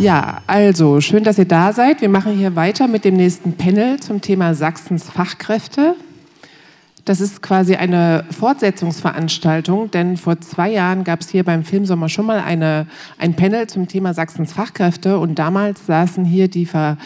Ja, 0.00 0.42
also 0.46 1.00
schön, 1.00 1.24
dass 1.24 1.38
ihr 1.38 1.44
da 1.44 1.72
seid. 1.72 2.02
Wir 2.02 2.08
machen 2.08 2.32
hier 2.36 2.54
weiter 2.54 2.86
mit 2.86 3.04
dem 3.04 3.16
nächsten 3.16 3.54
Panel 3.54 3.98
zum 3.98 4.20
Thema 4.20 4.54
Sachsens 4.54 5.10
Fachkräfte. 5.10 5.96
Das 7.04 7.20
ist 7.20 7.42
quasi 7.42 7.74
eine 7.74 8.24
Fortsetzungsveranstaltung, 8.30 9.90
denn 9.90 10.16
vor 10.16 10.40
zwei 10.40 10.70
Jahren 10.70 11.02
gab 11.02 11.22
es 11.22 11.30
hier 11.30 11.42
beim 11.42 11.64
Filmsommer 11.64 12.08
schon 12.08 12.26
mal 12.26 12.38
eine, 12.38 12.86
ein 13.18 13.34
Panel 13.34 13.66
zum 13.66 13.88
Thema 13.88 14.14
Sachsens 14.14 14.52
Fachkräfte 14.52 15.18
und 15.18 15.36
damals 15.36 15.86
saßen 15.86 16.24
hier 16.24 16.46
die, 16.46 16.66
Ver, 16.66 16.96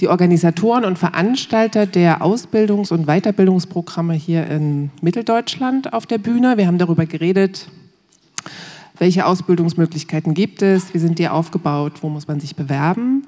die 0.00 0.08
Organisatoren 0.08 0.84
und 0.84 0.98
Veranstalter 0.98 1.86
der 1.86 2.22
Ausbildungs- 2.22 2.92
und 2.92 3.06
Weiterbildungsprogramme 3.06 4.14
hier 4.14 4.48
in 4.48 4.90
Mitteldeutschland 5.00 5.92
auf 5.92 6.06
der 6.06 6.18
Bühne. 6.18 6.56
Wir 6.56 6.66
haben 6.66 6.78
darüber 6.78 7.06
geredet, 7.06 7.68
welche 9.02 9.26
Ausbildungsmöglichkeiten 9.26 10.32
gibt 10.32 10.62
es, 10.62 10.94
wie 10.94 10.98
sind 10.98 11.18
die 11.18 11.28
aufgebaut, 11.28 11.94
wo 12.02 12.08
muss 12.08 12.28
man 12.28 12.38
sich 12.38 12.54
bewerben. 12.54 13.26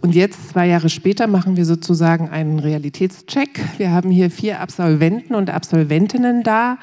Und 0.00 0.14
jetzt, 0.14 0.50
zwei 0.50 0.68
Jahre 0.68 0.88
später, 0.88 1.26
machen 1.26 1.56
wir 1.56 1.64
sozusagen 1.64 2.28
einen 2.28 2.60
Realitätscheck. 2.60 3.58
Wir 3.78 3.90
haben 3.90 4.12
hier 4.12 4.30
vier 4.30 4.60
Absolventen 4.60 5.34
und 5.34 5.50
Absolventinnen 5.50 6.44
da, 6.44 6.78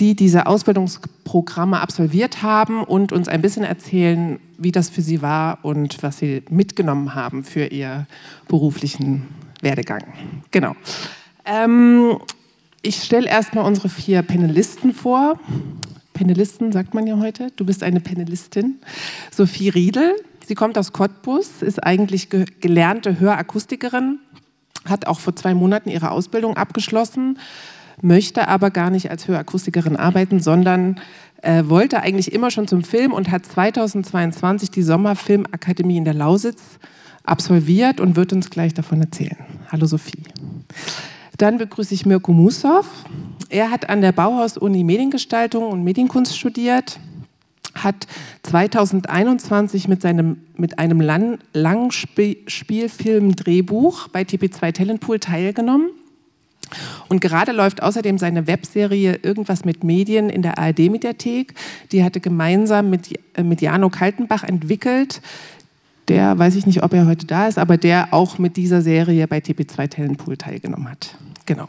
die 0.00 0.16
diese 0.16 0.46
Ausbildungsprogramme 0.46 1.78
absolviert 1.78 2.42
haben 2.42 2.82
und 2.82 3.12
uns 3.12 3.28
ein 3.28 3.42
bisschen 3.42 3.64
erzählen, 3.64 4.40
wie 4.56 4.72
das 4.72 4.88
für 4.88 5.02
sie 5.02 5.20
war 5.20 5.58
und 5.60 6.02
was 6.02 6.16
sie 6.16 6.42
mitgenommen 6.48 7.14
haben 7.14 7.44
für 7.44 7.66
ihr 7.66 8.06
beruflichen 8.48 9.26
Werdegang. 9.60 10.04
Genau. 10.52 10.74
Ähm, 11.44 12.16
ich 12.80 13.02
stelle 13.02 13.28
erstmal 13.28 13.66
unsere 13.66 13.90
vier 13.90 14.22
Panelisten 14.22 14.94
vor. 14.94 15.38
Panelisten 16.18 16.72
sagt 16.72 16.94
man 16.94 17.06
ja 17.06 17.16
heute. 17.18 17.52
Du 17.54 17.64
bist 17.64 17.84
eine 17.84 18.00
Panelistin. 18.00 18.80
Sophie 19.30 19.68
Riedel. 19.68 20.16
Sie 20.44 20.56
kommt 20.56 20.76
aus 20.76 20.92
Cottbus, 20.92 21.62
ist 21.62 21.84
eigentlich 21.84 22.28
ge 22.28 22.44
gelernte 22.60 23.20
Hörakustikerin, 23.20 24.18
hat 24.84 25.06
auch 25.06 25.20
vor 25.20 25.36
zwei 25.36 25.54
Monaten 25.54 25.90
ihre 25.90 26.10
Ausbildung 26.10 26.56
abgeschlossen, 26.56 27.38
möchte 28.02 28.48
aber 28.48 28.70
gar 28.70 28.90
nicht 28.90 29.10
als 29.10 29.28
Hörakustikerin 29.28 29.94
arbeiten, 29.94 30.40
sondern 30.40 31.00
äh, 31.42 31.64
wollte 31.66 32.00
eigentlich 32.00 32.32
immer 32.32 32.50
schon 32.50 32.66
zum 32.66 32.82
Film 32.82 33.12
und 33.12 33.30
hat 33.30 33.46
2022 33.46 34.70
die 34.70 34.82
Sommerfilmakademie 34.82 35.98
in 35.98 36.04
der 36.04 36.14
Lausitz 36.14 36.62
absolviert 37.22 38.00
und 38.00 38.16
wird 38.16 38.32
uns 38.32 38.50
gleich 38.50 38.74
davon 38.74 39.00
erzählen. 39.02 39.36
Hallo 39.70 39.86
Sophie. 39.86 40.24
Dann 41.38 41.58
begrüße 41.58 41.94
ich 41.94 42.04
Mirko 42.04 42.32
Musow. 42.32 42.84
Er 43.48 43.70
hat 43.70 43.88
an 43.88 44.02
der 44.02 44.12
Bauhaus-Uni 44.12 44.84
Mediengestaltung 44.84 45.66
und 45.68 45.82
Medienkunst 45.84 46.36
studiert, 46.36 47.00
hat 47.74 48.06
2021 48.42 49.88
mit, 49.88 50.02
seinem, 50.02 50.42
mit 50.56 50.78
einem 50.80 51.00
Lang 51.00 51.38
Langspielfilm-Drehbuch 51.52 54.08
bei 54.08 54.22
TP2 54.22 54.72
Talentpool 54.72 55.20
teilgenommen. 55.20 55.90
Und 57.08 57.20
gerade 57.20 57.52
läuft 57.52 57.82
außerdem 57.82 58.18
seine 58.18 58.46
Webserie 58.46 59.20
Irgendwas 59.22 59.64
mit 59.64 59.84
Medien 59.84 60.28
in 60.28 60.42
der 60.42 60.58
ARD-Mediathek. 60.58 61.54
Die 61.92 62.04
hatte 62.04 62.20
gemeinsam 62.20 62.90
mit, 62.90 63.18
äh, 63.34 63.44
mit 63.44 63.62
Jano 63.62 63.88
Kaltenbach 63.90 64.42
entwickelt. 64.42 65.22
Der, 66.08 66.36
weiß 66.38 66.56
ich 66.56 66.66
nicht, 66.66 66.82
ob 66.82 66.92
er 66.94 67.06
heute 67.06 67.26
da 67.26 67.46
ist, 67.48 67.58
aber 67.58 67.76
der 67.76 68.08
auch 68.12 68.38
mit 68.38 68.56
dieser 68.56 68.82
Serie 68.82 69.28
bei 69.28 69.38
TP2 69.38 69.88
Talentpool 69.88 70.36
teilgenommen 70.36 70.90
hat. 70.90 71.14
Genau. 71.48 71.68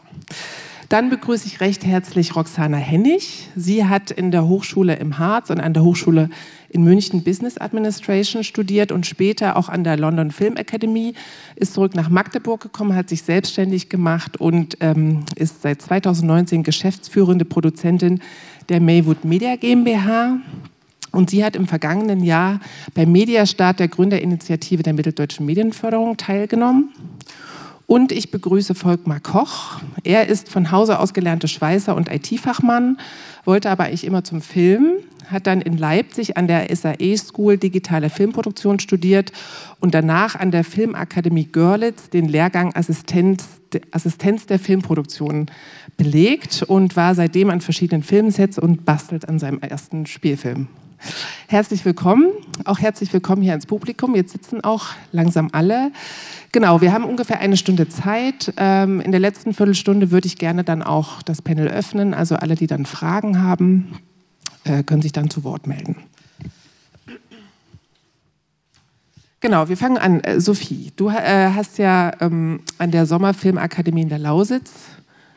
Dann 0.90 1.08
begrüße 1.08 1.46
ich 1.46 1.60
recht 1.60 1.86
herzlich 1.86 2.36
Roxana 2.36 2.76
Hennig. 2.76 3.48
Sie 3.56 3.86
hat 3.86 4.10
in 4.10 4.30
der 4.30 4.46
Hochschule 4.46 4.96
im 4.96 5.18
Harz 5.18 5.48
und 5.48 5.58
an 5.58 5.72
der 5.72 5.82
Hochschule 5.84 6.28
in 6.68 6.84
München 6.84 7.24
Business 7.24 7.56
Administration 7.56 8.44
studiert 8.44 8.92
und 8.92 9.06
später 9.06 9.56
auch 9.56 9.70
an 9.70 9.82
der 9.82 9.96
London 9.96 10.32
Film 10.32 10.56
Academy, 10.56 11.14
ist 11.56 11.72
zurück 11.72 11.94
nach 11.94 12.10
Magdeburg 12.10 12.60
gekommen, 12.60 12.94
hat 12.94 13.08
sich 13.08 13.22
selbstständig 13.22 13.88
gemacht 13.88 14.36
und 14.38 14.76
ähm, 14.80 15.24
ist 15.36 15.62
seit 15.62 15.80
2019 15.80 16.62
geschäftsführende 16.62 17.46
Produzentin 17.46 18.20
der 18.68 18.80
Maywood 18.80 19.24
Media 19.24 19.56
GmbH. 19.56 20.36
Und 21.12 21.30
sie 21.30 21.42
hat 21.42 21.56
im 21.56 21.66
vergangenen 21.66 22.22
Jahr 22.22 22.60
beim 22.92 23.10
Mediastart 23.10 23.80
der 23.80 23.88
Gründerinitiative 23.88 24.82
der 24.82 24.92
Mitteldeutschen 24.92 25.46
Medienförderung 25.46 26.18
teilgenommen. 26.18 26.90
Und 27.90 28.12
ich 28.12 28.30
begrüße 28.30 28.76
Volkmar 28.76 29.18
Koch. 29.18 29.80
Er 30.04 30.28
ist 30.28 30.48
von 30.48 30.70
Hause 30.70 31.00
aus 31.00 31.12
gelernter 31.12 31.48
Schweißer 31.48 31.96
und 31.96 32.08
IT-Fachmann, 32.08 32.98
wollte 33.44 33.68
aber 33.68 33.82
eigentlich 33.82 34.04
immer 34.04 34.22
zum 34.22 34.42
Film, 34.42 34.98
hat 35.26 35.48
dann 35.48 35.60
in 35.60 35.76
Leipzig 35.76 36.36
an 36.36 36.46
der 36.46 36.72
SAE 36.72 37.16
School 37.16 37.58
digitale 37.58 38.08
Filmproduktion 38.08 38.78
studiert 38.78 39.32
und 39.80 39.92
danach 39.92 40.36
an 40.36 40.52
der 40.52 40.62
Filmakademie 40.62 41.46
Görlitz 41.46 42.10
den 42.10 42.28
Lehrgang 42.28 42.76
Assistenz, 42.76 43.48
Assistenz 43.90 44.46
der 44.46 44.60
Filmproduktion 44.60 45.46
belegt 45.96 46.62
und 46.62 46.94
war 46.94 47.16
seitdem 47.16 47.50
an 47.50 47.60
verschiedenen 47.60 48.04
Filmsets 48.04 48.56
und 48.56 48.84
bastelt 48.84 49.28
an 49.28 49.40
seinem 49.40 49.58
ersten 49.62 50.06
Spielfilm. 50.06 50.68
Herzlich 51.48 51.84
willkommen, 51.84 52.28
auch 52.64 52.78
herzlich 52.78 53.12
willkommen 53.12 53.42
hier 53.42 53.54
ins 53.54 53.66
Publikum. 53.66 54.14
Jetzt 54.14 54.32
sitzen 54.32 54.62
auch 54.62 54.88
langsam 55.12 55.48
alle. 55.52 55.90
Genau, 56.52 56.80
wir 56.80 56.92
haben 56.92 57.04
ungefähr 57.04 57.38
eine 57.38 57.56
Stunde 57.56 57.88
Zeit. 57.88 58.52
Ähm, 58.56 59.00
in 59.00 59.12
der 59.12 59.20
letzten 59.20 59.54
Viertelstunde 59.54 60.10
würde 60.10 60.26
ich 60.26 60.36
gerne 60.36 60.64
dann 60.64 60.82
auch 60.82 61.22
das 61.22 61.42
Panel 61.42 61.68
öffnen. 61.68 62.12
Also 62.12 62.34
alle, 62.34 62.56
die 62.56 62.66
dann 62.66 62.86
Fragen 62.86 63.40
haben, 63.40 63.98
äh, 64.64 64.82
können 64.82 65.00
sich 65.00 65.12
dann 65.12 65.30
zu 65.30 65.44
Wort 65.44 65.68
melden. 65.68 65.96
Genau, 69.40 69.68
wir 69.68 69.76
fangen 69.76 69.96
an. 69.96 70.20
Äh, 70.20 70.40
Sophie, 70.40 70.92
du 70.96 71.08
äh, 71.08 71.50
hast 71.54 71.78
ja 71.78 72.12
ähm, 72.20 72.60
an 72.78 72.90
der 72.90 73.06
Sommerfilmakademie 73.06 74.02
in 74.02 74.08
der 74.08 74.18
Lausitz 74.18 74.72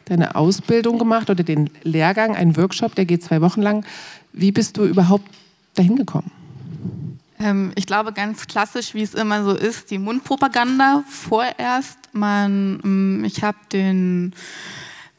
deine 0.05 0.35
Ausbildung 0.35 0.97
gemacht 0.97 1.29
oder 1.29 1.43
den 1.43 1.69
Lehrgang, 1.83 2.35
einen 2.35 2.57
Workshop, 2.57 2.95
der 2.95 3.05
geht 3.05 3.23
zwei 3.23 3.39
Wochen 3.39 3.61
lang. 3.61 3.85
Wie 4.33 4.51
bist 4.51 4.77
du 4.77 4.83
überhaupt 4.83 5.29
dahin 5.75 5.95
gekommen? 5.95 6.31
Ähm, 7.43 7.73
ich 7.75 7.85
glaube, 7.85 8.13
ganz 8.13 8.47
klassisch, 8.47 8.93
wie 8.93 9.01
es 9.01 9.13
immer 9.13 9.43
so 9.43 9.51
ist, 9.51 9.91
die 9.91 9.99
Mundpropaganda 9.99 11.03
vorerst. 11.09 11.97
Man, 12.13 12.77
mm, 12.77 13.25
ich 13.25 13.43
habe 13.43 13.57
den 13.71 14.33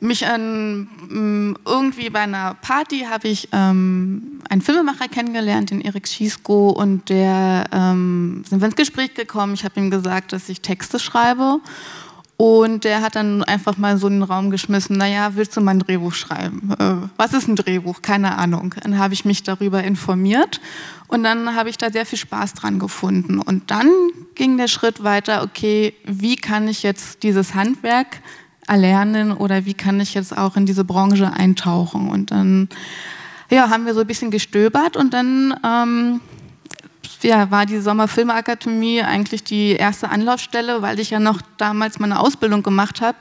mich 0.00 0.26
an 0.26 0.88
mm, 1.08 1.56
irgendwie 1.66 2.10
bei 2.10 2.20
einer 2.20 2.54
Party 2.54 3.06
habe 3.10 3.28
ich 3.28 3.48
ähm, 3.52 4.40
einen 4.48 4.62
Filmemacher 4.62 5.08
kennengelernt, 5.08 5.70
den 5.70 5.80
Erik 5.80 6.08
Schiesko, 6.08 6.70
und 6.70 7.08
der 7.08 7.66
ähm, 7.72 8.42
sind 8.48 8.60
wir 8.60 8.66
ins 8.66 8.76
Gespräch 8.76 9.14
gekommen. 9.14 9.54
Ich 9.54 9.64
habe 9.64 9.78
ihm 9.78 9.90
gesagt, 9.90 10.32
dass 10.32 10.48
ich 10.48 10.60
Texte 10.62 10.98
schreibe. 10.98 11.60
Und 12.36 12.82
der 12.82 13.00
hat 13.00 13.14
dann 13.14 13.44
einfach 13.44 13.76
mal 13.76 13.96
so 13.96 14.08
in 14.08 14.14
den 14.14 14.22
Raum 14.24 14.50
geschmissen, 14.50 14.96
naja, 14.96 15.36
willst 15.36 15.56
du 15.56 15.60
mal 15.60 15.70
ein 15.70 15.78
Drehbuch 15.78 16.14
schreiben? 16.14 16.72
Äh, 16.78 17.08
was 17.16 17.32
ist 17.32 17.46
ein 17.46 17.54
Drehbuch? 17.54 18.02
Keine 18.02 18.36
Ahnung. 18.36 18.74
Dann 18.82 18.98
habe 18.98 19.14
ich 19.14 19.24
mich 19.24 19.44
darüber 19.44 19.84
informiert 19.84 20.60
und 21.06 21.22
dann 21.22 21.54
habe 21.54 21.70
ich 21.70 21.78
da 21.78 21.90
sehr 21.92 22.06
viel 22.06 22.18
Spaß 22.18 22.54
dran 22.54 22.80
gefunden. 22.80 23.38
Und 23.38 23.70
dann 23.70 23.88
ging 24.34 24.56
der 24.56 24.66
Schritt 24.66 25.04
weiter, 25.04 25.44
okay, 25.44 25.94
wie 26.04 26.34
kann 26.34 26.66
ich 26.66 26.82
jetzt 26.82 27.22
dieses 27.22 27.54
Handwerk 27.54 28.20
erlernen 28.66 29.30
oder 29.30 29.64
wie 29.64 29.74
kann 29.74 30.00
ich 30.00 30.14
jetzt 30.14 30.36
auch 30.36 30.56
in 30.56 30.66
diese 30.66 30.84
Branche 30.84 31.32
eintauchen? 31.32 32.08
Und 32.08 32.32
dann 32.32 32.68
ja, 33.48 33.70
haben 33.70 33.86
wir 33.86 33.94
so 33.94 34.00
ein 34.00 34.06
bisschen 34.08 34.32
gestöbert 34.32 34.96
und 34.96 35.14
dann 35.14 35.54
ähm, 35.64 36.20
ja, 37.22 37.50
war 37.50 37.66
die 37.66 37.81
Sommerfilmakademie 37.81 39.03
eigentlich 39.03 39.44
die 39.44 39.72
erste 39.72 40.10
Anlaufstelle, 40.10 40.82
weil 40.82 41.00
ich 41.00 41.10
ja 41.10 41.20
noch 41.20 41.41
damals 41.56 41.98
meine 41.98 42.20
Ausbildung 42.20 42.62
gemacht 42.62 43.00
habe. 43.00 43.19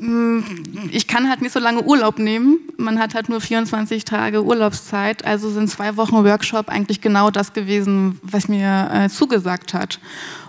Hm, 0.00 0.44
ich 0.90 1.06
kann 1.06 1.28
halt 1.28 1.42
nicht 1.42 1.52
so 1.52 1.60
lange 1.60 1.82
Urlaub 1.82 2.18
nehmen. 2.18 2.58
Man 2.78 2.98
hat 2.98 3.14
halt 3.14 3.28
nur 3.28 3.40
24 3.40 4.04
Tage 4.04 4.42
Urlaubszeit. 4.42 5.24
Also 5.24 5.50
sind 5.50 5.68
zwei 5.68 5.96
Wochen 5.96 6.24
Workshop 6.24 6.68
eigentlich 6.68 7.00
genau 7.00 7.30
das 7.30 7.52
gewesen, 7.52 8.18
was 8.22 8.48
mir 8.48 8.90
äh, 8.92 9.08
zugesagt 9.08 9.74
hat. 9.74 10.00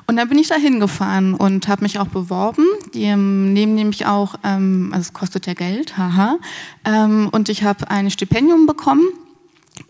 Und 0.08 0.18
dann 0.18 0.28
bin 0.30 0.40
ich 0.40 0.48
da 0.48 0.56
hingefahren 0.56 1.34
und 1.34 1.68
habe 1.68 1.84
mich 1.84 2.00
auch 2.00 2.08
beworben. 2.08 2.66
Die 2.94 3.04
ähm, 3.04 3.54
nehmen 3.54 3.76
nämlich 3.76 4.06
auch, 4.06 4.36
ähm, 4.44 4.90
also 4.94 5.02
es 5.02 5.14
kostet 5.14 5.48
ja 5.48 5.54
Geld, 5.54 5.98
haha. 5.98 6.38
Ähm, 6.86 7.30
und 7.32 7.50
ich 7.50 7.64
habe 7.64 7.90
ein 7.90 8.10
Stipendium 8.10 8.66
bekommen 8.66 9.04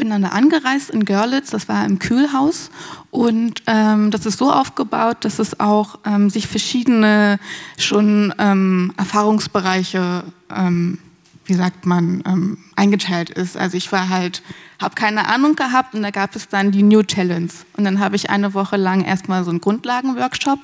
bin 0.02 0.10
dann 0.10 0.24
da 0.24 0.30
angereist 0.30 0.90
in 0.90 1.06
Görlitz, 1.06 1.52
das 1.52 1.70
war 1.70 1.86
im 1.86 2.00
Kühlhaus. 2.00 2.72
Und 3.12 3.62
ähm, 3.68 4.10
das 4.10 4.26
ist 4.26 4.40
so 4.40 4.52
aufgebaut, 4.52 5.18
dass 5.22 5.38
es 5.38 5.60
auch 5.60 6.00
ähm, 6.08 6.32
sich 6.32 6.48
verschiedene 6.48 7.38
schon 7.78 8.34
ähm, 8.40 8.94
Erfahrungsbereiche 8.98 10.24
ähm, 10.50 10.98
wie 11.46 11.54
sagt 11.56 11.86
man, 11.86 12.24
ähm, 12.28 12.58
eingeteilt 12.76 13.30
ist. 13.32 13.58
Also 13.58 13.76
ich 13.76 13.92
war 13.92 14.10
halt, 14.10 14.44
habe 14.80 14.96
keine 14.96 15.28
Ahnung 15.28 15.56
gehabt 15.56 15.96
und 15.96 16.04
da 16.04 16.12
gab 16.12 16.36
es 16.36 16.48
dann 16.48 16.72
die 16.72 16.84
New 16.84 17.02
Talents. 17.02 17.66
Und 17.78 17.84
dann 17.84 18.00
habe 18.00 18.16
ich 18.16 18.30
eine 18.30 18.54
Woche 18.54 18.78
lang 18.78 19.04
erstmal 19.04 19.44
so 19.44 19.50
einen 19.50 19.60
Grundlagenworkshop 19.60 20.60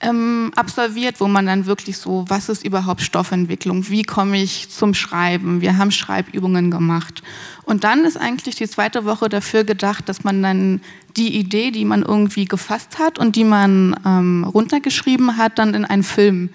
ähm, 0.00 0.50
absolviert, 0.56 1.20
wo 1.20 1.28
man 1.28 1.46
dann 1.46 1.66
wirklich 1.66 1.98
so, 1.98 2.24
was 2.28 2.48
ist 2.48 2.64
überhaupt 2.64 3.00
Stoffentwicklung, 3.00 3.88
wie 3.90 4.02
komme 4.02 4.42
ich 4.42 4.70
zum 4.70 4.94
Schreiben, 4.94 5.60
wir 5.60 5.78
haben 5.78 5.90
Schreibübungen 5.92 6.70
gemacht. 6.70 7.22
Und 7.64 7.84
dann 7.84 8.04
ist 8.04 8.16
eigentlich 8.16 8.56
die 8.56 8.68
zweite 8.68 9.04
Woche 9.04 9.28
dafür 9.28 9.64
gedacht, 9.64 10.08
dass 10.08 10.24
man 10.24 10.42
dann 10.42 10.80
die 11.16 11.36
Idee, 11.36 11.70
die 11.70 11.84
man 11.84 12.02
irgendwie 12.02 12.44
gefasst 12.44 12.98
hat 12.98 13.18
und 13.18 13.36
die 13.36 13.44
man 13.44 13.98
ähm, 14.04 14.44
runtergeschrieben 14.44 15.36
hat, 15.36 15.58
dann 15.58 15.74
in 15.74 15.84
einen 15.84 16.02
Film 16.02 16.50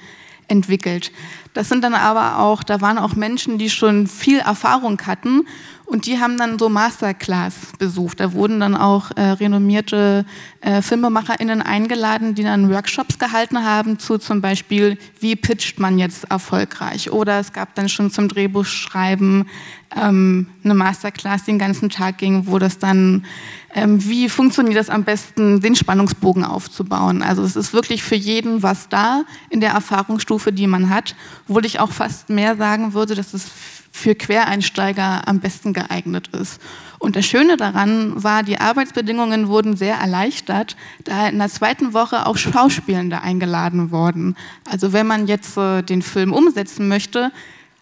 entwickelt. 0.48 1.12
Das 1.54 1.70
sind 1.70 1.84
dann 1.84 1.94
aber 1.94 2.40
auch, 2.40 2.64
da 2.64 2.82
waren 2.82 2.98
auch 2.98 3.16
Menschen, 3.16 3.58
die 3.58 3.70
schon 3.70 4.08
viel 4.08 4.40
Erfahrung 4.40 5.00
hatten 5.06 5.46
und 5.86 6.06
die 6.06 6.20
haben 6.20 6.38
dann 6.38 6.58
so 6.58 6.70
Masterclass 6.70 7.54
besucht. 7.78 8.20
Da 8.20 8.34
wurden 8.34 8.60
dann 8.60 8.76
auch 8.76 9.12
äh, 9.16 9.22
renommierte 9.22 10.26
äh, 10.62 10.82
FilmemacherInnen 10.82 11.62
eingeladen, 11.62 12.36
die 12.36 12.44
dann 12.44 12.70
Workshops 12.70 13.20
gehalten 13.20 13.64
haben 13.64 14.00
zu 14.00 14.18
zum 14.18 14.42
Beispiel, 14.42 14.98
wie 15.20 15.36
pitcht 15.36 15.80
man 15.80 16.00
jetzt 16.00 16.26
erfolgreich? 16.32 17.12
Oder 17.12 17.40
es 17.40 17.52
gab 17.52 17.76
dann 17.76 17.90
schon 17.90 18.12
zum 18.12 18.30
Drehbuchschreiben 18.30 19.50
ähm, 19.96 20.48
eine 20.64 20.74
Masterclass, 20.74 21.44
die 21.44 21.52
den 21.52 21.60
ganzen 21.60 21.90
Tag 21.90 22.18
ging, 22.18 22.48
wo 22.48 22.60
das 22.60 22.80
dann, 22.80 23.26
ähm, 23.76 24.04
wie 24.04 24.30
funktioniert 24.30 24.78
das 24.78 24.90
am 24.90 25.04
besten, 25.04 25.60
den 25.60 25.76
Spannungsbogen 25.76 26.46
aufzubauen. 26.46 27.22
Also 27.22 27.44
es 27.44 27.56
ist 27.56 27.74
wirklich 27.74 28.04
für 28.04 28.16
jeden 28.16 28.64
was 28.64 28.90
da 28.90 29.24
in 29.50 29.60
der 29.60 29.72
Erfahrungsstufe, 29.72 30.54
die 30.54 30.68
man 30.68 30.90
hat, 30.90 31.16
obwohl 31.48 31.66
ich 31.66 31.80
auch 31.80 31.92
fast 31.92 32.30
mehr 32.30 32.56
sagen 32.56 32.94
würde, 32.94 33.16
dass 33.16 33.34
es 33.34 33.52
für 33.94 34.16
Quereinsteiger 34.16 35.28
am 35.28 35.40
besten 35.40 35.72
geeignet 35.72 36.30
ist. 36.30 36.60
Und 36.98 37.16
das 37.16 37.26
Schöne 37.26 37.58
daran 37.58 38.22
war, 38.22 38.44
die 38.44 38.60
Arbeitsbedingungen 38.60 39.48
wurden 39.48 39.78
sehr 39.78 39.96
erleichtert, 39.96 40.76
da 41.04 41.28
in 41.28 41.38
der 41.38 41.50
zweiten 41.50 41.94
Woche 41.94 42.26
auch 42.26 42.36
Schauspielende 42.38 43.22
eingeladen 43.22 43.92
wurden. 43.92 44.36
Also 44.70 44.94
wenn 44.94 45.06
man 45.06 45.28
jetzt 45.28 45.58
äh, 45.58 45.84
den 45.84 46.02
Film 46.02 46.34
umsetzen 46.34 46.88
möchte, 46.88 47.32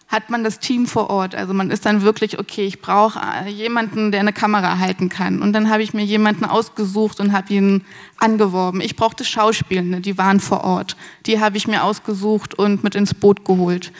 hat 0.06 0.28
man 0.28 0.44
das 0.44 0.58
Team 0.58 0.86
vor 0.86 1.08
Ort. 1.08 1.34
Also 1.34 1.54
man 1.54 1.70
ist 1.70 1.86
dann 1.86 2.02
wirklich, 2.02 2.38
okay, 2.38 2.66
ich 2.66 2.82
brauche 2.82 3.18
äh, 3.18 3.48
jemanden, 3.48 4.12
der 4.12 4.20
eine 4.20 4.34
Kamera 4.34 4.78
halten 4.78 5.08
kann. 5.08 5.40
Und 5.40 5.54
dann 5.54 5.70
habe 5.70 5.82
ich 5.82 5.94
mir 5.94 6.04
jemanden 6.04 6.44
ausgesucht 6.44 7.18
und 7.20 7.32
habe 7.32 7.54
ihn 7.54 7.84
angeworben. 8.18 8.82
Ich 8.82 8.94
brauchte 8.94 9.24
Schauspielende, 9.24 10.00
die 10.00 10.18
waren 10.18 10.40
vor 10.40 10.62
Ort. 10.64 10.96
Die 11.24 11.40
habe 11.40 11.56
ich 11.56 11.66
mir 11.66 11.82
ausgesucht 11.82 12.54
und 12.54 12.84
mit 12.84 12.94
ins 12.94 13.14
Boot 13.14 13.46
geholt. 13.46 13.92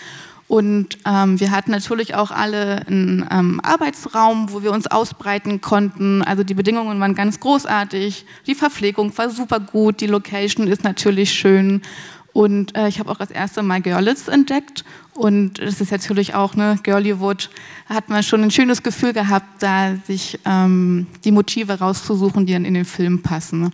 Und 0.53 0.99
ähm, 1.07 1.41
wir 1.41 1.51
hatten 1.51 1.71
natürlich 1.71 2.15
auch 2.15 2.31
alle 2.31 2.87
einen 2.87 3.27
ähm, 3.31 3.59
Arbeitsraum, 3.63 4.53
wo 4.53 4.63
wir 4.63 4.71
uns 4.71 4.87
ausbreiten 4.87 5.63
konnten. 5.63 6.21
Also 6.21 6.45
die 6.45 6.53
Bedingungen 6.53 7.01
waren 7.01 7.15
ganz 7.15 7.41
großartig. 7.41 8.27
Die 8.47 8.55
Verpflegung 8.55 9.17
war 9.17 9.31
super 9.31 9.61
gut. 9.61 10.03
Die 10.03 10.07
Location 10.07 10.69
ist 10.69 10.85
natürlich 10.85 11.33
schön. 11.33 11.81
Und 12.35 12.77
äh, 12.77 12.87
ich 12.89 12.99
habe 12.99 13.11
auch 13.11 13.17
das 13.17 13.31
erste 13.31 13.63
Mal 13.63 13.81
Görlitz 13.81 14.29
entdeckt. 14.29 14.85
Und 15.15 15.59
das 15.59 15.81
ist 15.81 15.91
natürlich 15.91 16.35
auch, 16.35 16.55
ne, 16.55 16.79
Girlywood, 16.83 17.49
hat 17.87 18.11
man 18.11 18.23
schon 18.23 18.43
ein 18.43 18.51
schönes 18.51 18.83
Gefühl 18.83 19.15
gehabt, 19.15 19.63
da 19.63 19.95
sich 20.07 20.39
ähm, 20.45 21.07
die 21.25 21.33
Motive 21.33 21.79
rauszusuchen, 21.79 22.45
die 22.45 22.53
dann 22.53 22.67
in 22.67 22.75
den 22.75 22.85
Film 22.85 23.23
passen. 23.23 23.73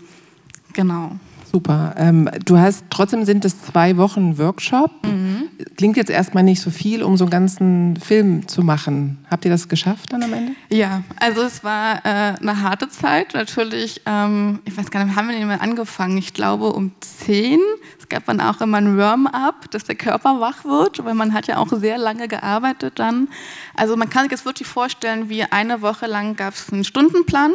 Genau. 0.75 1.17
Super. 1.50 1.95
Ähm, 1.97 2.29
du 2.45 2.59
hast, 2.59 2.85
trotzdem 2.91 3.25
sind 3.25 3.45
es 3.45 3.62
zwei 3.62 3.97
Wochen 3.97 4.37
Workshop. 4.37 4.91
Mhm. 5.06 5.49
Klingt 5.77 5.97
jetzt 5.97 6.11
erstmal 6.11 6.43
nicht 6.43 6.61
so 6.61 6.71
viel, 6.71 7.03
um 7.03 7.17
so 7.17 7.25
einen 7.25 7.31
ganzen 7.31 7.97
Film 7.97 8.47
zu 8.49 8.62
machen. 8.62 9.25
Habt 9.31 9.47
ihr 9.47 9.50
das 9.50 9.69
geschafft 9.69 10.12
dann 10.12 10.23
am 10.23 10.33
Ende? 10.35 10.53
Ja, 10.69 11.03
also 11.19 11.43
es 11.43 11.65
war 11.65 12.05
äh, 12.05 12.35
eine 12.39 12.61
harte 12.61 12.91
Zeit. 12.91 13.33
Natürlich, 13.33 14.03
ähm, 14.05 14.59
ich 14.67 14.77
weiß 14.77 14.91
gar 14.91 15.05
nicht, 15.05 15.17
haben 15.17 15.29
wir 15.29 15.39
denn 15.39 15.47
mal 15.47 15.56
angefangen? 15.56 16.19
Ich 16.19 16.35
glaube 16.35 16.73
um 16.73 16.93
zehn. 17.00 17.61
Es 17.99 18.09
gab 18.09 18.27
dann 18.27 18.41
auch 18.43 18.61
immer 18.61 18.79
ein 18.79 18.99
Warm-up, 18.99 19.71
dass 19.71 19.85
der 19.85 19.95
Körper 19.95 20.41
wach 20.41 20.65
wird, 20.65 21.03
weil 21.05 21.15
man 21.15 21.33
hat 21.33 21.47
ja 21.47 21.56
auch 21.56 21.73
sehr 21.73 21.97
lange 21.97 22.29
gearbeitet 22.29 22.99
dann. 22.99 23.29
Also 23.75 23.97
man 23.97 24.11
kann 24.11 24.25
sich 24.25 24.33
das 24.33 24.45
wirklich 24.45 24.69
vorstellen, 24.69 25.31
wie 25.31 25.45
eine 25.45 25.81
Woche 25.81 26.06
lang 26.06 26.37
gab 26.37 26.55
es 26.55 26.71
einen 26.73 26.85
Stundenplan 26.85 27.53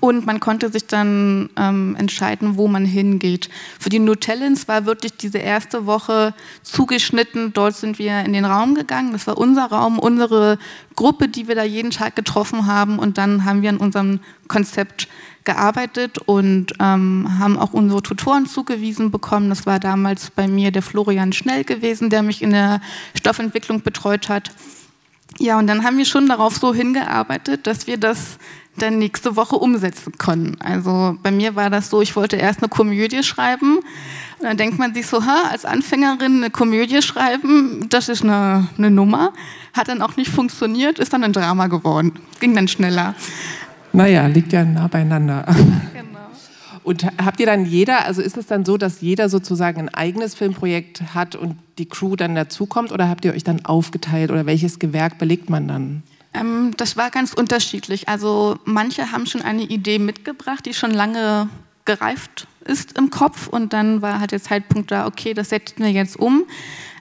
und 0.00 0.26
man 0.26 0.40
konnte 0.40 0.70
sich 0.70 0.86
dann 0.86 1.48
ähm, 1.56 1.94
entscheiden, 1.96 2.56
wo 2.56 2.66
man 2.66 2.84
hingeht. 2.84 3.48
Für 3.78 3.88
die 3.88 4.00
Nutellins 4.00 4.66
war 4.66 4.84
wirklich 4.84 5.16
diese 5.16 5.38
erste 5.38 5.86
Woche 5.86 6.34
zugeschnitten. 6.62 7.52
Dort 7.52 7.76
sind 7.76 7.98
wir 7.98 8.20
in 8.20 8.32
den 8.32 8.44
Raum 8.44 8.74
gegangen. 8.74 9.12
Das 9.12 9.26
war 9.28 9.38
unser 9.38 9.66
Raum, 9.66 9.98
unsere 9.98 10.58
Gruppe, 10.96 11.28
die 11.28 11.46
wir 11.46 11.54
da 11.54 11.62
jeden 11.62 11.92
Tag 11.92 12.16
getroffen 12.16 12.66
haben. 12.66 12.98
Und 12.98 13.16
dann 13.16 13.44
haben 13.44 13.62
wir 13.62 13.70
an 13.70 13.76
unserem 13.76 14.20
Konzept 14.48 15.06
gearbeitet 15.44 16.18
und 16.18 16.72
ähm, 16.80 17.38
haben 17.38 17.56
auch 17.56 17.72
unsere 17.72 18.02
Tutoren 18.02 18.46
zugewiesen 18.46 19.12
bekommen. 19.12 19.48
Das 19.48 19.66
war 19.66 19.78
damals 19.78 20.30
bei 20.30 20.48
mir 20.48 20.72
der 20.72 20.82
Florian 20.82 21.32
Schnell 21.32 21.62
gewesen, 21.62 22.10
der 22.10 22.22
mich 22.22 22.42
in 22.42 22.50
der 22.50 22.80
Stoffentwicklung 23.16 23.82
betreut 23.82 24.28
hat. 24.28 24.50
Ja, 25.38 25.58
und 25.58 25.66
dann 25.66 25.84
haben 25.84 25.98
wir 25.98 26.04
schon 26.04 26.28
darauf 26.28 26.56
so 26.56 26.74
hingearbeitet, 26.74 27.66
dass 27.66 27.86
wir 27.86 27.98
das 27.98 28.38
dann 28.78 28.98
nächste 28.98 29.36
Woche 29.36 29.56
umsetzen 29.56 30.12
können. 30.18 30.56
Also 30.60 31.16
bei 31.22 31.30
mir 31.30 31.56
war 31.56 31.70
das 31.70 31.90
so, 31.90 32.02
ich 32.02 32.16
wollte 32.16 32.36
erst 32.36 32.60
eine 32.60 32.68
Komödie 32.68 33.22
schreiben. 33.22 33.78
Und 34.38 34.44
dann 34.44 34.56
denkt 34.56 34.78
man 34.78 34.94
sich 34.94 35.06
so, 35.06 35.24
ha, 35.24 35.48
als 35.50 35.64
Anfängerin 35.64 36.36
eine 36.36 36.50
Komödie 36.50 37.02
schreiben, 37.02 37.86
das 37.88 38.08
ist 38.08 38.22
eine, 38.22 38.68
eine 38.76 38.90
Nummer. 38.90 39.32
Hat 39.72 39.88
dann 39.88 40.02
auch 40.02 40.16
nicht 40.16 40.30
funktioniert, 40.30 40.98
ist 40.98 41.12
dann 41.12 41.24
ein 41.24 41.32
Drama 41.32 41.68
geworden. 41.68 42.12
Ging 42.40 42.54
dann 42.54 42.68
schneller. 42.68 43.14
Naja, 43.92 44.26
liegt 44.26 44.52
ja 44.52 44.64
nah 44.64 44.88
beieinander. 44.88 45.44
Genau. 45.92 46.06
Und 46.82 47.04
habt 47.04 47.40
ihr 47.40 47.46
dann 47.46 47.66
jeder, 47.66 48.04
also 48.04 48.22
ist 48.22 48.36
es 48.36 48.46
dann 48.46 48.64
so, 48.64 48.76
dass 48.76 49.00
jeder 49.00 49.28
sozusagen 49.28 49.80
ein 49.80 49.88
eigenes 49.88 50.36
Filmprojekt 50.36 51.14
hat 51.14 51.34
und 51.34 51.56
die 51.78 51.86
Crew 51.86 52.14
dann 52.14 52.36
dazukommt 52.36 52.92
oder 52.92 53.08
habt 53.08 53.24
ihr 53.24 53.32
euch 53.32 53.42
dann 53.42 53.64
aufgeteilt 53.64 54.30
oder 54.30 54.46
welches 54.46 54.78
Gewerk 54.78 55.18
belegt 55.18 55.50
man 55.50 55.66
dann? 55.66 56.02
Ähm, 56.38 56.74
das 56.76 56.96
war 56.96 57.10
ganz 57.10 57.32
unterschiedlich. 57.32 58.08
Also 58.08 58.58
manche 58.64 59.12
haben 59.12 59.26
schon 59.26 59.42
eine 59.42 59.62
Idee 59.62 59.98
mitgebracht, 59.98 60.66
die 60.66 60.74
schon 60.74 60.90
lange 60.90 61.48
gereift 61.84 62.46
ist 62.64 62.98
im 62.98 63.10
Kopf 63.10 63.46
und 63.46 63.72
dann 63.72 64.02
war 64.02 64.20
halt 64.20 64.32
der 64.32 64.42
Zeitpunkt 64.42 64.90
da, 64.90 65.06
okay, 65.06 65.34
das 65.34 65.50
setzen 65.50 65.84
wir 65.84 65.90
jetzt 65.90 66.18
um. 66.18 66.44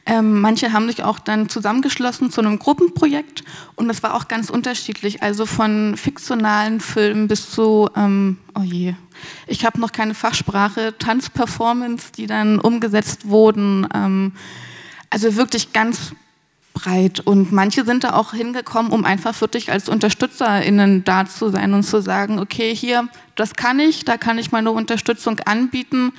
Ähm, 0.07 0.39
manche 0.39 0.71
haben 0.71 0.87
sich 0.87 1.03
auch 1.03 1.17
dann 1.17 1.49
zusammengeschlossen 1.49 2.29
zu 2.29 2.39
einem 2.39 2.59
Gruppenprojekt 2.59 3.43
und 3.73 3.87
das 3.87 4.03
war 4.03 4.13
auch 4.13 4.27
ganz 4.27 4.51
unterschiedlich. 4.51 5.23
Also 5.23 5.47
von 5.47 5.97
fiktionalen 5.97 6.79
Filmen 6.79 7.27
bis 7.27 7.49
zu, 7.49 7.89
ähm, 7.95 8.37
oh 8.53 8.61
je, 8.61 8.93
ich 9.47 9.65
habe 9.65 9.79
noch 9.81 9.91
keine 9.91 10.13
Fachsprache, 10.13 10.93
Tanzperformance, 10.99 12.11
die 12.15 12.27
dann 12.27 12.59
umgesetzt 12.59 13.27
wurden. 13.27 13.87
Ähm, 13.95 14.33
also 15.09 15.35
wirklich 15.35 15.73
ganz 15.73 16.13
breit. 16.75 17.19
Und 17.21 17.51
manche 17.51 17.83
sind 17.83 18.03
da 18.03 18.13
auch 18.13 18.33
hingekommen, 18.33 18.91
um 18.91 19.03
einfach 19.03 19.41
wirklich 19.41 19.71
als 19.71 19.89
UnterstützerInnen 19.89 21.03
da 21.03 21.25
zu 21.25 21.49
sein 21.49 21.73
und 21.73 21.81
zu 21.81 22.01
sagen, 22.03 22.37
okay, 22.37 22.75
hier, 22.75 23.07
das 23.33 23.55
kann 23.55 23.79
ich, 23.79 24.05
da 24.05 24.17
kann 24.17 24.37
ich 24.37 24.51
meine 24.51 24.69
Unterstützung 24.69 25.39
anbieten, 25.39 26.13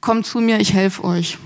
kommt 0.00 0.24
zu 0.24 0.40
mir, 0.40 0.58
ich 0.60 0.72
helfe 0.72 1.04
euch. 1.04 1.36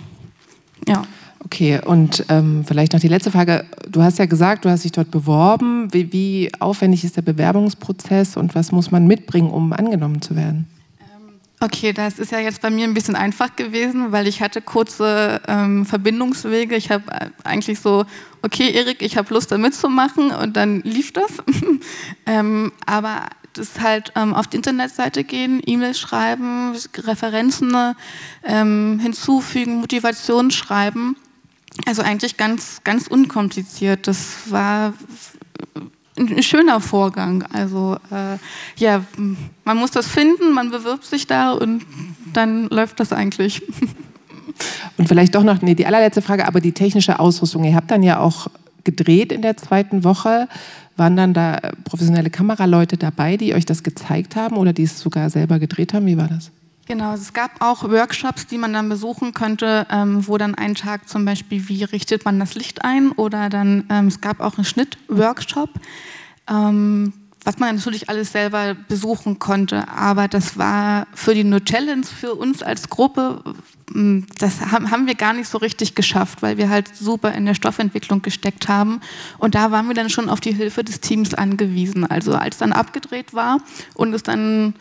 Ja. 0.86 1.02
Okay, 1.44 1.80
und 1.84 2.24
ähm, 2.28 2.64
vielleicht 2.64 2.92
noch 2.92 3.00
die 3.00 3.08
letzte 3.08 3.32
Frage. 3.32 3.64
Du 3.90 4.00
hast 4.00 4.18
ja 4.20 4.26
gesagt, 4.26 4.64
du 4.64 4.70
hast 4.70 4.84
dich 4.84 4.92
dort 4.92 5.10
beworben. 5.10 5.92
Wie, 5.92 6.12
wie 6.12 6.52
aufwendig 6.60 7.02
ist 7.02 7.16
der 7.16 7.22
Bewerbungsprozess 7.22 8.36
und 8.36 8.54
was 8.54 8.70
muss 8.70 8.92
man 8.92 9.08
mitbringen, 9.08 9.50
um 9.50 9.72
angenommen 9.72 10.22
zu 10.22 10.36
werden? 10.36 10.68
Okay, 11.62 11.92
das 11.92 12.18
ist 12.18 12.32
ja 12.32 12.40
jetzt 12.40 12.60
bei 12.60 12.70
mir 12.70 12.82
ein 12.88 12.92
bisschen 12.92 13.14
einfach 13.14 13.54
gewesen, 13.54 14.10
weil 14.10 14.26
ich 14.26 14.42
hatte 14.42 14.60
kurze 14.60 15.40
ähm, 15.46 15.86
Verbindungswege. 15.86 16.74
Ich 16.74 16.90
habe 16.90 17.08
äh, 17.12 17.28
eigentlich 17.44 17.78
so, 17.78 18.04
okay, 18.42 18.72
Erik, 18.72 19.00
ich 19.00 19.16
habe 19.16 19.32
Lust 19.32 19.52
da 19.52 19.58
mitzumachen 19.58 20.32
und 20.32 20.56
dann 20.56 20.80
lief 20.80 21.12
das. 21.12 21.30
ähm, 22.26 22.72
aber 22.84 23.26
das 23.52 23.78
halt 23.78 24.12
ähm, 24.16 24.34
auf 24.34 24.48
die 24.48 24.56
Internetseite 24.56 25.22
gehen, 25.22 25.62
E-Mail 25.64 25.94
schreiben, 25.94 26.74
Referenzen 26.98 27.94
ähm, 28.42 28.98
hinzufügen, 29.00 29.76
Motivation 29.76 30.50
schreiben. 30.50 31.14
Also 31.86 32.02
eigentlich 32.02 32.36
ganz, 32.36 32.80
ganz 32.82 33.06
unkompliziert. 33.06 34.08
Das 34.08 34.50
war 34.50 34.94
ein 36.18 36.42
schöner 36.42 36.80
Vorgang. 36.80 37.44
Also 37.52 37.96
äh, 38.10 38.36
ja, 38.76 39.04
man 39.64 39.76
muss 39.76 39.90
das 39.90 40.06
finden, 40.06 40.52
man 40.52 40.70
bewirbt 40.70 41.04
sich 41.04 41.26
da 41.26 41.52
und 41.52 41.84
dann 42.32 42.68
läuft 42.68 43.00
das 43.00 43.12
eigentlich. 43.12 43.62
Und 44.98 45.08
vielleicht 45.08 45.34
doch 45.34 45.44
noch 45.44 45.62
nee, 45.62 45.74
die 45.74 45.86
allerletzte 45.86 46.20
Frage, 46.20 46.46
aber 46.46 46.60
die 46.60 46.72
technische 46.72 47.18
Ausrüstung. 47.18 47.64
Ihr 47.64 47.74
habt 47.74 47.90
dann 47.90 48.02
ja 48.02 48.20
auch 48.20 48.48
gedreht 48.84 49.32
in 49.32 49.40
der 49.40 49.56
zweiten 49.56 50.04
Woche. 50.04 50.46
Waren 50.96 51.16
dann 51.16 51.32
da 51.32 51.58
professionelle 51.84 52.28
Kameraleute 52.28 52.98
dabei, 52.98 53.38
die 53.38 53.54
euch 53.54 53.64
das 53.64 53.82
gezeigt 53.82 54.36
haben 54.36 54.56
oder 54.58 54.72
die 54.72 54.82
es 54.82 55.00
sogar 55.00 55.30
selber 55.30 55.58
gedreht 55.58 55.94
haben? 55.94 56.06
Wie 56.06 56.18
war 56.18 56.28
das? 56.28 56.50
Genau, 56.86 57.10
also 57.10 57.22
es 57.22 57.32
gab 57.32 57.52
auch 57.60 57.84
Workshops, 57.84 58.46
die 58.46 58.58
man 58.58 58.72
dann 58.72 58.88
besuchen 58.88 59.34
könnte, 59.34 59.86
ähm, 59.90 60.26
wo 60.26 60.36
dann 60.36 60.54
ein 60.56 60.74
Tag 60.74 61.08
zum 61.08 61.24
Beispiel, 61.24 61.68
wie 61.68 61.84
richtet 61.84 62.24
man 62.24 62.40
das 62.40 62.54
Licht 62.54 62.84
ein? 62.84 63.12
Oder 63.12 63.48
dann, 63.48 63.84
ähm, 63.88 64.08
es 64.08 64.20
gab 64.20 64.40
auch 64.40 64.56
einen 64.56 64.64
Schnittworkshop, 64.64 65.70
ähm, 66.50 67.12
was 67.44 67.58
man 67.58 67.76
natürlich 67.76 68.08
alles 68.08 68.32
selber 68.32 68.74
besuchen 68.74 69.38
konnte, 69.38 69.88
aber 69.88 70.28
das 70.28 70.58
war 70.58 71.06
für 71.12 71.34
die 71.34 71.44
No 71.44 71.58
Challenge, 71.60 72.04
für 72.04 72.34
uns 72.34 72.62
als 72.62 72.88
Gruppe, 72.88 73.42
das 74.38 74.60
haben 74.60 75.06
wir 75.06 75.14
gar 75.14 75.32
nicht 75.32 75.48
so 75.48 75.58
richtig 75.58 75.94
geschafft, 75.94 76.42
weil 76.42 76.56
wir 76.56 76.68
halt 76.68 76.94
super 76.96 77.32
in 77.32 77.44
der 77.44 77.54
Stoffentwicklung 77.54 78.22
gesteckt 78.22 78.68
haben. 78.68 79.00
Und 79.38 79.54
da 79.54 79.70
waren 79.70 79.88
wir 79.88 79.94
dann 79.94 80.08
schon 80.08 80.28
auf 80.28 80.40
die 80.40 80.54
Hilfe 80.54 80.84
des 80.84 81.00
Teams 81.00 81.34
angewiesen. 81.34 82.06
Also 82.06 82.34
als 82.34 82.58
dann 82.58 82.72
abgedreht 82.72 83.34
war 83.34 83.58
und 83.94 84.14
es 84.14 84.22
dann 84.22 84.74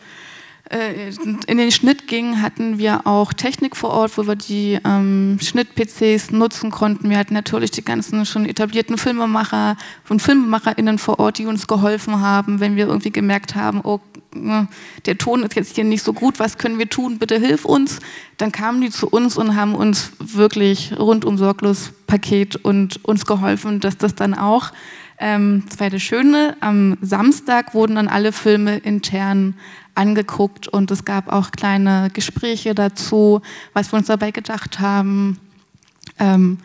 in 0.70 1.58
den 1.58 1.70
Schnitt 1.70 2.06
ging, 2.06 2.40
hatten 2.40 2.78
wir 2.78 3.06
auch 3.06 3.32
Technik 3.32 3.76
vor 3.76 3.90
Ort, 3.90 4.16
wo 4.16 4.26
wir 4.26 4.36
die 4.36 4.78
ähm, 4.84 5.38
Schnitt-PCs 5.40 6.30
nutzen 6.30 6.70
konnten. 6.70 7.10
Wir 7.10 7.18
hatten 7.18 7.34
natürlich 7.34 7.72
die 7.72 7.84
ganzen 7.84 8.24
schon 8.24 8.46
etablierten 8.46 8.96
Filmemacher 8.96 9.76
und 10.08 10.22
FilmemacherInnen 10.22 10.98
vor 10.98 11.18
Ort, 11.18 11.38
die 11.38 11.46
uns 11.46 11.66
geholfen 11.66 12.20
haben, 12.20 12.60
wenn 12.60 12.76
wir 12.76 12.86
irgendwie 12.86 13.10
gemerkt 13.10 13.54
haben, 13.54 13.80
oh, 13.82 14.00
äh, 14.34 14.64
der 15.04 15.18
Ton 15.18 15.42
ist 15.42 15.56
jetzt 15.56 15.74
hier 15.74 15.84
nicht 15.84 16.04
so 16.04 16.14
gut, 16.14 16.38
was 16.38 16.56
können 16.56 16.78
wir 16.78 16.88
tun, 16.88 17.18
bitte 17.18 17.38
hilf 17.38 17.66
uns. 17.66 17.98
Dann 18.38 18.50
kamen 18.50 18.80
die 18.80 18.90
zu 18.90 19.08
uns 19.08 19.36
und 19.36 19.56
haben 19.56 19.74
uns 19.74 20.12
wirklich 20.18 20.94
rundum 20.98 21.36
sorglos 21.36 21.92
Paket 22.06 22.56
und 22.56 23.04
uns 23.04 23.26
geholfen, 23.26 23.80
dass 23.80 23.98
das 23.98 24.14
dann 24.14 24.32
auch 24.32 24.72
ähm, 25.22 25.62
das 25.68 25.78
war 25.78 25.88
das 25.88 26.02
Schöne, 26.02 26.56
am 26.60 26.98
Samstag 27.00 27.74
wurden 27.74 27.94
dann 27.94 28.08
alle 28.08 28.32
Filme 28.32 28.78
intern 28.78 29.54
angeguckt 29.94 30.68
und 30.68 30.90
es 30.90 31.04
gab 31.04 31.32
auch 31.32 31.50
kleine 31.50 32.10
Gespräche 32.12 32.74
dazu, 32.74 33.40
was 33.72 33.92
wir 33.92 33.98
uns 33.98 34.06
dabei 34.06 34.30
gedacht 34.30 34.80
haben, 34.80 35.38
ähm, 36.18 36.58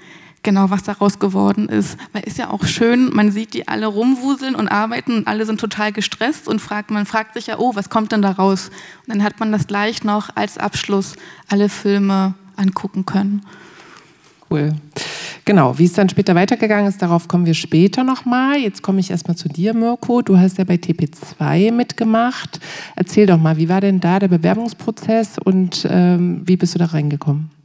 genau 0.43 0.69
was 0.69 0.83
daraus 0.83 1.19
geworden 1.19 1.67
ist. 1.67 1.97
Weil 2.13 2.23
ist 2.23 2.37
ja 2.37 2.49
auch 2.49 2.65
schön, 2.65 3.13
man 3.13 3.31
sieht 3.31 3.53
die 3.53 3.67
alle 3.67 3.87
rumwuseln 3.87 4.55
und 4.55 4.69
arbeiten 4.69 5.17
und 5.17 5.27
alle 5.27 5.45
sind 5.45 5.59
total 5.59 5.91
gestresst 5.91 6.47
und 6.47 6.61
fragt, 6.61 6.89
man 6.89 7.05
fragt 7.05 7.33
sich 7.33 7.47
ja, 7.47 7.59
oh, 7.59 7.75
was 7.75 7.89
kommt 7.89 8.11
denn 8.11 8.21
da 8.21 8.31
raus? 8.31 8.69
Und 9.05 9.15
dann 9.15 9.23
hat 9.23 9.39
man 9.39 9.51
das 9.51 9.67
gleich 9.67 10.03
noch 10.03 10.29
als 10.35 10.57
Abschluss 10.57 11.15
alle 11.49 11.69
Filme 11.69 12.33
angucken 12.55 13.05
können. 13.05 13.45
Cool. 14.49 14.73
Genau, 15.45 15.77
wie 15.79 15.85
es 15.85 15.93
dann 15.93 16.09
später 16.09 16.35
weitergegangen 16.35 16.87
ist, 16.87 17.01
darauf 17.01 17.29
kommen 17.29 17.45
wir 17.45 17.53
später 17.53 18.03
nochmal. 18.03 18.57
Jetzt 18.57 18.81
komme 18.81 18.99
ich 18.99 19.11
erstmal 19.11 19.37
zu 19.37 19.47
dir, 19.47 19.73
Mirko. 19.73 20.21
Du 20.21 20.37
hast 20.37 20.57
ja 20.57 20.65
bei 20.65 20.75
TP2 20.75 21.71
mitgemacht. 21.71 22.59
Erzähl 22.97 23.27
doch 23.27 23.37
mal, 23.37 23.55
wie 23.55 23.69
war 23.69 23.79
denn 23.79 24.01
da 24.01 24.19
der 24.19 24.27
Bewerbungsprozess 24.27 25.37
und 25.43 25.87
ähm, 25.89 26.41
wie 26.45 26.57
bist 26.57 26.75
du 26.75 26.79
da 26.79 26.85
reingekommen? 26.85 27.56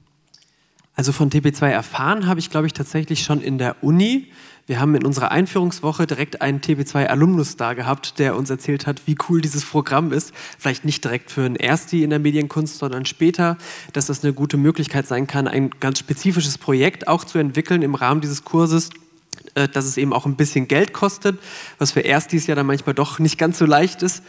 Also 0.94 1.12
von 1.12 1.30
TP2 1.30 1.68
erfahren 1.68 2.26
habe 2.26 2.40
ich, 2.40 2.50
glaube 2.50 2.66
ich, 2.66 2.74
tatsächlich 2.74 3.22
schon 3.22 3.40
in 3.40 3.56
der 3.58 3.82
Uni. 3.82 4.30
Wir 4.66 4.78
haben 4.78 4.94
in 4.94 5.04
unserer 5.04 5.32
Einführungswoche 5.32 6.06
direkt 6.06 6.40
einen 6.40 6.60
TB2-Alumnus 6.60 7.56
da 7.56 7.72
gehabt, 7.74 8.18
der 8.18 8.36
uns 8.36 8.48
erzählt 8.50 8.86
hat, 8.86 9.02
wie 9.06 9.16
cool 9.28 9.40
dieses 9.40 9.64
Programm 9.64 10.12
ist. 10.12 10.32
Vielleicht 10.58 10.84
nicht 10.84 11.02
direkt 11.02 11.30
für 11.30 11.44
einen 11.44 11.56
Ersti 11.56 12.04
in 12.04 12.10
der 12.10 12.18
Medienkunst, 12.18 12.78
sondern 12.78 13.06
später, 13.06 13.56
dass 13.92 14.06
das 14.06 14.22
eine 14.22 14.32
gute 14.32 14.58
Möglichkeit 14.58 15.06
sein 15.06 15.26
kann, 15.26 15.48
ein 15.48 15.70
ganz 15.80 15.98
spezifisches 15.98 16.58
Projekt 16.58 17.08
auch 17.08 17.24
zu 17.24 17.38
entwickeln 17.38 17.82
im 17.82 17.94
Rahmen 17.94 18.20
dieses 18.20 18.44
Kurses 18.44 18.90
dass 19.54 19.84
es 19.84 19.96
eben 19.98 20.12
auch 20.12 20.24
ein 20.24 20.36
bisschen 20.36 20.66
Geld 20.66 20.92
kostet, 20.92 21.38
was 21.78 21.92
für 21.92 22.00
Erstis 22.00 22.46
ja 22.46 22.54
dann 22.54 22.66
manchmal 22.66 22.94
doch 22.94 23.18
nicht 23.18 23.36
ganz 23.38 23.58
so 23.58 23.66
leicht 23.66 24.02
ist. 24.02 24.22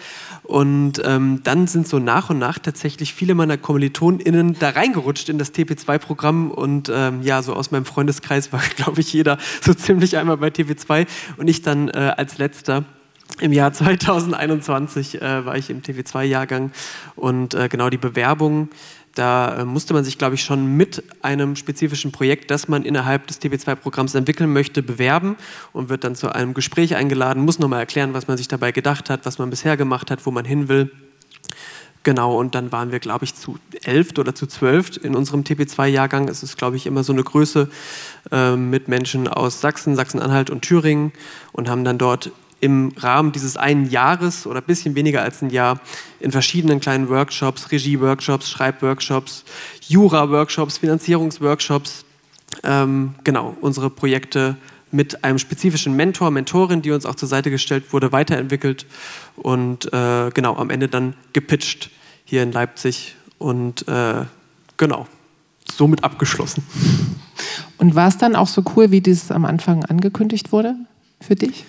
Und 0.44 1.02
ähm, 1.06 1.40
dann 1.44 1.68
sind 1.68 1.88
so 1.88 2.00
nach 2.00 2.30
und 2.30 2.38
nach 2.38 2.60
tatsächlich 2.60 3.14
viele 3.14 3.34
meiner 3.34 3.58
KommilitonInnen 3.58 4.58
da 4.60 4.72
reingerutscht 4.72 5.30
in 5.30 5.38
das 5.38 5.54
TP2-Programm 5.54 6.52
und 6.52 6.92
ähm, 6.94 7.22
ja, 7.22 7.42
so 7.42 7.54
aus 7.54 7.72
meinem 7.72 7.86
Freundeskreis 7.86 8.52
war, 8.52 8.62
glaube 8.76 9.00
ich, 9.00 9.14
jeder 9.14 9.38
so 9.62 9.74
ziemlich 9.74 10.18
einmal 10.18 10.38
bei 10.38 10.50
TP2 10.50 11.08
und 11.38 11.48
ich 11.48 11.62
dann 11.62 11.88
äh, 11.88 12.14
als 12.18 12.38
letzter. 12.38 12.84
Im 13.40 13.52
Jahr 13.52 13.74
2021 13.74 15.22
äh, 15.22 15.46
war 15.46 15.58
ich 15.58 15.70
im 15.70 15.82
TV2-Jahrgang 15.82 16.72
und 17.16 17.56
äh, 17.56 17.68
genau 17.68 17.90
die 17.90 17.98
Bewerbung 17.98 18.70
da 19.16 19.58
äh, 19.58 19.66
musste 19.66 19.94
man 19.94 20.04
sich, 20.04 20.18
glaube 20.18 20.36
ich, 20.36 20.44
schon 20.44 20.66
mit 20.76 21.04
einem 21.22 21.56
spezifischen 21.56 22.12
Projekt, 22.12 22.50
das 22.50 22.68
man 22.68 22.84
innerhalb 22.84 23.28
des 23.28 23.40
TB2-Programms 23.42 24.16
entwickeln 24.16 24.52
möchte, 24.52 24.82
bewerben 24.82 25.36
und 25.72 25.90
wird 25.90 26.04
dann 26.04 26.16
zu 26.16 26.34
einem 26.34 26.54
Gespräch 26.54 26.96
eingeladen, 26.96 27.44
muss 27.44 27.60
nochmal 27.60 27.80
erklären, 27.80 28.14
was 28.14 28.28
man 28.28 28.38
sich 28.38 28.48
dabei 28.48 28.72
gedacht 28.72 29.10
hat, 29.10 29.26
was 29.26 29.38
man 29.38 29.50
bisher 29.50 29.78
gemacht 29.78 30.10
hat, 30.10 30.26
wo 30.26 30.32
man 30.32 30.46
hin 30.46 30.68
will. 30.68 30.92
Genau, 32.04 32.38
und 32.38 32.54
dann 32.54 32.74
waren 32.74 32.92
wir, 32.92 33.00
glaube 33.00 33.24
ich, 33.24 33.34
zu 33.34 33.58
elf 33.84 34.10
oder 34.18 34.36
zu 34.36 34.46
zwölf 34.46 34.98
in 35.02 35.16
unserem 35.16 35.44
TP2-Jahrgang. 35.44 36.28
Es 36.28 36.44
ist, 36.44 36.58
glaube 36.58 36.76
ich, 36.76 36.86
immer 36.86 37.04
so 37.04 37.14
eine 37.14 37.24
Größe 37.24 37.70
äh, 38.30 38.58
mit 38.58 38.90
Menschen 38.90 39.30
aus 39.30 39.62
Sachsen, 39.62 39.96
Sachsen-Anhalt 39.96 40.50
und 40.50 40.64
Thüringen 40.64 41.14
und 41.54 41.70
haben 41.70 41.86
dann 41.86 41.98
dort 41.98 42.32
im 42.64 42.94
Rahmen 42.96 43.34
dieses 43.34 43.58
einen 43.58 43.90
Jahres 43.90 44.48
oder 44.48 44.62
ein 44.62 44.66
bisschen 44.66 44.96
weniger 44.96 45.22
als 45.22 45.42
ein 45.42 45.50
Jahr 45.50 45.82
in 46.22 46.32
verschiedenen 46.32 46.80
kleinen 46.80 47.10
Workshops, 47.10 47.70
Regie-Workshops, 47.74 48.50
Schreib-Workshops, 48.50 49.44
Jura-Workshops, 49.90 50.78
Finanzierungsworkshops, 50.78 52.06
ähm, 52.64 53.16
genau, 53.26 53.58
unsere 53.60 53.90
Projekte 53.90 54.56
mit 54.92 55.26
einem 55.26 55.40
spezifischen 55.40 55.94
Mentor, 55.98 56.32
Mentorin, 56.32 56.82
die 56.82 56.92
uns 56.92 57.06
auch 57.06 57.16
zur 57.16 57.28
Seite 57.28 57.52
gestellt 57.52 57.92
wurde, 57.92 58.14
weiterentwickelt 58.14 58.86
und 59.36 59.92
äh, 59.92 60.30
genau 60.34 60.56
am 60.56 60.70
Ende 60.70 60.88
dann 60.88 61.16
gepitcht 61.34 61.90
hier 62.24 62.44
in 62.44 62.54
Leipzig 62.54 63.16
und 63.40 63.86
äh, 63.90 64.24
genau, 64.78 65.06
somit 65.70 66.06
abgeschlossen. 66.06 66.64
Und 67.78 67.94
war 67.94 68.08
es 68.08 68.18
dann 68.18 68.38
auch 68.38 68.48
so 68.48 68.64
cool, 68.78 68.92
wie 68.92 69.02
das 69.02 69.32
am 69.32 69.44
Anfang 69.44 69.84
angekündigt 69.84 70.54
wurde 70.54 70.76
für 71.20 71.36
dich? 71.36 71.66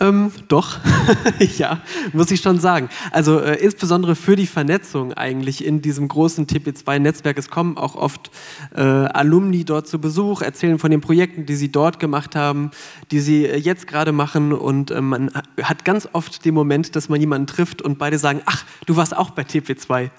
Ähm, 0.00 0.32
doch, 0.48 0.78
ja, 1.58 1.82
muss 2.14 2.30
ich 2.30 2.40
schon 2.40 2.58
sagen. 2.58 2.88
Also 3.10 3.38
äh, 3.38 3.56
insbesondere 3.56 4.16
für 4.16 4.34
die 4.34 4.46
Vernetzung 4.46 5.12
eigentlich 5.12 5.62
in 5.62 5.82
diesem 5.82 6.08
großen 6.08 6.46
TP2-Netzwerk. 6.46 7.36
Es 7.36 7.50
kommen 7.50 7.76
auch 7.76 7.96
oft 7.96 8.30
äh, 8.74 8.80
Alumni 8.80 9.64
dort 9.66 9.86
zu 9.86 10.00
Besuch, 10.00 10.40
erzählen 10.40 10.78
von 10.78 10.90
den 10.90 11.02
Projekten, 11.02 11.44
die 11.44 11.54
sie 11.54 11.70
dort 11.70 12.00
gemacht 12.00 12.34
haben, 12.34 12.70
die 13.10 13.20
sie 13.20 13.44
äh, 13.44 13.56
jetzt 13.58 13.86
gerade 13.86 14.12
machen. 14.12 14.54
Und 14.54 14.90
äh, 14.90 15.02
man 15.02 15.30
hat 15.62 15.84
ganz 15.84 16.08
oft 16.14 16.46
den 16.46 16.54
Moment, 16.54 16.96
dass 16.96 17.10
man 17.10 17.20
jemanden 17.20 17.46
trifft 17.46 17.82
und 17.82 17.98
beide 17.98 18.18
sagen, 18.18 18.40
ach, 18.46 18.64
du 18.86 18.96
warst 18.96 19.14
auch 19.14 19.30
bei 19.30 19.42
TP2. 19.42 20.10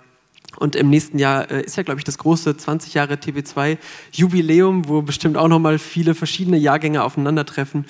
Und 0.58 0.76
im 0.76 0.90
nächsten 0.90 1.18
Jahr 1.18 1.50
äh, 1.50 1.64
ist 1.64 1.78
ja, 1.78 1.84
glaube 1.84 2.00
ich, 2.00 2.04
das 2.04 2.18
große 2.18 2.56
20 2.58 2.94
Jahre 2.94 3.16
TB2-Jubiläum, 3.16 4.88
wo 4.88 5.02
bestimmt 5.02 5.38
auch 5.38 5.48
nochmal 5.48 5.80
viele 5.80 6.14
verschiedene 6.14 6.58
Jahrgänge 6.58 7.04
aufeinandertreffen. 7.04 7.86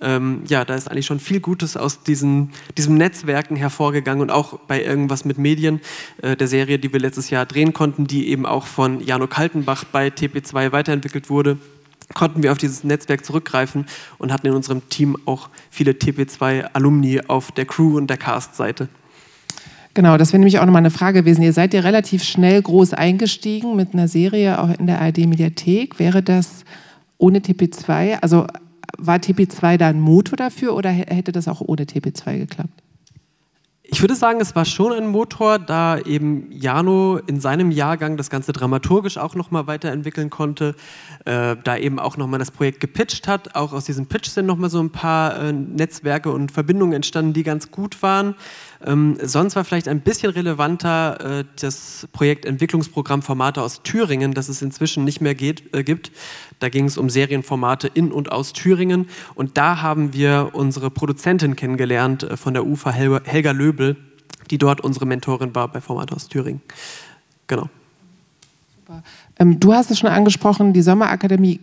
Ähm, 0.00 0.42
ja, 0.46 0.64
da 0.64 0.74
ist 0.74 0.90
eigentlich 0.90 1.06
schon 1.06 1.20
viel 1.20 1.40
Gutes 1.40 1.76
aus 1.76 2.02
diesen, 2.02 2.50
diesem 2.76 2.96
Netzwerken 2.96 3.56
hervorgegangen 3.56 4.22
und 4.22 4.30
auch 4.30 4.58
bei 4.60 4.82
irgendwas 4.82 5.24
mit 5.24 5.38
Medien, 5.38 5.80
äh, 6.22 6.36
der 6.36 6.48
Serie, 6.48 6.78
die 6.78 6.92
wir 6.92 7.00
letztes 7.00 7.30
Jahr 7.30 7.46
drehen 7.46 7.72
konnten, 7.72 8.06
die 8.06 8.28
eben 8.28 8.46
auch 8.46 8.66
von 8.66 9.00
Jano 9.00 9.26
Kaltenbach 9.26 9.84
bei 9.84 10.08
TP2 10.08 10.72
weiterentwickelt 10.72 11.30
wurde 11.30 11.58
konnten 12.12 12.42
wir 12.42 12.52
auf 12.52 12.58
dieses 12.58 12.84
Netzwerk 12.84 13.24
zurückgreifen 13.24 13.86
und 14.18 14.30
hatten 14.30 14.46
in 14.46 14.52
unserem 14.52 14.88
Team 14.90 15.16
auch 15.24 15.48
viele 15.70 15.92
TP2-Alumni 15.92 17.22
auf 17.28 17.50
der 17.50 17.64
Crew- 17.64 17.96
und 17.96 18.08
der 18.08 18.18
Cast-Seite. 18.18 18.88
Genau, 19.94 20.16
das 20.16 20.32
wäre 20.32 20.40
nämlich 20.40 20.58
auch 20.58 20.64
nochmal 20.64 20.82
eine 20.82 20.90
Frage 20.90 21.20
gewesen. 21.20 21.42
Ihr 21.42 21.52
seid 21.52 21.72
ja 21.72 21.80
relativ 21.80 22.24
schnell 22.24 22.60
groß 22.60 22.94
eingestiegen 22.94 23.76
mit 23.76 23.94
einer 23.94 24.08
Serie 24.08 24.60
auch 24.60 24.70
in 24.76 24.88
der 24.88 25.00
ARD-Mediathek. 25.00 26.00
Wäre 26.00 26.20
das 26.20 26.64
ohne 27.16 27.38
TP2, 27.38 28.18
also 28.20 28.46
war 28.98 29.16
TP2 29.16 29.76
da 29.76 29.88
ein 29.88 30.00
Motor 30.00 30.36
dafür 30.36 30.74
oder 30.74 30.90
hätte 30.90 31.30
das 31.30 31.46
auch 31.46 31.60
ohne 31.60 31.84
TP2 31.84 32.38
geklappt? 32.38 32.82
Ich 33.86 34.00
würde 34.00 34.14
sagen, 34.14 34.40
es 34.40 34.56
war 34.56 34.64
schon 34.64 34.92
ein 34.92 35.06
Motor, 35.06 35.58
da 35.58 35.98
eben 35.98 36.50
Jano 36.50 37.18
in 37.18 37.38
seinem 37.38 37.70
Jahrgang 37.70 38.16
das 38.16 38.30
Ganze 38.30 38.54
dramaturgisch 38.54 39.18
auch 39.18 39.34
nochmal 39.34 39.66
weiterentwickeln 39.66 40.30
konnte, 40.30 40.74
äh, 41.26 41.54
da 41.62 41.76
eben 41.76 41.98
auch 41.98 42.16
nochmal 42.16 42.38
das 42.38 42.50
Projekt 42.50 42.80
gepitcht 42.80 43.28
hat. 43.28 43.54
Auch 43.54 43.74
aus 43.74 43.84
diesem 43.84 44.06
Pitch 44.06 44.30
sind 44.30 44.46
nochmal 44.46 44.70
so 44.70 44.80
ein 44.80 44.90
paar 44.90 45.38
äh, 45.38 45.52
Netzwerke 45.52 46.32
und 46.32 46.50
Verbindungen 46.50 46.94
entstanden, 46.94 47.34
die 47.34 47.42
ganz 47.42 47.70
gut 47.70 48.02
waren. 48.02 48.34
Ähm, 48.86 49.16
sonst 49.22 49.56
war 49.56 49.64
vielleicht 49.64 49.88
ein 49.88 50.00
bisschen 50.00 50.30
relevanter 50.30 51.40
äh, 51.40 51.44
das 51.60 52.06
Projekt 52.12 52.44
Entwicklungsprogramm 52.44 53.22
Formate 53.22 53.62
aus 53.62 53.82
Thüringen, 53.82 54.34
das 54.34 54.48
es 54.48 54.60
inzwischen 54.60 55.04
nicht 55.04 55.20
mehr 55.20 55.34
geht, 55.34 55.74
äh, 55.74 55.82
gibt. 55.82 56.12
Da 56.58 56.68
ging 56.68 56.84
es 56.84 56.98
um 56.98 57.08
Serienformate 57.08 57.88
in 57.88 58.12
und 58.12 58.30
aus 58.30 58.52
Thüringen. 58.52 59.08
Und 59.34 59.56
da 59.56 59.80
haben 59.80 60.12
wir 60.12 60.50
unsere 60.52 60.90
Produzentin 60.90 61.56
kennengelernt 61.56 62.24
äh, 62.24 62.36
von 62.36 62.52
der 62.52 62.66
UFA, 62.66 62.90
Helga, 62.90 63.22
Helga 63.24 63.52
Löbel, 63.52 63.96
die 64.50 64.58
dort 64.58 64.82
unsere 64.82 65.06
Mentorin 65.06 65.54
war 65.54 65.68
bei 65.68 65.80
Formate 65.80 66.14
aus 66.14 66.28
Thüringen. 66.28 66.60
Genau. 67.46 67.70
Super. 68.76 69.02
Ähm, 69.38 69.60
du 69.60 69.72
hast 69.72 69.90
es 69.90 69.98
schon 69.98 70.10
angesprochen, 70.10 70.74
die 70.74 70.82
Sommerakademie 70.82 71.60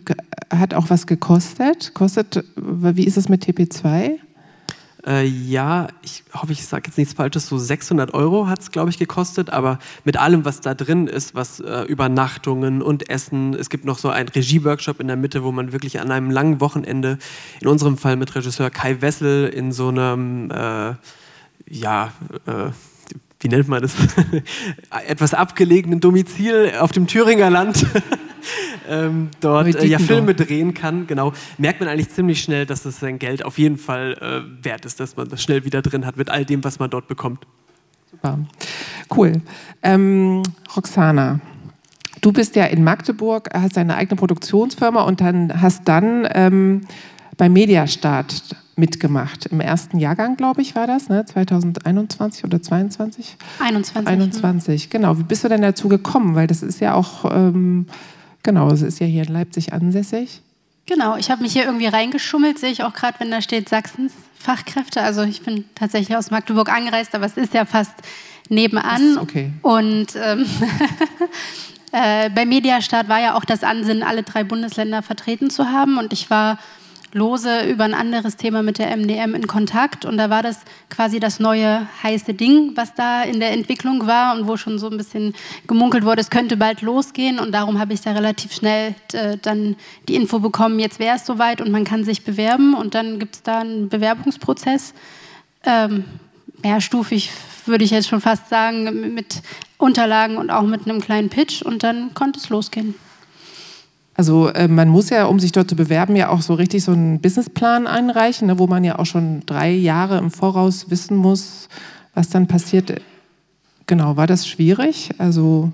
hat 0.50 0.74
auch 0.74 0.90
was 0.90 1.06
gekostet. 1.06 1.94
Kostet, 1.94 2.44
wie 2.56 3.04
ist 3.04 3.16
es 3.16 3.28
mit 3.28 3.44
TP2? 3.44 4.18
Äh, 5.04 5.24
ja, 5.26 5.88
ich 6.02 6.22
hoffe, 6.32 6.52
ich 6.52 6.64
sage 6.64 6.84
jetzt 6.86 6.96
nichts 6.96 7.14
Falsches, 7.14 7.48
so 7.48 7.58
600 7.58 8.14
Euro 8.14 8.46
hat 8.46 8.60
es, 8.60 8.70
glaube 8.70 8.90
ich, 8.90 8.98
gekostet, 8.98 9.50
aber 9.50 9.80
mit 10.04 10.16
allem, 10.16 10.44
was 10.44 10.60
da 10.60 10.74
drin 10.74 11.08
ist, 11.08 11.34
was 11.34 11.58
äh, 11.58 11.82
Übernachtungen 11.82 12.82
und 12.82 13.10
Essen, 13.10 13.54
es 13.54 13.68
gibt 13.68 13.84
noch 13.84 13.98
so 13.98 14.10
einen 14.10 14.28
Regieworkshop 14.28 15.00
in 15.00 15.08
der 15.08 15.16
Mitte, 15.16 15.42
wo 15.42 15.50
man 15.50 15.72
wirklich 15.72 15.98
an 15.98 16.12
einem 16.12 16.30
langen 16.30 16.60
Wochenende, 16.60 17.18
in 17.60 17.66
unserem 17.66 17.98
Fall 17.98 18.16
mit 18.16 18.32
Regisseur 18.34 18.70
Kai 18.70 19.00
Wessel, 19.00 19.48
in 19.48 19.72
so 19.72 19.88
einem, 19.88 20.52
äh, 20.52 20.94
ja, 21.68 22.12
äh, 22.46 22.70
wie 23.40 23.48
nennt 23.48 23.66
man 23.66 23.82
das, 23.82 23.94
etwas 25.08 25.34
abgelegenen 25.34 25.98
Domizil 25.98 26.74
auf 26.78 26.92
dem 26.92 27.08
Thüringer 27.08 27.50
Land 27.50 27.86
ähm, 28.88 29.30
dort 29.40 29.74
äh, 29.74 29.86
ja 29.86 29.98
Filme 29.98 30.34
drehen 30.34 30.74
kann, 30.74 31.06
genau, 31.06 31.32
merkt 31.58 31.80
man 31.80 31.88
eigentlich 31.88 32.10
ziemlich 32.10 32.42
schnell, 32.42 32.66
dass 32.66 32.84
es 32.84 33.00
sein 33.00 33.18
Geld 33.18 33.44
auf 33.44 33.58
jeden 33.58 33.78
Fall 33.78 34.16
äh, 34.20 34.64
wert 34.64 34.84
ist, 34.84 35.00
dass 35.00 35.16
man 35.16 35.28
das 35.28 35.42
schnell 35.42 35.64
wieder 35.64 35.82
drin 35.82 36.06
hat 36.06 36.16
mit 36.16 36.30
all 36.30 36.44
dem, 36.44 36.64
was 36.64 36.78
man 36.78 36.90
dort 36.90 37.08
bekommt. 37.08 37.46
Super, 38.10 38.38
cool. 39.16 39.40
Ähm, 39.82 40.42
Roxana, 40.76 41.40
du 42.20 42.32
bist 42.32 42.56
ja 42.56 42.64
in 42.66 42.84
Magdeburg, 42.84 43.48
hast 43.54 43.76
deine 43.76 43.96
eigene 43.96 44.16
Produktionsfirma 44.16 45.02
und 45.02 45.20
dann 45.20 45.60
hast 45.60 45.88
dann 45.88 46.28
ähm, 46.32 46.82
beim 47.36 47.52
Mediastart 47.52 48.56
mitgemacht. 48.76 49.46
Im 49.46 49.60
ersten 49.60 49.98
Jahrgang, 49.98 50.36
glaube 50.36 50.62
ich, 50.62 50.74
war 50.74 50.86
das, 50.86 51.08
ne? 51.08 51.24
2021 51.24 52.44
oder 52.44 52.62
22? 52.62 53.36
21. 53.58 54.08
21, 54.08 54.90
genau. 54.90 55.18
Wie 55.18 55.22
bist 55.22 55.44
du 55.44 55.48
denn 55.48 55.62
dazu 55.62 55.88
gekommen? 55.88 56.34
Weil 56.34 56.46
das 56.46 56.62
ist 56.62 56.80
ja 56.80 56.94
auch 56.94 57.30
ähm, 57.30 57.86
Genau, 58.42 58.70
es 58.70 58.82
ist 58.82 59.00
ja 59.00 59.06
hier 59.06 59.22
in 59.22 59.32
Leipzig 59.32 59.72
ansässig. 59.72 60.40
Genau, 60.86 61.16
ich 61.16 61.30
habe 61.30 61.42
mich 61.42 61.52
hier 61.52 61.64
irgendwie 61.64 61.86
reingeschummelt, 61.86 62.58
sehe 62.58 62.70
ich 62.70 62.82
auch 62.82 62.92
gerade, 62.92 63.20
wenn 63.20 63.30
da 63.30 63.40
steht 63.40 63.68
Sachsens 63.68 64.12
Fachkräfte. 64.42 65.00
Also 65.00 65.22
ich 65.22 65.42
bin 65.42 65.64
tatsächlich 65.74 66.16
aus 66.16 66.30
Magdeburg 66.30 66.68
angereist, 66.68 67.14
aber 67.14 67.26
es 67.26 67.36
ist 67.36 67.54
ja 67.54 67.64
fast 67.64 67.94
nebenan. 68.48 69.18
okay. 69.18 69.52
Und 69.62 70.08
ähm, 70.16 70.44
äh, 71.92 72.28
bei 72.30 72.44
Mediastart 72.44 73.08
war 73.08 73.20
ja 73.20 73.34
auch 73.34 73.44
das 73.44 73.62
Ansinnen, 73.62 74.02
alle 74.02 74.24
drei 74.24 74.42
Bundesländer 74.42 75.02
vertreten 75.02 75.48
zu 75.50 75.70
haben. 75.70 75.98
Und 75.98 76.12
ich 76.12 76.28
war 76.28 76.58
lose 77.12 77.68
über 77.68 77.84
ein 77.84 77.94
anderes 77.94 78.36
Thema 78.36 78.62
mit 78.62 78.78
der 78.78 78.96
MDM 78.96 79.34
in 79.34 79.46
Kontakt 79.46 80.04
und 80.04 80.16
da 80.16 80.30
war 80.30 80.42
das 80.42 80.60
quasi 80.88 81.20
das 81.20 81.40
neue 81.40 81.86
heiße 82.02 82.34
Ding, 82.34 82.72
was 82.74 82.94
da 82.94 83.22
in 83.22 83.38
der 83.38 83.52
Entwicklung 83.52 84.06
war 84.06 84.34
und 84.34 84.48
wo 84.48 84.56
schon 84.56 84.78
so 84.78 84.88
ein 84.88 84.96
bisschen 84.96 85.34
gemunkelt 85.66 86.04
wurde, 86.04 86.22
es 86.22 86.30
könnte 86.30 86.56
bald 86.56 86.80
losgehen 86.80 87.38
und 87.38 87.52
darum 87.52 87.78
habe 87.78 87.92
ich 87.92 88.00
da 88.00 88.12
relativ 88.12 88.52
schnell 88.52 88.94
äh, 89.12 89.36
dann 89.40 89.76
die 90.08 90.14
Info 90.14 90.38
bekommen, 90.38 90.78
jetzt 90.78 90.98
wäre 90.98 91.16
es 91.16 91.26
soweit 91.26 91.60
und 91.60 91.70
man 91.70 91.84
kann 91.84 92.04
sich 92.04 92.24
bewerben 92.24 92.74
und 92.74 92.94
dann 92.94 93.18
gibt 93.18 93.36
es 93.36 93.42
da 93.42 93.60
einen 93.60 93.88
Bewerbungsprozess. 93.88 94.94
Ähm, 95.64 96.04
mehrstufig 96.62 97.30
würde 97.66 97.84
ich 97.84 97.90
jetzt 97.90 98.08
schon 98.08 98.20
fast 98.20 98.48
sagen, 98.48 99.14
mit 99.14 99.42
Unterlagen 99.78 100.36
und 100.36 100.50
auch 100.50 100.62
mit 100.62 100.88
einem 100.88 101.00
kleinen 101.00 101.28
Pitch 101.28 101.62
und 101.62 101.82
dann 101.82 102.14
konnte 102.14 102.38
es 102.38 102.48
losgehen. 102.48 102.94
Also 104.14 104.48
äh, 104.48 104.68
man 104.68 104.88
muss 104.88 105.10
ja, 105.10 105.24
um 105.24 105.40
sich 105.40 105.52
dort 105.52 105.70
zu 105.70 105.76
bewerben, 105.76 106.16
ja 106.16 106.28
auch 106.28 106.42
so 106.42 106.54
richtig 106.54 106.84
so 106.84 106.92
einen 106.92 107.20
Businessplan 107.20 107.86
einreichen, 107.86 108.46
ne, 108.48 108.58
wo 108.58 108.66
man 108.66 108.84
ja 108.84 108.98
auch 108.98 109.06
schon 109.06 109.42
drei 109.46 109.70
Jahre 109.70 110.18
im 110.18 110.30
Voraus 110.30 110.90
wissen 110.90 111.16
muss, 111.16 111.68
was 112.14 112.28
dann 112.28 112.46
passiert. 112.46 113.00
Genau, 113.86 114.16
war 114.16 114.26
das 114.26 114.46
schwierig? 114.46 115.10
Also 115.18 115.72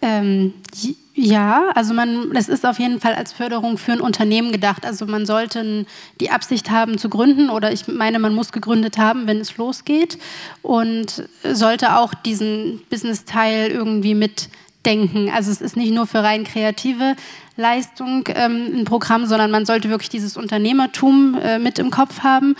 ähm, 0.00 0.52
ja, 1.14 1.70
also 1.74 1.94
man, 1.94 2.32
das 2.32 2.48
ist 2.48 2.64
auf 2.64 2.78
jeden 2.78 3.00
Fall 3.00 3.14
als 3.14 3.32
Förderung 3.32 3.76
für 3.76 3.92
ein 3.92 4.00
Unternehmen 4.00 4.52
gedacht. 4.52 4.86
Also 4.86 5.06
man 5.06 5.26
sollte 5.26 5.84
die 6.20 6.30
Absicht 6.30 6.70
haben 6.70 6.98
zu 6.98 7.08
gründen 7.08 7.50
oder 7.50 7.72
ich 7.72 7.88
meine, 7.88 8.20
man 8.20 8.34
muss 8.34 8.52
gegründet 8.52 8.98
haben, 8.98 9.26
wenn 9.26 9.38
es 9.38 9.56
losgeht 9.56 10.18
und 10.62 11.28
sollte 11.42 11.96
auch 11.96 12.14
diesen 12.14 12.80
Business-Teil 12.88 13.70
irgendwie 13.70 14.14
mit 14.14 14.48
denken. 14.86 15.30
Also 15.30 15.50
es 15.50 15.60
ist 15.60 15.76
nicht 15.76 15.92
nur 15.92 16.06
für 16.06 16.22
rein 16.22 16.44
kreative 16.44 17.16
Leistung 17.56 18.24
ähm, 18.34 18.80
ein 18.80 18.84
Programm, 18.84 19.26
sondern 19.26 19.50
man 19.50 19.66
sollte 19.66 19.90
wirklich 19.90 20.08
dieses 20.08 20.36
Unternehmertum 20.36 21.36
äh, 21.42 21.58
mit 21.58 21.78
im 21.78 21.90
Kopf 21.90 22.20
haben. 22.20 22.56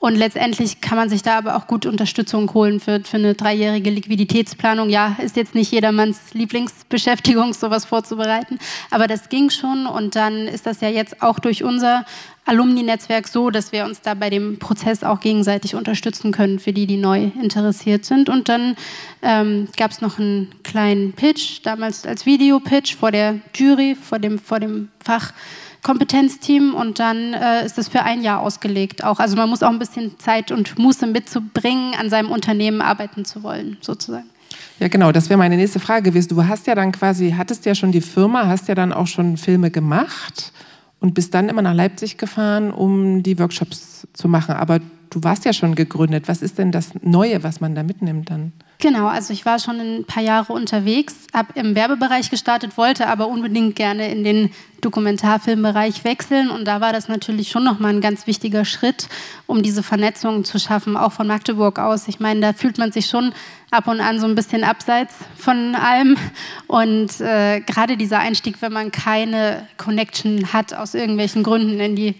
Und 0.00 0.16
letztendlich 0.16 0.80
kann 0.80 0.96
man 0.96 1.10
sich 1.10 1.22
da 1.22 1.36
aber 1.36 1.56
auch 1.56 1.66
gut 1.66 1.84
Unterstützung 1.84 2.52
holen 2.54 2.80
für, 2.80 3.02
für 3.04 3.18
eine 3.18 3.34
dreijährige 3.34 3.90
Liquiditätsplanung. 3.90 4.88
Ja, 4.88 5.16
ist 5.22 5.36
jetzt 5.36 5.54
nicht 5.54 5.70
jedermanns 5.70 6.32
Lieblingsbeschäftigung, 6.32 7.52
sowas 7.52 7.84
vorzubereiten, 7.84 8.58
aber 8.90 9.06
das 9.06 9.28
ging 9.28 9.50
schon. 9.50 9.86
Und 9.86 10.16
dann 10.16 10.48
ist 10.48 10.64
das 10.64 10.80
ja 10.80 10.88
jetzt 10.88 11.22
auch 11.22 11.38
durch 11.38 11.64
unser 11.64 12.06
Alumni-Netzwerk 12.46 13.28
so, 13.28 13.50
dass 13.50 13.72
wir 13.72 13.84
uns 13.84 14.00
da 14.00 14.14
bei 14.14 14.30
dem 14.30 14.58
Prozess 14.58 15.04
auch 15.04 15.20
gegenseitig 15.20 15.74
unterstützen 15.74 16.32
können, 16.32 16.58
für 16.58 16.72
die, 16.72 16.86
die 16.86 16.96
neu 16.96 17.30
interessiert 17.40 18.06
sind. 18.06 18.30
Und 18.30 18.48
dann 18.48 18.76
ähm, 19.20 19.68
gab 19.76 19.90
es 19.90 20.00
noch 20.00 20.18
einen 20.18 20.48
kleinen 20.62 21.12
Pitch, 21.12 21.60
damals 21.62 22.06
als 22.06 22.24
Videopitch 22.24 22.96
vor 22.96 23.12
der 23.12 23.38
Jury, 23.54 23.94
vor 23.94 24.18
dem, 24.18 24.38
vor 24.38 24.60
dem 24.60 24.88
Fachkompetenzteam 25.80 26.74
und 26.74 26.98
dann 26.98 27.32
äh, 27.32 27.64
ist 27.64 27.78
es 27.78 27.88
für 27.88 28.02
ein 28.02 28.22
Jahr 28.22 28.40
ausgelegt. 28.40 29.04
Auch. 29.04 29.18
Also 29.18 29.36
man 29.36 29.48
muss 29.48 29.62
auch 29.62 29.70
ein 29.70 29.78
bisschen 29.78 30.18
Zeit 30.18 30.52
und 30.52 30.78
Muße 30.78 31.06
mitzubringen, 31.06 31.94
an 31.98 32.10
seinem 32.10 32.30
Unternehmen 32.30 32.80
arbeiten 32.80 33.24
zu 33.24 33.42
wollen, 33.42 33.78
sozusagen. 33.80 34.26
Ja, 34.78 34.88
genau, 34.88 35.12
das 35.12 35.28
wäre 35.28 35.38
meine 35.38 35.56
nächste 35.56 35.80
Frage 35.80 36.10
gewesen. 36.10 36.28
Du 36.28 36.46
hast 36.46 36.66
ja 36.66 36.74
dann 36.74 36.92
quasi, 36.92 37.34
hattest 37.36 37.66
ja 37.66 37.74
schon 37.74 37.92
die 37.92 38.00
Firma, 38.00 38.46
hast 38.46 38.68
ja 38.68 38.74
dann 38.74 38.92
auch 38.92 39.06
schon 39.06 39.36
Filme 39.36 39.70
gemacht 39.70 40.52
und 41.00 41.14
bist 41.14 41.34
dann 41.34 41.48
immer 41.48 41.62
nach 41.62 41.74
Leipzig 41.74 42.18
gefahren, 42.18 42.70
um 42.70 43.22
die 43.22 43.38
Workshops 43.38 44.06
zu 44.12 44.28
machen. 44.28 44.54
Aber 44.54 44.80
du 45.10 45.22
warst 45.22 45.44
ja 45.44 45.52
schon 45.52 45.74
gegründet. 45.74 46.28
Was 46.28 46.40
ist 46.42 46.58
denn 46.58 46.72
das 46.72 46.92
Neue, 47.02 47.42
was 47.42 47.60
man 47.60 47.74
da 47.74 47.82
mitnimmt 47.82 48.30
dann? 48.30 48.52
Genau, 48.78 49.08
also 49.08 49.34
ich 49.34 49.44
war 49.44 49.58
schon 49.58 49.78
ein 49.78 50.04
paar 50.04 50.22
Jahre 50.22 50.54
unterwegs, 50.54 51.14
habe 51.34 51.52
im 51.54 51.74
Werbebereich 51.74 52.30
gestartet, 52.30 52.78
wollte 52.78 53.08
aber 53.08 53.28
unbedingt 53.28 53.76
gerne 53.76 54.10
in 54.10 54.24
den 54.24 54.50
Dokumentarfilmbereich 54.80 56.04
wechseln 56.04 56.48
und 56.48 56.64
da 56.64 56.80
war 56.80 56.94
das 56.94 57.06
natürlich 57.06 57.50
schon 57.50 57.62
nochmal 57.62 57.92
ein 57.92 58.00
ganz 58.00 58.26
wichtiger 58.26 58.64
Schritt, 58.64 59.08
um 59.46 59.62
diese 59.62 59.82
Vernetzung 59.82 60.44
zu 60.44 60.58
schaffen, 60.58 60.96
auch 60.96 61.12
von 61.12 61.26
Magdeburg 61.26 61.78
aus. 61.78 62.08
Ich 62.08 62.20
meine, 62.20 62.40
da 62.40 62.52
fühlt 62.54 62.78
man 62.78 62.90
sich 62.90 63.04
schon 63.04 63.34
ab 63.70 63.86
und 63.86 64.00
an 64.00 64.18
so 64.18 64.26
ein 64.26 64.34
bisschen 64.34 64.64
abseits 64.64 65.14
von 65.36 65.74
allem 65.74 66.16
und 66.66 67.20
äh, 67.20 67.60
gerade 67.60 67.98
dieser 67.98 68.20
Einstieg, 68.20 68.62
wenn 68.62 68.72
man 68.72 68.90
keine 68.90 69.66
Connection 69.76 70.54
hat 70.54 70.72
aus 70.72 70.94
irgendwelchen 70.94 71.42
Gründen 71.42 71.78
in 71.80 71.96
die 71.96 72.14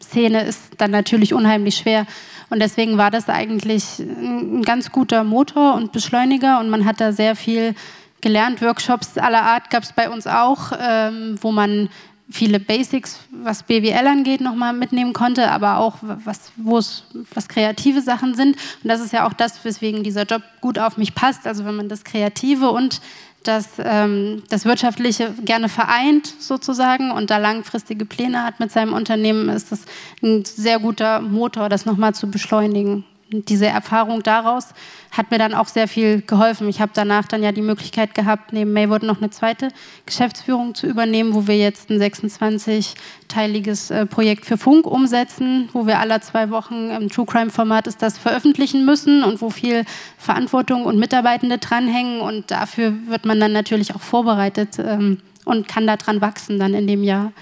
Filmszene, 0.00 0.42
ist 0.44 0.62
dann 0.78 0.90
natürlich 0.90 1.34
unheimlich 1.34 1.76
schwer. 1.76 2.06
Und 2.48 2.60
deswegen 2.60 2.96
war 2.96 3.10
das 3.10 3.28
eigentlich 3.28 3.98
ein 3.98 4.62
ganz 4.62 4.92
guter 4.92 5.24
Motor 5.24 5.74
und 5.74 5.92
Beschleuniger 5.92 6.60
und 6.60 6.70
man 6.70 6.84
hat 6.84 7.00
da 7.00 7.12
sehr 7.12 7.34
viel 7.34 7.74
gelernt. 8.20 8.62
Workshops 8.62 9.18
aller 9.18 9.42
Art 9.42 9.70
gab 9.70 9.82
es 9.82 9.92
bei 9.92 10.08
uns 10.08 10.26
auch, 10.26 10.72
ähm, 10.80 11.36
wo 11.40 11.50
man 11.50 11.88
viele 12.28 12.58
Basics, 12.58 13.20
was 13.30 13.62
BWL 13.62 14.06
angeht, 14.06 14.40
nochmal 14.40 14.72
mitnehmen 14.72 15.12
konnte, 15.12 15.50
aber 15.50 15.78
auch 15.78 15.98
was, 16.02 16.52
was 16.56 17.48
kreative 17.48 18.00
Sachen 18.00 18.34
sind. 18.34 18.56
Und 18.82 18.88
das 18.88 19.00
ist 19.00 19.12
ja 19.12 19.26
auch 19.26 19.32
das, 19.32 19.64
weswegen 19.64 20.02
dieser 20.02 20.24
Job 20.24 20.42
gut 20.60 20.78
auf 20.78 20.96
mich 20.96 21.14
passt. 21.14 21.46
Also 21.46 21.64
wenn 21.64 21.76
man 21.76 21.88
das 21.88 22.02
Kreative 22.02 22.70
und 22.70 23.00
das, 23.48 23.68
ähm, 23.78 24.42
das 24.48 24.64
Wirtschaftliche 24.64 25.32
gerne 25.44 25.68
vereint 25.68 26.26
sozusagen 26.38 27.10
und 27.10 27.30
da 27.30 27.38
langfristige 27.38 28.04
Pläne 28.04 28.44
hat 28.44 28.60
mit 28.60 28.72
seinem 28.72 28.92
Unternehmen, 28.92 29.48
ist 29.48 29.72
das 29.72 29.82
ein 30.22 30.44
sehr 30.44 30.78
guter 30.78 31.20
Motor, 31.20 31.68
das 31.68 31.86
nochmal 31.86 32.14
zu 32.14 32.30
beschleunigen 32.30 33.04
diese 33.30 33.66
Erfahrung 33.66 34.22
daraus 34.22 34.68
hat 35.10 35.30
mir 35.30 35.38
dann 35.38 35.54
auch 35.54 35.66
sehr 35.66 35.88
viel 35.88 36.22
geholfen. 36.22 36.68
Ich 36.68 36.80
habe 36.80 36.92
danach 36.94 37.26
dann 37.26 37.42
ja 37.42 37.50
die 37.50 37.62
Möglichkeit 37.62 38.14
gehabt, 38.14 38.52
neben 38.52 38.72
Maywood 38.72 39.02
noch 39.02 39.18
eine 39.18 39.30
zweite 39.30 39.68
Geschäftsführung 40.04 40.74
zu 40.74 40.86
übernehmen, 40.86 41.34
wo 41.34 41.46
wir 41.46 41.56
jetzt 41.56 41.90
ein 41.90 42.00
26-teiliges 42.00 43.90
äh, 43.90 44.06
Projekt 44.06 44.46
für 44.46 44.56
Funk 44.56 44.86
umsetzen, 44.86 45.68
wo 45.72 45.86
wir 45.86 45.98
alle 45.98 46.20
zwei 46.20 46.50
Wochen 46.50 46.90
im 46.90 47.08
True 47.08 47.26
Crime 47.26 47.50
Format 47.50 47.86
ist 47.86 48.00
das 48.00 48.16
veröffentlichen 48.16 48.84
müssen 48.84 49.24
und 49.24 49.40
wo 49.40 49.50
viel 49.50 49.84
Verantwortung 50.18 50.84
und 50.84 50.98
Mitarbeitende 50.98 51.58
dranhängen 51.58 52.20
und 52.20 52.50
dafür 52.50 52.94
wird 53.08 53.24
man 53.24 53.40
dann 53.40 53.52
natürlich 53.52 53.94
auch 53.94 54.02
vorbereitet 54.02 54.78
ähm, 54.78 55.18
und 55.44 55.66
kann 55.66 55.86
daran 55.86 56.20
wachsen 56.20 56.58
dann 56.58 56.74
in 56.74 56.86
dem 56.86 57.02
Jahr. 57.02 57.32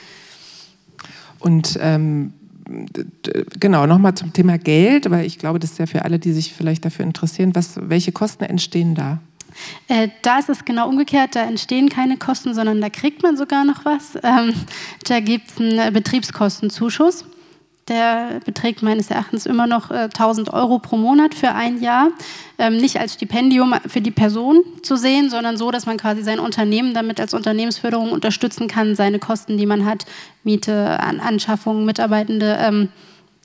Und 1.41 1.79
ähm 1.81 2.33
genau, 3.61 3.87
nochmal 3.87 4.15
zum 4.15 4.33
Thema 4.33 4.59
Geld, 4.59 5.11
weil 5.11 5.27
ich 5.27 5.39
glaube, 5.39 5.59
das 5.59 5.73
ist 5.73 5.79
ja 5.79 5.87
für 5.87 6.05
alle, 6.05 6.19
die 6.19 6.33
sich 6.33 6.53
vielleicht 6.53 6.85
dafür 6.85 7.05
interessieren, 7.05 7.55
was, 7.55 7.79
welche 7.81 8.13
Kosten 8.13 8.45
entstehen 8.45 8.95
da? 8.95 9.21
Äh, 9.89 10.09
da 10.23 10.39
ist 10.39 10.49
es 10.49 10.65
genau 10.65 10.89
umgekehrt, 10.89 11.37
da 11.37 11.45
entstehen 11.45 11.89
keine 11.89 12.17
Kosten, 12.17 12.55
sondern 12.55 12.81
da 12.81 12.91
kriegt 12.91 13.23
man 13.23 13.37
sogar 13.37 13.65
noch 13.65 13.85
was. 13.85 14.17
Ähm, 14.23 14.55
da 15.07 15.21
gibt 15.21 15.51
es 15.51 15.59
einen 15.59 15.93
Betriebskostenzuschuss. 15.93 17.25
Der 17.89 18.41
beträgt 18.45 18.83
meines 18.83 19.11
Erachtens 19.11 19.45
immer 19.45 19.67
noch 19.67 19.91
äh, 19.91 20.05
1000 20.05 20.53
Euro 20.53 20.79
pro 20.79 20.97
Monat 20.97 21.35
für 21.35 21.51
ein 21.51 21.83
Jahr. 21.83 22.09
Ähm, 22.57 22.79
nicht 22.79 22.99
als 22.99 23.15
Stipendium 23.15 23.75
für 23.87 24.01
die 24.01 24.11
Person 24.11 24.63
zu 24.83 24.97
sehen, 24.97 25.29
sondern 25.29 25.59
so, 25.59 25.71
dass 25.71 25.85
man 25.85 25.99
quasi 25.99 26.23
sein 26.23 26.39
Unternehmen 26.39 26.95
damit 26.95 27.21
als 27.21 27.35
Unternehmensförderung 27.35 28.13
unterstützen 28.13 28.69
kann, 28.69 28.95
seine 28.95 29.19
Kosten, 29.19 29.59
die 29.59 29.67
man 29.67 29.85
hat, 29.85 30.07
Miete, 30.45 30.99
An 31.01 31.21
Anschaffung, 31.21 31.85
Mitarbeitende, 31.85 32.57
ähm, 32.59 32.89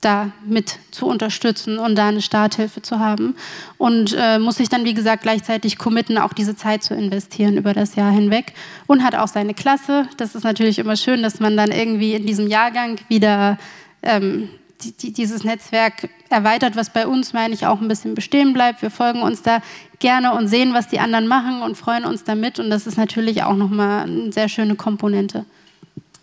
da 0.00 0.32
mit 0.46 0.78
zu 0.90 1.06
unterstützen 1.06 1.78
und 1.78 1.96
da 1.96 2.08
eine 2.08 2.22
Starthilfe 2.22 2.82
zu 2.82 2.98
haben. 2.98 3.36
Und 3.78 4.16
äh, 4.18 4.38
muss 4.38 4.56
sich 4.56 4.68
dann, 4.68 4.84
wie 4.84 4.94
gesagt, 4.94 5.22
gleichzeitig 5.22 5.78
committen, 5.78 6.18
auch 6.18 6.32
diese 6.32 6.56
Zeit 6.56 6.82
zu 6.82 6.94
investieren 6.94 7.56
über 7.56 7.74
das 7.74 7.94
Jahr 7.94 8.10
hinweg. 8.10 8.54
Und 8.86 9.04
hat 9.04 9.14
auch 9.14 9.28
seine 9.28 9.54
Klasse. 9.54 10.08
Das 10.16 10.34
ist 10.34 10.44
natürlich 10.44 10.78
immer 10.78 10.96
schön, 10.96 11.22
dass 11.22 11.40
man 11.40 11.56
dann 11.56 11.70
irgendwie 11.70 12.14
in 12.14 12.26
diesem 12.26 12.46
Jahrgang 12.46 12.98
wieder 13.08 13.58
ähm, 14.02 14.48
die, 14.82 14.92
die, 14.92 15.12
dieses 15.12 15.44
Netzwerk 15.44 16.08
erweitert, 16.28 16.76
was 16.76 16.90
bei 16.90 17.06
uns, 17.06 17.32
meine 17.32 17.54
ich, 17.54 17.66
auch 17.66 17.80
ein 17.80 17.88
bisschen 17.88 18.14
bestehen 18.14 18.52
bleibt. 18.52 18.82
Wir 18.82 18.90
folgen 18.90 19.22
uns 19.22 19.42
da 19.42 19.60
gerne 19.98 20.34
und 20.34 20.48
sehen, 20.48 20.72
was 20.72 20.88
die 20.88 21.00
anderen 21.00 21.26
machen 21.26 21.62
und 21.62 21.76
freuen 21.76 22.04
uns 22.04 22.24
damit. 22.24 22.58
Und 22.58 22.70
das 22.70 22.86
ist 22.86 22.96
natürlich 22.96 23.42
auch 23.42 23.56
nochmal 23.56 24.04
eine 24.04 24.32
sehr 24.32 24.48
schöne 24.48 24.74
Komponente. 24.74 25.44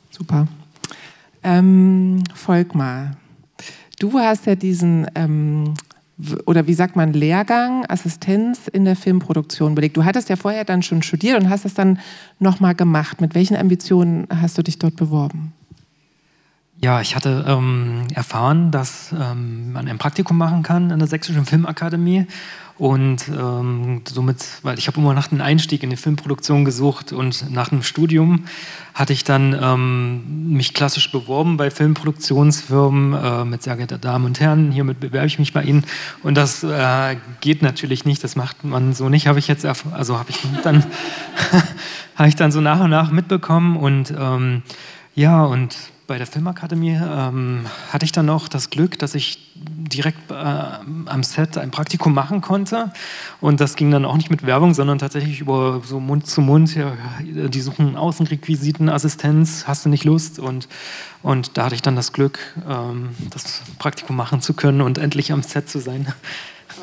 Super. 0.10 0.48
Ähm, 1.44 2.24
Volkmar, 2.34 3.12
du 4.00 4.20
hast 4.20 4.48
ja 4.48 4.56
diesen, 4.56 5.08
ähm, 5.16 5.76
oder 6.46 6.66
wie 6.66 6.74
sagt 6.74 6.96
man, 6.96 7.14
Lehrgang, 7.14 7.86
Assistenz 7.88 8.68
in 8.68 8.86
der 8.86 8.96
Filmproduktion 8.96 9.76
belegt. 9.76 9.98
Du 9.98 10.04
hattest 10.04 10.30
ja 10.30 10.36
vorher 10.36 10.66
dann 10.66 10.82
schon 10.82 11.04
studiert 11.04 11.40
und 11.40 11.50
hast 11.50 11.66
es 11.66 11.76
dann 11.76 12.00
nochmal 12.40 12.74
gemacht. 12.74 13.22
Mit 13.22 13.36
welchen 13.36 13.56
Ambitionen 13.56 14.28
hast 14.42 14.58
du 14.58 14.64
dich 14.64 14.80
dort 14.80 14.96
beworben? 14.96 15.54
Ja, 16.80 17.02
ich 17.02 17.16
hatte 17.16 17.44
ähm, 17.48 18.04
erfahren, 18.14 18.70
dass 18.70 19.12
ähm, 19.12 19.74
man 19.74 19.88
ein 19.88 19.98
Praktikum 19.98 20.38
machen 20.38 20.62
kann 20.62 20.92
an 20.92 21.00
der 21.00 21.08
Sächsischen 21.08 21.46
Filmakademie 21.46 22.28
und 22.78 23.28
ähm, 23.30 24.02
somit, 24.08 24.46
weil 24.62 24.78
ich 24.78 24.86
habe 24.86 25.00
immer 25.00 25.16
nach 25.16 25.32
einem 25.32 25.42
Einstieg 25.42 25.82
in 25.82 25.90
die 25.90 25.96
Filmproduktion 25.96 26.66
gesucht 26.66 27.12
und 27.12 27.50
nach 27.50 27.72
einem 27.72 27.82
Studium 27.82 28.46
hatte 28.94 29.14
ich 29.14 29.24
dann 29.24 29.58
ähm, 29.60 30.54
mich 30.54 30.76
klassisch 30.76 31.12
beworben 31.12 31.58
bei 31.58 31.72
Filmproduktionsfirmen 31.72 33.14
äh, 33.14 33.46
mit 33.46 33.64
sehr 33.64 33.76
geehrten 33.76 34.00
Damen 34.00 34.26
und 34.26 34.40
Herren, 34.40 34.72
hiermit 34.72 35.00
bewerbe 35.00 35.26
ich 35.26 35.40
mich 35.40 35.54
bei 35.54 35.64
Ihnen. 35.64 35.84
Und 36.22 36.36
das 36.36 36.64
äh, 36.64 37.16
geht 37.42 37.64
natürlich 37.64 38.06
nicht, 38.06 38.24
das 38.24 38.36
macht 38.36 38.64
man 38.64 38.94
so 38.94 39.10
nicht, 39.10 39.26
habe 39.26 39.40
ich 39.40 39.48
jetzt, 39.48 39.66
also 39.66 40.20
habe 40.20 40.30
ich 40.30 40.38
dann, 40.64 40.86
habe 42.16 42.30
ich 42.30 42.36
dann 42.36 42.52
so 42.52 42.62
nach 42.62 42.80
und 42.82 42.92
nach 42.92 43.10
mitbekommen 43.10 43.78
und 43.78 44.14
ähm, 44.16 44.62
ja 45.16 45.44
und 45.44 45.76
bei 46.08 46.18
der 46.18 46.26
Filmakademie 46.26 46.98
ähm, 47.02 47.66
hatte 47.92 48.06
ich 48.06 48.14
dann 48.14 48.26
noch 48.26 48.48
das 48.48 48.70
Glück, 48.70 48.98
dass 48.98 49.14
ich 49.14 49.54
direkt 49.56 50.32
äh, 50.32 50.34
am 50.34 51.24
Set 51.24 51.58
ein 51.58 51.70
Praktikum 51.70 52.14
machen 52.14 52.42
konnte. 52.42 52.92
Und 53.42 53.60
das 53.60 53.76
ging 53.76 53.92
dann 53.92 54.06
auch 54.06 54.16
nicht 54.16 54.30
mit 54.30 54.46
Werbung, 54.46 54.74
sondern 54.74 55.00
tatsächlich 55.00 55.42
über 55.42 55.82
so 55.84 56.00
Mund 56.00 56.26
zu 56.26 56.42
Mund. 56.42 56.74
Ja, 56.76 56.94
die 57.22 57.62
suchen 57.62 57.98
Außenrequisiten, 57.98 58.90
Assistenz, 58.90 59.66
hast 59.68 59.86
du 59.86 59.90
nicht 59.90 60.06
Lust? 60.06 60.40
Und, 60.40 60.70
und 61.24 61.58
da 61.58 61.66
hatte 61.66 61.76
ich 61.76 61.82
dann 61.82 61.98
das 61.98 62.14
Glück, 62.14 62.40
ähm, 62.68 63.10
das 63.30 63.62
Praktikum 63.78 64.16
machen 64.16 64.42
zu 64.42 64.54
können 64.54 64.82
und 64.82 64.98
endlich 64.98 65.32
am 65.34 65.44
Set 65.44 65.70
zu 65.70 65.80
sein. 65.80 66.08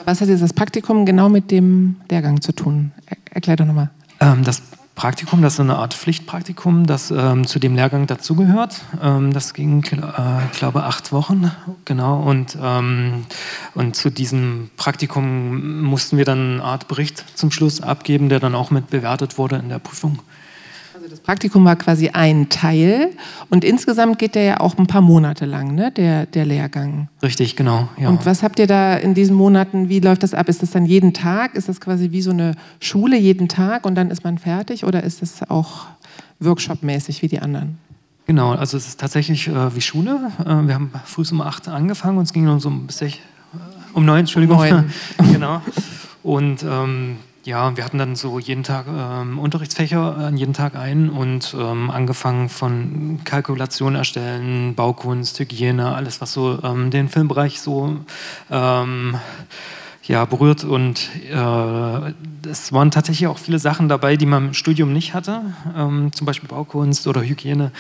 Was 0.05 0.21
hat 0.21 0.29
dieses 0.29 0.53
Praktikum 0.53 1.07
genau 1.07 1.29
mit 1.29 1.51
dem 1.51 1.97
Lehrgang 2.11 2.41
zu 2.43 2.53
tun? 2.53 2.93
erklär 3.31 3.57
doch 3.57 3.67
nochmal. 3.67 3.91
Ähm, 4.21 4.45
das 4.45 4.63
Praktikum, 4.95 5.43
das 5.43 5.55
ist 5.55 5.61
eine 5.61 5.77
Art 5.77 5.93
Pflichtpraktikum, 5.93 6.87
das 6.87 7.11
ähm, 7.11 7.49
zu 7.49 7.59
dem 7.59 7.75
Lehrgang 7.75 8.07
dazugehört. 8.07 8.83
Ähm, 9.03 9.33
das 9.33 9.53
ging, 9.53 9.83
äh, 9.83 10.57
glaube 10.57 10.85
acht 10.85 11.11
Wochen, 11.11 11.51
genau. 11.85 12.21
Und, 12.23 12.57
ähm, 12.63 13.27
und 13.75 13.97
zu 13.97 14.11
diesem 14.11 14.71
Praktikum 14.77 15.83
mussten 15.83 16.17
wir 16.17 16.25
dann 16.25 16.55
eine 16.55 16.65
Art 16.65 16.87
Bericht 16.87 17.25
zum 17.37 17.51
Schluss 17.51 17.81
abgeben, 17.81 18.29
der 18.29 18.39
dann 18.39 18.55
auch 18.55 18.71
mit 18.71 18.91
bewertet 18.91 19.37
wurde 19.37 19.57
in 19.57 19.69
der 19.69 19.81
Prüfung. 19.81 20.21
Praktikum 21.25 21.65
war 21.65 21.77
quasi 21.77 22.11
ein 22.11 22.51
Teil 22.51 23.11
und 23.49 23.65
insgesamt 23.65 24.19
geht 24.19 24.35
der 24.35 24.43
ja 24.43 24.61
auch 24.61 24.77
ein 24.77 24.87
paar 24.87 25.01
Monate 25.01 25.47
lang, 25.47 25.75
ne, 25.75 25.91
der, 25.91 26.27
der 26.27 26.45
Lehrgang. 26.45 27.09
Richtig, 27.23 27.57
genau. 27.57 27.89
Ja. 27.99 28.11
Und 28.11 28.27
was 28.27 28.43
habt 28.43 28.59
ihr 28.59 28.67
da 28.67 28.95
in 28.95 29.15
diesen 29.15 29.35
Monaten, 29.35 29.89
wie 29.89 30.01
läuft 30.01 30.23
das 30.23 30.35
ab? 30.35 30.51
Ist 30.51 30.61
das 30.61 30.73
dann 30.73 30.85
jeden 30.85 31.15
Tag? 31.15 31.55
Ist 31.55 31.71
das 31.71 31.81
quasi 31.81 32.13
wie 32.13 32.21
so 32.21 32.31
eine 32.31 32.53
Schule 32.79 33.17
jeden 33.17 33.49
Tag 33.49 33.87
und 33.87 33.95
dann 33.95 34.11
ist 34.11 34.23
man 34.23 34.37
fertig 34.37 34.85
oder 34.85 35.03
ist 35.03 35.23
das 35.23 35.49
auch 35.49 35.87
workshopmäßig 36.41 37.23
wie 37.23 37.29
die 37.29 37.41
anderen? 37.41 37.79
Genau, 38.27 38.53
also 38.53 38.77
es 38.77 38.87
ist 38.87 39.01
tatsächlich 39.01 39.49
äh, 39.49 39.75
wie 39.75 39.81
Schule. 39.81 40.31
Äh, 40.41 40.45
wir 40.45 40.75
haben 40.75 40.93
früh 41.07 41.25
um 41.33 41.41
acht 41.41 41.69
angefangen 41.69 42.19
und 42.19 42.25
es 42.25 42.35
ging 42.35 42.47
um 42.49 42.61
so 42.61 42.69
um, 42.69 42.87
äh, 43.01 43.11
um 43.95 44.05
neun, 44.05 44.21
Entschuldigung. 44.21 44.59
Um 44.59 44.69
neun. 44.69 44.93
genau. 45.33 45.63
Und 46.23 46.63
ähm, 46.63 47.17
ja, 47.45 47.77
wir 47.77 47.85
hatten 47.85 47.99
dann 47.99 48.17
so 48.17 48.39
jeden 48.39 48.63
Tag 48.63 48.87
ähm, 48.89 49.39
Unterrichtsfächer 49.39 50.17
an 50.17 50.37
jeden 50.37 50.55
Tag 50.55 50.77
ein 50.77 51.11
und 51.11 51.55
ähm, 51.59 51.91
angefangen 51.91 52.49
von 52.49 53.21
Kalkulation 53.25 53.95
erstellen, 53.95 54.75
Baukunst, 54.75 55.39
Hygiene, 55.39 55.95
alles 55.95 56.21
was 56.21 56.33
so 56.33 56.59
ähm, 56.63 56.91
den 56.91 57.09
Filmbereich 57.09 57.61
so 57.61 57.97
ähm, 58.51 59.19
ja, 60.07 60.25
berührt 60.27 60.65
und 60.65 61.09
äh, 61.31 62.13
es 62.49 62.73
waren 62.73 62.91
tatsächlich 62.91 63.27
auch 63.27 63.39
viele 63.39 63.59
Sachen 63.59 63.89
dabei, 63.89 64.17
die 64.17 64.27
man 64.27 64.49
im 64.49 64.55
Studium 64.55 64.93
nicht 64.93 65.15
hatte, 65.15 65.41
ähm, 65.77 66.13
zum 66.13 66.27
Beispiel 66.27 66.49
Baukunst 66.49 67.07
oder 67.07 67.23
Hygiene 67.23 67.73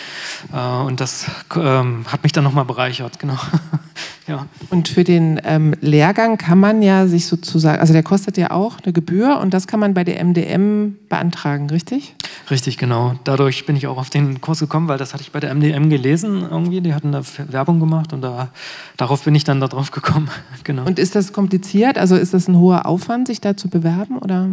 äh, 0.53 0.83
und 0.83 1.01
das 1.01 1.27
ähm, 1.55 2.07
hat 2.09 2.23
mich 2.23 2.33
dann 2.33 2.45
nochmal 2.45 2.65
bereichert, 2.65 3.19
genau. 3.19 3.39
ja. 4.27 4.47
Und 4.71 4.89
für 4.89 5.05
den 5.05 5.39
ähm, 5.45 5.75
Lehrgang 5.81 6.39
kann 6.39 6.59
man 6.59 6.81
ja 6.81 7.07
sich 7.07 7.27
sozusagen, 7.27 7.79
also 7.79 7.93
der 7.93 8.03
kostet 8.03 8.39
ja 8.39 8.51
auch 8.51 8.79
eine 8.83 8.93
Gebühr 8.93 9.39
und 9.39 9.53
das 9.53 9.67
kann 9.67 9.81
man 9.81 9.93
bei 9.93 10.05
der 10.05 10.25
MDM 10.25 10.97
beantragen, 11.09 11.69
richtig? 11.69 12.15
Richtig, 12.51 12.77
genau. 12.77 13.15
Dadurch 13.25 13.65
bin 13.67 13.77
ich 13.77 13.87
auch 13.87 13.97
auf 13.97 14.11
den 14.11 14.41
Kurs 14.41 14.61
gekommen, 14.61 14.89
weil 14.89 14.99
das 14.99 15.15
hatte 15.15 15.23
ich 15.23 15.33
bei 15.33 15.41
der 15.41 15.55
MDM 15.55 15.89
gelesen 15.89 16.47
irgendwie, 16.51 16.81
die 16.81 16.95
hatten 16.95 17.13
da 17.13 17.23
Werbung 17.49 17.81
gemacht 17.81 18.13
und 18.13 18.21
da, 18.21 18.49
darauf 18.97 19.25
bin 19.25 19.35
ich 19.35 19.45
dann 19.45 19.61
darauf 19.61 19.91
gekommen, 19.91 20.29
genau. 20.65 20.85
Und 20.85 20.99
ist 20.99 21.15
das 21.15 21.33
kompliziert, 21.33 21.99
also 21.99 22.17
ist 22.17 22.35
das 22.35 22.49
ein 22.49 22.57
hoher 22.57 22.87
Aufwand, 22.87 23.29
sich 23.29 23.41
da 23.41 23.57
zu 23.57 23.69
bewerben? 23.69 24.19
Oder? 24.19 24.51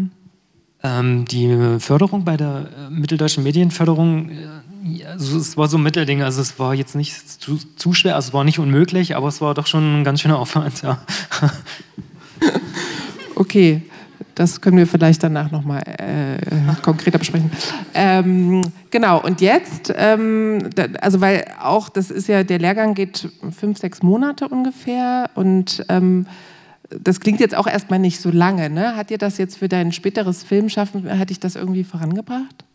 Ähm, 0.83 1.25
die 1.25 1.77
Förderung 1.79 2.23
bei 2.23 2.37
der 2.37 2.69
äh, 2.87 2.89
Mitteldeutschen 2.89 3.43
Medienförderung, 3.43 4.29
äh, 4.29 5.05
also 5.05 5.37
es 5.37 5.57
war 5.57 5.67
so 5.67 5.77
ein 5.77 5.83
Mittelding. 5.83 6.23
Also 6.23 6.41
es 6.41 6.57
war 6.57 6.73
jetzt 6.73 6.95
nicht 6.95 7.41
zu, 7.41 7.59
zu, 7.75 7.93
schwer, 7.93 8.15
also 8.15 8.29
es 8.29 8.33
war 8.33 8.43
nicht 8.43 8.57
unmöglich, 8.57 9.15
aber 9.15 9.27
es 9.27 9.41
war 9.41 9.53
doch 9.53 9.67
schon 9.67 10.01
ein 10.01 10.03
ganz 10.03 10.21
schöner 10.21 10.39
Aufwand. 10.39 10.81
Ja. 10.81 10.99
okay, 13.35 13.83
das 14.35 14.61
können 14.61 14.77
wir 14.77 14.87
vielleicht 14.87 15.23
danach 15.23 15.51
nochmal 15.51 15.81
äh, 15.85 16.81
konkreter 16.81 17.17
besprechen. 17.17 17.51
Ähm, 17.93 18.61
genau, 18.89 19.21
und 19.21 19.41
jetzt, 19.41 19.93
ähm, 19.95 20.69
da, 20.75 20.85
also 21.01 21.21
weil 21.21 21.45
auch, 21.61 21.89
das 21.89 22.11
ist 22.11 22.27
ja, 22.27 22.43
der 22.43 22.59
Lehrgang 22.59 22.93
geht 22.93 23.29
fünf, 23.57 23.77
sechs 23.77 24.01
Monate 24.03 24.47
ungefähr 24.47 25.29
und 25.35 25.85
ähm, 25.89 26.25
das 26.89 27.19
klingt 27.19 27.39
jetzt 27.39 27.55
auch 27.55 27.67
erstmal 27.67 27.99
nicht 27.99 28.19
so 28.19 28.31
lange. 28.31 28.69
Ne? 28.69 28.95
Hat 28.95 29.09
dir 29.09 29.17
das 29.17 29.37
jetzt 29.37 29.57
für 29.57 29.69
dein 29.69 29.91
späteres 29.91 30.43
Filmschaffen, 30.43 31.17
hat 31.17 31.29
dich 31.29 31.39
das 31.39 31.55
irgendwie 31.55 31.83
vorangebracht? 31.83 32.65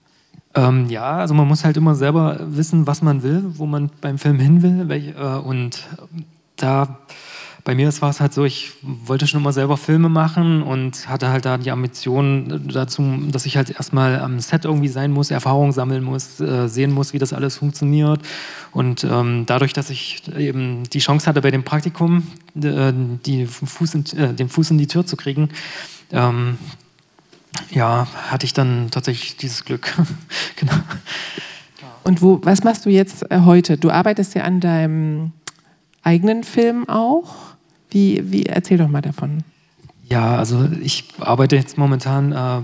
Ähm, 0.54 0.88
ja, 0.88 1.18
also 1.18 1.34
man 1.34 1.46
muss 1.46 1.64
halt 1.64 1.76
immer 1.76 1.94
selber 1.94 2.38
wissen, 2.40 2.86
was 2.86 3.02
man 3.02 3.22
will, 3.22 3.44
wo 3.44 3.66
man 3.66 3.90
beim 4.00 4.18
Film 4.18 4.40
hin 4.40 4.62
will. 4.62 4.88
Welch, 4.88 5.08
äh, 5.08 5.38
und 5.38 5.86
da 6.56 6.98
bei 7.66 7.74
mir 7.74 7.90
war 8.00 8.10
es 8.10 8.20
halt 8.20 8.32
so, 8.32 8.44
ich 8.44 8.70
wollte 8.80 9.26
schon 9.26 9.40
immer 9.40 9.52
selber 9.52 9.76
Filme 9.76 10.08
machen 10.08 10.62
und 10.62 11.08
hatte 11.08 11.30
halt 11.30 11.44
da 11.44 11.58
die 11.58 11.72
Ambition 11.72 12.70
dazu, 12.72 13.02
dass 13.32 13.44
ich 13.44 13.56
halt 13.56 13.70
erstmal 13.70 14.20
am 14.20 14.38
Set 14.38 14.64
irgendwie 14.64 14.86
sein 14.86 15.10
muss, 15.10 15.32
Erfahrung 15.32 15.72
sammeln 15.72 16.04
muss, 16.04 16.38
äh, 16.38 16.68
sehen 16.68 16.92
muss, 16.92 17.12
wie 17.12 17.18
das 17.18 17.32
alles 17.32 17.56
funktioniert. 17.56 18.20
Und 18.70 19.02
ähm, 19.02 19.46
dadurch, 19.46 19.72
dass 19.72 19.90
ich 19.90 20.22
eben 20.38 20.84
die 20.84 21.00
Chance 21.00 21.26
hatte, 21.26 21.42
bei 21.42 21.50
dem 21.50 21.64
Praktikum 21.64 22.28
äh, 22.54 22.92
Fuß 23.46 23.94
in, 23.94 24.06
äh, 24.16 24.32
den 24.32 24.48
Fuß 24.48 24.70
in 24.70 24.78
die 24.78 24.86
Tür 24.86 25.04
zu 25.04 25.16
kriegen, 25.16 25.48
ähm, 26.12 26.58
ja, 27.70 28.06
hatte 28.30 28.46
ich 28.46 28.52
dann 28.52 28.92
tatsächlich 28.92 29.38
dieses 29.38 29.64
Glück. 29.64 29.92
genau. 30.54 30.76
Und 32.04 32.22
wo, 32.22 32.38
was 32.44 32.62
machst 32.62 32.86
du 32.86 32.90
jetzt 32.90 33.28
äh, 33.28 33.40
heute? 33.40 33.76
Du 33.76 33.90
arbeitest 33.90 34.36
ja 34.36 34.44
an 34.44 34.60
deinem 34.60 35.32
eigenen 36.04 36.44
Film 36.44 36.88
auch. 36.88 37.45
Wie, 37.96 38.22
wie, 38.30 38.44
erzähl 38.44 38.76
doch 38.76 38.88
mal 38.88 39.00
davon. 39.00 39.42
Ja, 40.06 40.36
also 40.36 40.68
ich 40.82 41.08
arbeite 41.18 41.56
jetzt 41.56 41.78
momentan 41.78 42.30
äh, 42.30 42.60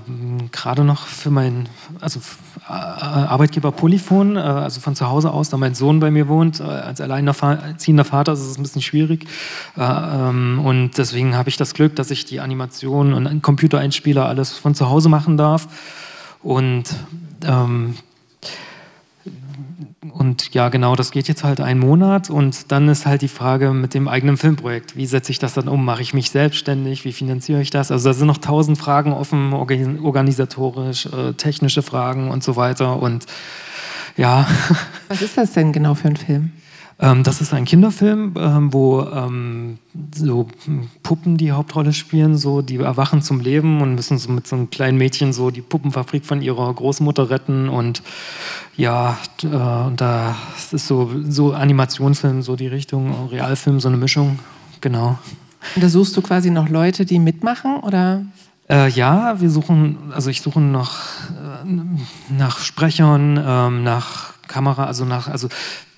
gerade 0.52 0.84
noch 0.84 1.06
für 1.06 1.30
meinen 1.30 1.70
also, 2.02 2.20
äh, 2.68 2.70
Arbeitgeber 2.70 3.72
Polyphon, 3.72 4.36
äh, 4.36 4.40
also 4.40 4.80
von 4.80 4.94
zu 4.94 5.08
Hause 5.08 5.30
aus, 5.30 5.48
da 5.48 5.56
mein 5.56 5.74
Sohn 5.74 6.00
bei 6.00 6.10
mir 6.10 6.28
wohnt. 6.28 6.60
Äh, 6.60 6.64
als 6.64 7.00
alleinerziehender 7.00 8.04
Vater 8.04 8.34
ist 8.34 8.40
es 8.40 8.58
ein 8.58 8.62
bisschen 8.62 8.82
schwierig. 8.82 9.24
Äh, 9.78 9.80
ähm, 9.82 10.60
und 10.62 10.98
deswegen 10.98 11.34
habe 11.34 11.48
ich 11.48 11.56
das 11.56 11.72
Glück, 11.72 11.96
dass 11.96 12.10
ich 12.10 12.26
die 12.26 12.40
Animation 12.40 13.14
und 13.14 13.40
Computereinspieler 13.40 14.26
alles 14.26 14.52
von 14.58 14.74
zu 14.74 14.90
Hause 14.90 15.08
machen 15.08 15.38
darf. 15.38 15.66
Und 16.42 16.84
ähm, 17.42 17.94
und 20.12 20.54
ja, 20.54 20.68
genau, 20.68 20.96
das 20.96 21.10
geht 21.10 21.28
jetzt 21.28 21.44
halt 21.44 21.60
einen 21.60 21.80
Monat 21.80 22.30
und 22.30 22.70
dann 22.72 22.88
ist 22.88 23.06
halt 23.06 23.22
die 23.22 23.28
Frage 23.28 23.72
mit 23.72 23.94
dem 23.94 24.08
eigenen 24.08 24.36
Filmprojekt. 24.36 24.96
Wie 24.96 25.06
setze 25.06 25.32
ich 25.32 25.38
das 25.38 25.54
dann 25.54 25.68
um? 25.68 25.84
Mache 25.84 26.02
ich 26.02 26.14
mich 26.14 26.30
selbstständig? 26.30 27.04
Wie 27.04 27.12
finanziere 27.12 27.60
ich 27.60 27.70
das? 27.70 27.90
Also 27.90 28.08
da 28.08 28.14
sind 28.14 28.26
noch 28.26 28.38
tausend 28.38 28.78
Fragen 28.78 29.12
offen, 29.12 29.52
organisatorisch, 29.52 31.06
äh, 31.06 31.32
technische 31.34 31.82
Fragen 31.82 32.30
und 32.30 32.42
so 32.42 32.56
weiter. 32.56 33.00
Und 33.00 33.26
ja. 34.16 34.46
Was 35.08 35.22
ist 35.22 35.36
das 35.36 35.52
denn 35.52 35.72
genau 35.72 35.94
für 35.94 36.08
ein 36.08 36.16
Film? 36.16 36.52
Ähm, 37.02 37.24
das 37.24 37.40
ist 37.40 37.52
ein 37.52 37.64
Kinderfilm, 37.64 38.34
ähm, 38.38 38.72
wo 38.72 39.02
ähm, 39.02 39.78
so 40.14 40.46
Puppen 41.02 41.36
die 41.36 41.50
Hauptrolle 41.50 41.92
spielen, 41.92 42.36
so 42.36 42.62
die 42.62 42.76
erwachen 42.76 43.22
zum 43.22 43.40
Leben 43.40 43.82
und 43.82 43.96
müssen 43.96 44.18
so 44.18 44.30
mit 44.30 44.46
so 44.46 44.54
einem 44.54 44.70
kleinen 44.70 44.98
Mädchen 44.98 45.32
so 45.32 45.50
die 45.50 45.62
Puppenfabrik 45.62 46.24
von 46.24 46.40
ihrer 46.42 46.72
Großmutter 46.72 47.28
retten 47.28 47.68
und 47.68 48.04
ja, 48.76 49.18
äh, 49.42 49.46
und 49.46 50.00
da 50.00 50.36
ist 50.70 50.86
so 50.86 51.10
so 51.28 51.52
Animationsfilm, 51.52 52.40
so 52.40 52.54
die 52.54 52.68
Richtung 52.68 53.28
Realfilm, 53.30 53.80
so 53.80 53.88
eine 53.88 53.96
Mischung, 53.96 54.38
genau. 54.80 55.18
Und 55.74 55.82
da 55.82 55.88
suchst 55.88 56.16
du 56.16 56.22
quasi 56.22 56.50
noch 56.50 56.68
Leute, 56.68 57.04
die 57.04 57.18
mitmachen, 57.18 57.80
oder? 57.80 58.24
Äh, 58.70 58.88
ja, 58.90 59.40
wir 59.40 59.50
suchen, 59.50 60.12
also 60.14 60.30
ich 60.30 60.40
suche 60.40 60.60
nach, 60.60 61.30
äh, 61.30 62.32
nach 62.32 62.60
Sprechern, 62.60 63.42
ähm, 63.44 63.82
nach 63.82 64.34
Kamera, 64.46 64.84
also 64.84 65.04
nach, 65.04 65.28
also 65.28 65.48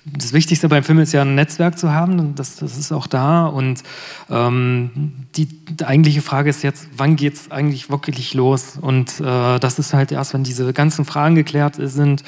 das 0.05 0.33
Wichtigste 0.33 0.69
beim 0.69 0.83
Film 0.83 0.99
ist 0.99 1.13
ja 1.13 1.23
ein 1.23 1.33
Netzwerk 1.33 1.79
zu 1.79 1.91
haben, 1.91 2.35
das, 2.35 2.57
das 2.57 2.77
ist 2.77 2.91
auch 2.91 3.07
da. 3.07 3.47
Und 3.47 3.81
ähm, 4.29 5.25
die, 5.35 5.47
die, 5.47 5.83
eigentliche 5.83 6.21
Frage 6.21 6.47
ist 6.49 6.61
jetzt, 6.61 6.87
wann 6.95 7.15
geht 7.15 7.33
es 7.33 7.51
eigentlich 7.51 7.89
wirklich 7.89 8.35
los? 8.35 8.77
Und 8.79 9.19
äh, 9.19 9.59
das 9.59 9.79
ist 9.79 9.95
halt 9.95 10.11
erst, 10.11 10.35
wenn 10.35 10.43
diese 10.43 10.71
ganzen 10.73 11.05
Fragen 11.05 11.33
geklärt 11.33 11.77
sind, 11.79 12.23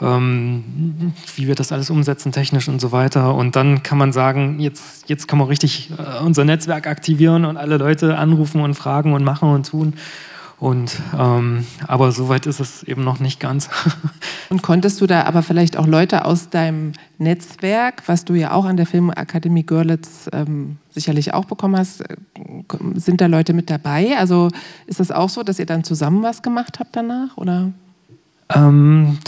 ähm, 0.00 1.12
wie 1.36 1.46
wir 1.46 1.54
das 1.54 1.70
alles 1.70 1.88
umsetzen, 1.88 2.32
technisch 2.32 2.68
und 2.68 2.80
so 2.80 2.90
weiter. 2.90 3.34
Und 3.36 3.54
dann 3.54 3.84
kann 3.84 3.96
man 3.96 4.12
sagen, 4.12 4.58
jetzt, 4.58 5.08
jetzt 5.08 5.28
kann 5.28 5.38
man 5.38 5.46
richtig 5.46 5.90
äh, 5.98 6.24
unser 6.24 6.44
Netzwerk 6.44 6.88
aktivieren 6.88 7.44
und 7.44 7.56
alle 7.56 7.76
Leute 7.76 8.18
anrufen 8.18 8.60
und 8.60 8.74
fragen 8.74 9.12
und 9.12 9.22
machen 9.22 9.50
und 9.50 9.68
tun. 9.68 9.94
Und, 10.60 11.00
ähm, 11.18 11.66
aber 11.86 12.12
soweit 12.12 12.44
ist 12.44 12.60
es 12.60 12.82
eben 12.82 13.02
noch 13.02 13.18
nicht 13.18 13.40
ganz. 13.40 13.70
Und 14.50 14.62
konntest 14.62 15.00
du 15.00 15.06
da 15.06 15.24
aber 15.24 15.42
vielleicht 15.42 15.78
auch 15.78 15.86
Leute 15.86 16.26
aus 16.26 16.50
deinem 16.50 16.92
Netzwerk, 17.16 18.02
was 18.06 18.26
du 18.26 18.34
ja 18.34 18.52
auch 18.52 18.66
an 18.66 18.76
der 18.76 18.84
Filmakademie 18.84 19.64
Görlitz 19.64 20.28
ähm, 20.34 20.76
sicherlich 20.90 21.32
auch 21.32 21.46
bekommen 21.46 21.78
hast, 21.78 22.02
äh, 22.02 22.16
sind 22.94 23.22
da 23.22 23.26
Leute 23.26 23.54
mit 23.54 23.70
dabei? 23.70 24.18
Also 24.18 24.50
ist 24.86 25.00
das 25.00 25.10
auch 25.10 25.30
so, 25.30 25.42
dass 25.42 25.58
ihr 25.58 25.66
dann 25.66 25.82
zusammen 25.82 26.22
was 26.22 26.42
gemacht 26.42 26.78
habt 26.78 26.94
danach? 26.94 27.38
Oder? 27.38 27.72
Ähm, 28.54 29.18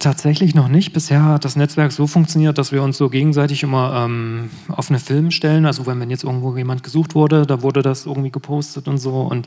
Tatsächlich 0.00 0.54
noch 0.54 0.68
nicht. 0.68 0.94
Bisher 0.94 1.22
hat 1.24 1.44
das 1.44 1.56
Netzwerk 1.56 1.92
so 1.92 2.06
funktioniert, 2.06 2.56
dass 2.56 2.72
wir 2.72 2.82
uns 2.82 2.96
so 2.96 3.10
gegenseitig 3.10 3.62
immer 3.62 4.06
ähm, 4.06 4.48
offene 4.74 4.98
Filme 4.98 5.30
stellen. 5.30 5.66
Also 5.66 5.84
wenn 5.84 6.08
jetzt 6.08 6.24
irgendwo 6.24 6.56
jemand 6.56 6.82
gesucht 6.82 7.14
wurde, 7.14 7.44
da 7.44 7.60
wurde 7.60 7.82
das 7.82 8.06
irgendwie 8.06 8.30
gepostet 8.30 8.88
und 8.88 8.96
so. 8.96 9.20
Und 9.20 9.46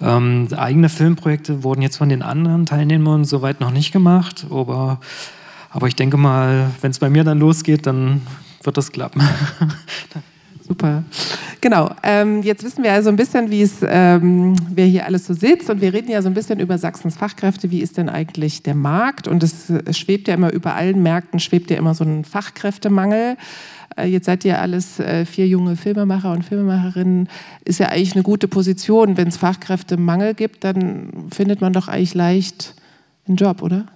ähm, 0.00 0.46
eigene 0.56 0.88
Filmprojekte 0.88 1.64
wurden 1.64 1.82
jetzt 1.82 1.96
von 1.96 2.08
den 2.08 2.22
anderen 2.22 2.64
Teilnehmern 2.64 3.24
soweit 3.24 3.60
noch 3.60 3.72
nicht 3.72 3.90
gemacht. 3.90 4.46
Aber, 4.50 5.00
aber 5.68 5.88
ich 5.88 5.96
denke 5.96 6.16
mal, 6.16 6.70
wenn 6.80 6.92
es 6.92 7.00
bei 7.00 7.10
mir 7.10 7.24
dann 7.24 7.40
losgeht, 7.40 7.84
dann 7.84 8.22
wird 8.62 8.76
das 8.76 8.92
klappen. 8.92 9.20
Super. 10.68 11.02
Genau. 11.62 11.90
Ähm, 12.02 12.42
jetzt 12.42 12.62
wissen 12.62 12.84
wir 12.84 12.90
ja 12.90 13.02
so 13.02 13.08
ein 13.08 13.16
bisschen, 13.16 13.50
wie 13.50 13.62
es, 13.62 13.78
ähm, 13.82 14.54
wer 14.68 14.84
hier 14.84 15.06
alles 15.06 15.26
so 15.26 15.32
sitzt. 15.32 15.70
Und 15.70 15.80
wir 15.80 15.94
reden 15.94 16.10
ja 16.10 16.20
so 16.20 16.28
ein 16.28 16.34
bisschen 16.34 16.60
über 16.60 16.76
Sachsens 16.76 17.16
Fachkräfte. 17.16 17.70
Wie 17.70 17.80
ist 17.80 17.96
denn 17.96 18.10
eigentlich 18.10 18.62
der 18.62 18.74
Markt? 18.74 19.26
Und 19.26 19.42
es, 19.42 19.70
es 19.70 19.98
schwebt 19.98 20.28
ja 20.28 20.34
immer 20.34 20.52
über 20.52 20.74
allen 20.74 21.02
Märkten, 21.02 21.40
schwebt 21.40 21.70
ja 21.70 21.78
immer 21.78 21.94
so 21.94 22.04
ein 22.04 22.24
Fachkräftemangel. 22.24 23.36
Äh, 23.96 24.06
jetzt 24.06 24.26
seid 24.26 24.44
ihr 24.44 24.60
alles 24.60 25.00
äh, 25.00 25.24
vier 25.24 25.48
junge 25.48 25.76
Filmemacher 25.76 26.32
und 26.32 26.44
Filmemacherinnen. 26.44 27.30
Ist 27.64 27.80
ja 27.80 27.88
eigentlich 27.88 28.14
eine 28.14 28.22
gute 28.22 28.46
Position. 28.46 29.16
Wenn 29.16 29.28
es 29.28 29.38
Fachkräftemangel 29.38 30.34
gibt, 30.34 30.64
dann 30.64 31.30
findet 31.30 31.62
man 31.62 31.72
doch 31.72 31.88
eigentlich 31.88 32.14
leicht 32.14 32.74
einen 33.26 33.36
Job, 33.36 33.62
oder? 33.62 33.86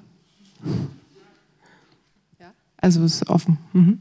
Ja. 2.41 2.51
Also 2.79 3.05
ist 3.05 3.29
offen. 3.29 3.59
Mhm. 3.75 4.01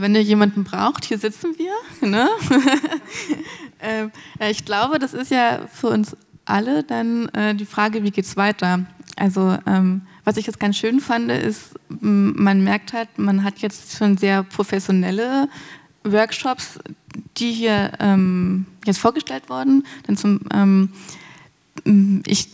Wenn 0.00 0.14
ihr 0.14 0.22
jemanden 0.22 0.64
braucht, 0.64 1.04
hier 1.04 1.18
sitzen 1.18 1.54
wir. 1.58 1.72
Ne? 2.08 2.28
ähm, 3.80 4.10
ich 4.50 4.64
glaube, 4.64 4.98
das 4.98 5.14
ist 5.14 5.30
ja 5.30 5.66
für 5.72 5.88
uns 5.88 6.16
alle 6.44 6.84
dann 6.84 7.28
äh, 7.30 7.54
die 7.54 7.66
Frage, 7.66 8.02
wie 8.02 8.10
geht 8.10 8.24
es 8.24 8.36
weiter? 8.36 8.86
Also 9.16 9.56
ähm, 9.66 10.02
was 10.24 10.36
ich 10.36 10.46
jetzt 10.46 10.60
ganz 10.60 10.76
schön 10.76 11.00
fand, 11.00 11.30
ist, 11.30 11.74
man 11.88 12.62
merkt 12.62 12.92
halt, 12.92 13.18
man 13.18 13.44
hat 13.44 13.58
jetzt 13.58 13.96
schon 13.96 14.18
sehr 14.18 14.42
professionelle 14.42 15.48
Workshops, 16.04 16.78
die 17.36 17.52
hier 17.52 17.92
ähm, 18.00 18.66
jetzt 18.84 18.98
vorgestellt 18.98 19.48
wurden. 19.48 19.84
Denn 20.06 20.16
zum, 20.16 20.40
ähm, 20.52 20.90
ich 22.26 22.48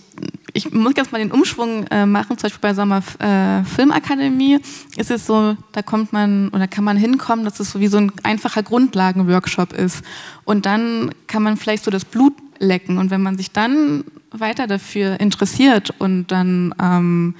ich 0.55 0.70
muss 0.72 0.92
jetzt 0.96 1.12
mal 1.12 1.18
den 1.18 1.33
Umschwung 1.33 1.87
äh, 1.87 2.07
machen, 2.07 2.37
zum 2.37 2.48
Beispiel 2.48 2.61
bei 2.61 2.75
Sommer 2.75 3.03
äh, 3.18 3.64
Filmakademie 3.64 4.59
ist 4.96 5.11
es 5.11 5.27
so, 5.27 5.57
da 5.72 5.83
kommt 5.83 6.12
man 6.12 6.48
oder 6.51 6.68
kann 6.68 6.85
man 6.85 6.96
hinkommen, 6.96 7.44
dass 7.44 7.61
es 7.61 7.72
so 7.72 7.81
wie 7.81 7.87
so 7.87 7.98
ein 7.98 8.12
einfacher 8.22 8.62
Grundlagenworkshop 8.62 9.72
ist. 9.72 10.03
Und 10.44 10.66
dann 10.66 11.11
kann 11.27 11.42
man 11.42 11.57
vielleicht 11.57 11.85
so 11.85 11.90
das 11.90 12.05
Blut 12.05 12.35
lecken. 12.59 12.98
Und 12.98 13.11
wenn 13.11 13.22
man 13.22 13.37
sich 13.37 13.51
dann 13.51 14.05
weiter 14.31 14.66
dafür 14.66 15.20
interessiert 15.20 15.94
und 15.98 16.29
dann 16.29 16.75
ähm, 16.81 17.35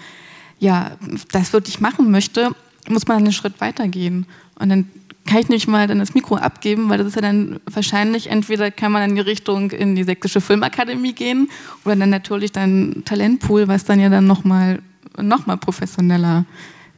ja, 0.58 0.92
das 1.32 1.52
wirklich 1.52 1.80
machen 1.80 2.11
möchte, 2.11 2.50
muss 2.88 3.06
man 3.06 3.18
einen 3.18 3.32
Schritt 3.32 3.61
weitergehen. 3.61 4.26
Und 4.58 4.68
dann 4.68 4.88
kann 5.26 5.38
ich 5.38 5.48
nicht 5.48 5.68
mal 5.68 5.87
dann 5.87 5.98
das 5.98 6.14
Mikro 6.14 6.37
abgeben, 6.37 6.88
weil 6.88 6.98
das 6.98 7.08
ist 7.08 7.14
ja 7.14 7.22
dann 7.22 7.61
wahrscheinlich, 7.70 8.28
entweder 8.28 8.70
kann 8.70 8.92
man 8.92 9.11
in 9.11 9.16
die 9.16 9.20
Richtung 9.20 9.70
in 9.70 9.94
die 9.94 10.04
Sächsische 10.04 10.40
Filmakademie 10.40 11.12
gehen 11.12 11.48
oder 11.85 11.96
dann 11.96 12.11
natürlich 12.11 12.52
dann 12.52 13.02
Talentpool, 13.04 13.68
was 13.68 13.85
dann 13.85 14.00
ja 14.00 14.08
dann 14.08 14.26
nochmal 14.26 14.80
noch 15.20 15.46
mal 15.46 15.56
professioneller 15.56 16.44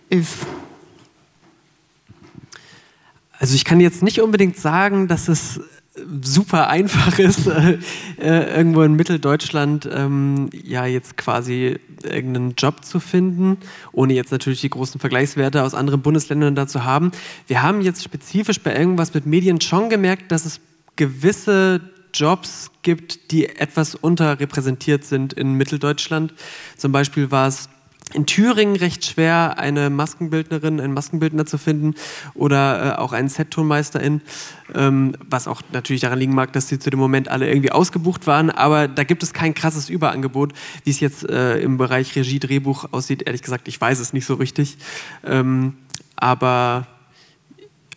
ist. 0.09 0.47
Also 3.39 3.55
ich 3.55 3.65
kann 3.65 3.81
jetzt 3.81 4.03
nicht 4.03 4.21
unbedingt 4.21 4.57
sagen, 4.57 5.09
dass 5.09 5.29
es 5.29 5.61
super 6.23 6.69
einfach 6.69 7.19
ist, 7.19 7.47
äh, 8.19 8.57
irgendwo 8.57 8.83
in 8.83 8.95
Mitteldeutschland 8.95 9.89
ähm, 9.93 10.51
ja 10.53 10.87
jetzt 10.87 11.17
quasi 11.17 11.79
irgendeinen 12.05 12.55
Job 12.57 12.85
zu 12.85 13.01
finden, 13.01 13.59
ohne 13.93 14.15
jetzt 14.15 14.33
natürlich 14.33 14.61
die 14.61 14.71
großen 14.71 15.01
Vergleichswerte 15.01 15.63
aus 15.63 15.75
anderen 15.75 16.03
Bundesländern 16.03 16.55
dazu 16.55 16.85
haben. 16.85 17.13
Wir 17.47 17.63
haben 17.63 17.81
jetzt 17.81 18.03
spezifisch 18.03 18.61
bei 18.61 18.75
irgendwas 18.75 19.15
mit 19.15 19.27
Medien 19.27 19.61
schon 19.61 19.89
gemerkt, 19.91 20.31
dass 20.33 20.45
es 20.45 20.61
gewisse 20.97 21.81
Jobs 22.15 22.71
gibt, 22.83 23.33
die 23.33 23.47
etwas 23.47 23.95
unterrepräsentiert 23.95 25.05
sind 25.05 25.33
in 25.33 25.55
Mitteldeutschland. 25.55 26.33
Zum 26.77 26.93
Beispiel 26.93 27.31
war 27.31 27.49
es 27.49 27.69
in 28.13 28.27
Thüringen 28.27 28.77
recht 28.77 29.05
schwer, 29.05 29.59
eine 29.59 29.91
Maskenbildnerin, 29.91 30.81
einen 30.81 30.95
Maskenbildner 30.95 31.47
zu 31.47 31.59
finden 31.59 31.95
oder 32.35 32.95
äh, 32.95 32.99
auch 32.99 33.13
einen 33.13 33.29
Set-Tonmeisterin, 33.29 34.21
ähm, 34.75 35.17
was 35.29 35.49
auch 35.49 35.63
natürlich 35.73 36.03
daran 36.03 36.19
liegen 36.19 36.35
mag, 36.35 36.53
dass 36.53 36.69
sie 36.69 36.79
zu 36.79 36.91
dem 36.91 37.01
Moment 37.01 37.29
alle 37.29 37.49
irgendwie 37.49 37.73
ausgebucht 37.73 38.27
waren, 38.27 38.51
aber 38.51 38.87
da 38.89 39.05
gibt 39.05 39.23
es 39.23 39.33
kein 39.33 39.55
krasses 39.55 39.89
Überangebot, 39.89 40.53
wie 40.85 40.91
es 40.91 41.01
jetzt 41.01 41.29
äh, 41.29 41.59
im 41.59 41.77
Bereich 41.77 42.15
Regie, 42.15 42.39
Drehbuch 42.39 42.93
aussieht. 42.93 43.23
Ehrlich 43.23 43.43
gesagt, 43.43 43.67
ich 43.69 43.81
weiß 43.81 43.99
es 43.99 44.13
nicht 44.13 44.27
so 44.27 44.35
richtig, 44.35 44.77
ähm, 45.25 45.75
aber 46.15 46.87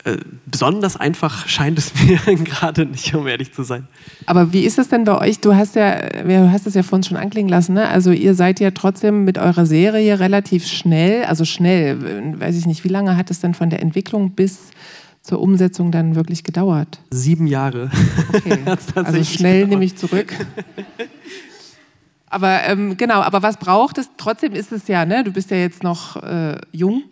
äh, 0.07 0.17
besonders 0.45 0.95
einfach 0.95 1.47
scheint 1.47 1.77
es 1.77 1.91
mir 2.03 2.17
gerade 2.37 2.85
nicht, 2.85 3.13
um 3.13 3.27
ehrlich 3.27 3.53
zu 3.53 3.63
sein. 3.63 3.87
Aber 4.25 4.53
wie 4.53 4.63
ist 4.63 4.79
es 4.79 4.87
denn 4.87 5.03
bei 5.03 5.19
euch? 5.19 5.39
Du 5.39 5.53
hast 5.55 5.75
ja, 5.75 5.99
du 6.09 6.51
hast 6.51 6.65
es 6.65 6.75
ja 6.75 6.83
vorhin 6.83 7.03
schon 7.03 7.17
anklingen 7.17 7.49
lassen, 7.49 7.73
ne? 7.73 7.89
Also 7.89 8.11
ihr 8.11 8.33
seid 8.33 8.59
ja 8.59 8.71
trotzdem 8.71 9.25
mit 9.25 9.37
eurer 9.37 9.65
Serie 9.65 10.19
relativ 10.19 10.65
schnell, 10.65 11.25
also 11.25 11.43
schnell, 11.43 12.39
weiß 12.39 12.57
ich 12.57 12.65
nicht, 12.65 12.83
wie 12.83 12.89
lange 12.89 13.17
hat 13.17 13.29
es 13.31 13.41
denn 13.41 13.53
von 13.53 13.69
der 13.69 13.81
Entwicklung 13.81 14.31
bis 14.31 14.71
zur 15.21 15.41
Umsetzung 15.41 15.91
dann 15.91 16.15
wirklich 16.15 16.43
gedauert? 16.43 16.99
Sieben 17.09 17.47
Jahre. 17.47 17.91
Okay. 18.33 18.59
also 18.95 19.23
schnell 19.23 19.53
gedauert. 19.53 19.69
nehme 19.69 19.85
ich 19.85 19.97
zurück. 19.97 20.33
Aber 22.29 22.63
ähm, 22.65 22.97
genau, 22.97 23.21
aber 23.21 23.41
was 23.41 23.55
braucht 23.55 23.97
es? 23.97 24.09
Trotzdem 24.17 24.51
ist 24.51 24.73
es 24.73 24.89
ja, 24.89 25.05
ne? 25.05 25.23
Du 25.23 25.31
bist 25.31 25.49
ja 25.49 25.55
jetzt 25.55 25.81
noch 25.81 26.21
äh, 26.21 26.57
jung. 26.73 27.03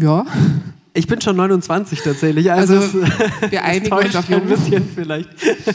Ja. 0.00 0.24
Ich 0.94 1.06
bin 1.06 1.20
schon 1.20 1.36
29 1.36 2.00
tatsächlich. 2.00 2.50
Also, 2.50 2.76
also 2.76 3.02
wir 3.50 3.64
einigen 3.64 3.92
uns 3.92 4.16
auf 4.16 4.30
ein 4.30 4.46
bisschen 4.46 4.88
vielleicht. 4.94 5.28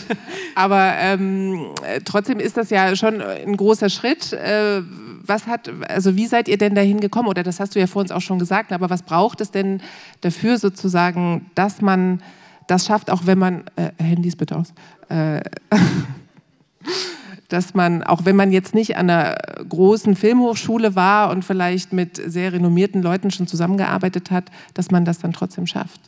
Aber 0.56 0.94
ähm, 0.98 1.68
trotzdem 2.06 2.40
ist 2.40 2.58
das 2.58 2.70
ja 2.70 2.96
schon 2.96 3.22
ein 3.22 3.56
großer 3.56 3.90
Schritt. 3.90 4.34
Äh, 4.34 4.82
was 5.26 5.48
hat, 5.48 5.72
also 5.88 6.16
wie 6.16 6.28
seid 6.28 6.48
ihr 6.48 6.58
denn 6.58 6.76
dahin 6.76 7.00
gekommen? 7.00 7.30
Oder 7.30 7.44
das 7.44 7.60
hast 7.60 7.76
du 7.76 7.80
ja 7.80 7.88
vor 7.88 8.02
uns 8.02 8.12
auch 8.12 8.22
schon 8.22 8.40
gesagt. 8.40 8.72
Aber 8.72 8.90
was 8.90 9.04
braucht 9.04 9.40
es 9.42 9.52
denn 9.52 9.82
dafür 10.22 10.58
sozusagen, 10.58 11.46
dass 11.56 11.82
man 11.82 12.22
das 12.68 12.86
schafft, 12.86 13.10
auch 13.10 13.26
wenn 13.26 13.40
man 13.40 13.64
äh, 13.76 13.92
Handys 14.02 14.36
bitte 14.36 14.58
aus. 14.58 14.74
Äh, 15.10 15.42
dass 17.50 17.74
man, 17.74 18.04
auch 18.04 18.26
wenn 18.26 18.36
man 18.36 18.52
jetzt 18.52 18.74
nicht 18.74 18.98
an 18.98 19.10
einer 19.10 19.36
großen 19.68 20.16
Filmhochschule 20.16 20.96
war 20.96 21.30
und 21.30 21.44
vielleicht 21.44 21.94
mit 21.94 22.22
sehr 22.26 22.54
renommierten 22.54 23.02
Leuten 23.02 23.32
schon 23.32 23.48
zusammengearbeitet 23.48 24.32
hat, 24.32 24.46
dass 24.74 24.92
man 24.92 25.06
das 25.06 25.20
dann 25.20 25.34
trotzdem 25.34 25.68
schafft? 25.68 26.02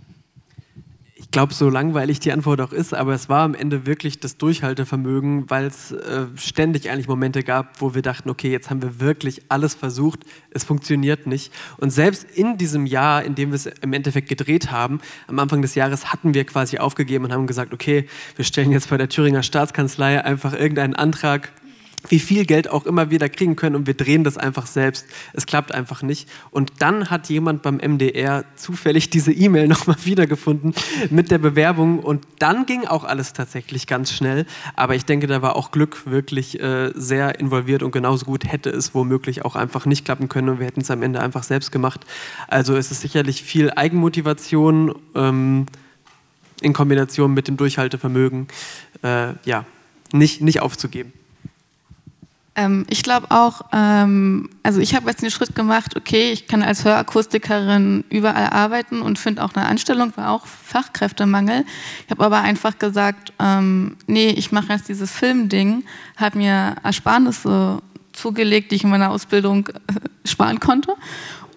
Ich 1.36 1.38
glaube, 1.38 1.54
so 1.54 1.70
langweilig 1.70 2.22
die 2.22 2.32
Antwort 2.32 2.62
auch 2.62 2.72
ist, 2.72 2.94
aber 2.94 3.14
es 3.14 3.28
war 3.28 3.44
am 3.44 3.56
Ende 3.56 3.86
wirklich 3.86 4.22
das 4.22 4.38
Durchhaltevermögen, 4.38 5.50
weil 5.50 5.66
es 5.66 5.92
äh, 5.92 6.28
ständig 6.38 6.90
eigentlich 6.90 7.10
Momente 7.10 7.44
gab, 7.44 7.82
wo 7.82 7.94
wir 7.94 8.02
dachten, 8.02 8.30
okay, 8.30 8.50
jetzt 8.50 8.70
haben 8.70 8.82
wir 8.82 9.02
wirklich 9.02 9.42
alles 9.50 9.76
versucht, 9.76 10.22
es 10.52 10.64
funktioniert 10.64 11.28
nicht. 11.28 11.52
Und 11.76 11.90
selbst 11.90 12.24
in 12.24 12.58
diesem 12.58 12.86
Jahr, 12.86 13.22
in 13.22 13.36
dem 13.36 13.50
wir 13.50 13.58
es 13.58 13.66
im 13.66 13.92
Endeffekt 13.92 14.30
gedreht 14.30 14.72
haben, 14.72 15.02
am 15.28 15.38
Anfang 15.40 15.62
des 15.62 15.76
Jahres 15.76 16.14
hatten 16.14 16.34
wir 16.34 16.46
quasi 16.46 16.78
aufgegeben 16.78 17.26
und 17.26 17.34
haben 17.34 17.48
gesagt, 17.48 17.74
okay, 17.74 18.08
wir 18.38 18.46
stellen 18.46 18.72
jetzt 18.72 18.90
bei 18.90 18.96
der 18.96 19.10
Thüringer 19.10 19.44
Staatskanzlei 19.44 20.24
einfach 20.24 20.54
irgendeinen 20.54 20.96
Antrag 20.96 21.52
wie 22.10 22.20
viel 22.20 22.46
Geld 22.46 22.70
auch 22.70 22.86
immer 22.86 23.10
wir 23.10 23.20
da 23.20 23.30
kriegen 23.30 23.56
können 23.56 23.76
und 23.76 23.88
wir 23.88 23.94
drehen 23.94 24.24
das 24.24 24.38
einfach 24.38 24.68
selbst. 24.68 25.06
Es 25.34 25.46
klappt 25.46 25.74
einfach 25.74 26.02
nicht. 26.02 26.30
Und 26.52 26.74
dann 26.80 27.10
hat 27.10 27.30
jemand 27.30 27.62
beim 27.62 27.78
MDR 27.78 28.46
zufällig 28.56 29.10
diese 29.10 29.32
E-Mail 29.32 29.68
nochmal 29.76 29.98
wiedergefunden 30.04 30.74
mit 31.10 31.32
der 31.32 31.38
Bewerbung 31.38 32.00
und 32.00 32.26
dann 32.40 32.66
ging 32.66 32.86
auch 32.86 33.04
alles 33.04 33.34
tatsächlich 33.34 33.88
ganz 33.88 34.12
schnell. 34.12 34.46
Aber 34.76 34.96
ich 34.96 35.06
denke, 35.06 35.28
da 35.28 35.42
war 35.42 35.56
auch 35.56 35.72
Glück 35.72 36.06
wirklich 36.06 36.60
äh, 36.60 36.92
sehr 36.96 37.40
involviert 37.40 37.84
und 37.84 37.92
genauso 37.92 38.26
gut 38.26 38.46
hätte 38.46 38.70
es 38.70 38.94
womöglich 38.94 39.46
auch 39.46 39.56
einfach 39.56 39.86
nicht 39.86 40.06
klappen 40.06 40.30
können 40.30 40.50
und 40.50 40.60
wir 40.60 40.66
hätten 40.66 40.82
es 40.82 40.92
am 40.92 41.04
Ende 41.04 41.22
einfach 41.22 41.44
selbst 41.44 41.72
gemacht. 41.72 42.02
Also 42.48 42.76
es 42.76 42.92
ist 42.92 43.02
sicherlich 43.02 43.44
viel 43.44 43.72
Eigenmotivation 43.72 44.96
ähm, 45.16 45.66
in 46.62 46.74
Kombination 46.74 47.34
mit 47.34 47.48
dem 47.48 47.58
Durchhaltevermögen, 47.58 48.48
äh, 49.04 49.34
ja, 49.46 49.66
nicht, 50.14 50.42
nicht 50.42 50.62
aufzugeben. 50.62 51.14
Ähm, 52.56 52.86
ich 52.90 53.04
glaube 53.04 53.32
auch, 53.32 53.62
ähm, 53.74 54.50
also 54.64 54.80
ich 54.80 54.96
habe 54.96 55.10
jetzt 55.10 55.22
den 55.22 55.30
Schritt 55.30 55.56
gemacht, 55.56 55.98
okay, 55.98 56.32
ich 56.32 56.48
kann 56.48 56.64
als 56.64 56.86
Hörakustikerin 56.86 58.06
überall 58.10 58.50
arbeiten 58.50 59.02
und 59.02 59.20
finde 59.20 59.44
auch 59.44 59.54
eine 59.56 59.68
Anstellung, 59.68 60.14
war 60.16 60.32
auch 60.32 60.46
Fachkräftemangel. 60.46 61.66
Ich 62.06 62.12
habe 62.12 62.24
aber 62.24 62.42
einfach 62.42 62.80
gesagt, 62.80 63.34
ähm, 63.40 63.98
nee, 64.08 64.30
ich 64.30 64.54
mache 64.54 64.72
jetzt 64.72 64.88
dieses 64.88 65.12
Filmding, 65.12 65.84
habe 66.16 66.38
mir 66.38 66.76
Ersparnisse 66.84 67.82
zugelegt, 68.14 68.72
die 68.72 68.76
ich 68.76 68.84
in 68.86 68.90
meiner 68.90 69.12
Ausbildung 69.12 69.68
äh, 69.68 69.72
sparen 70.28 70.62
konnte. 70.62 70.94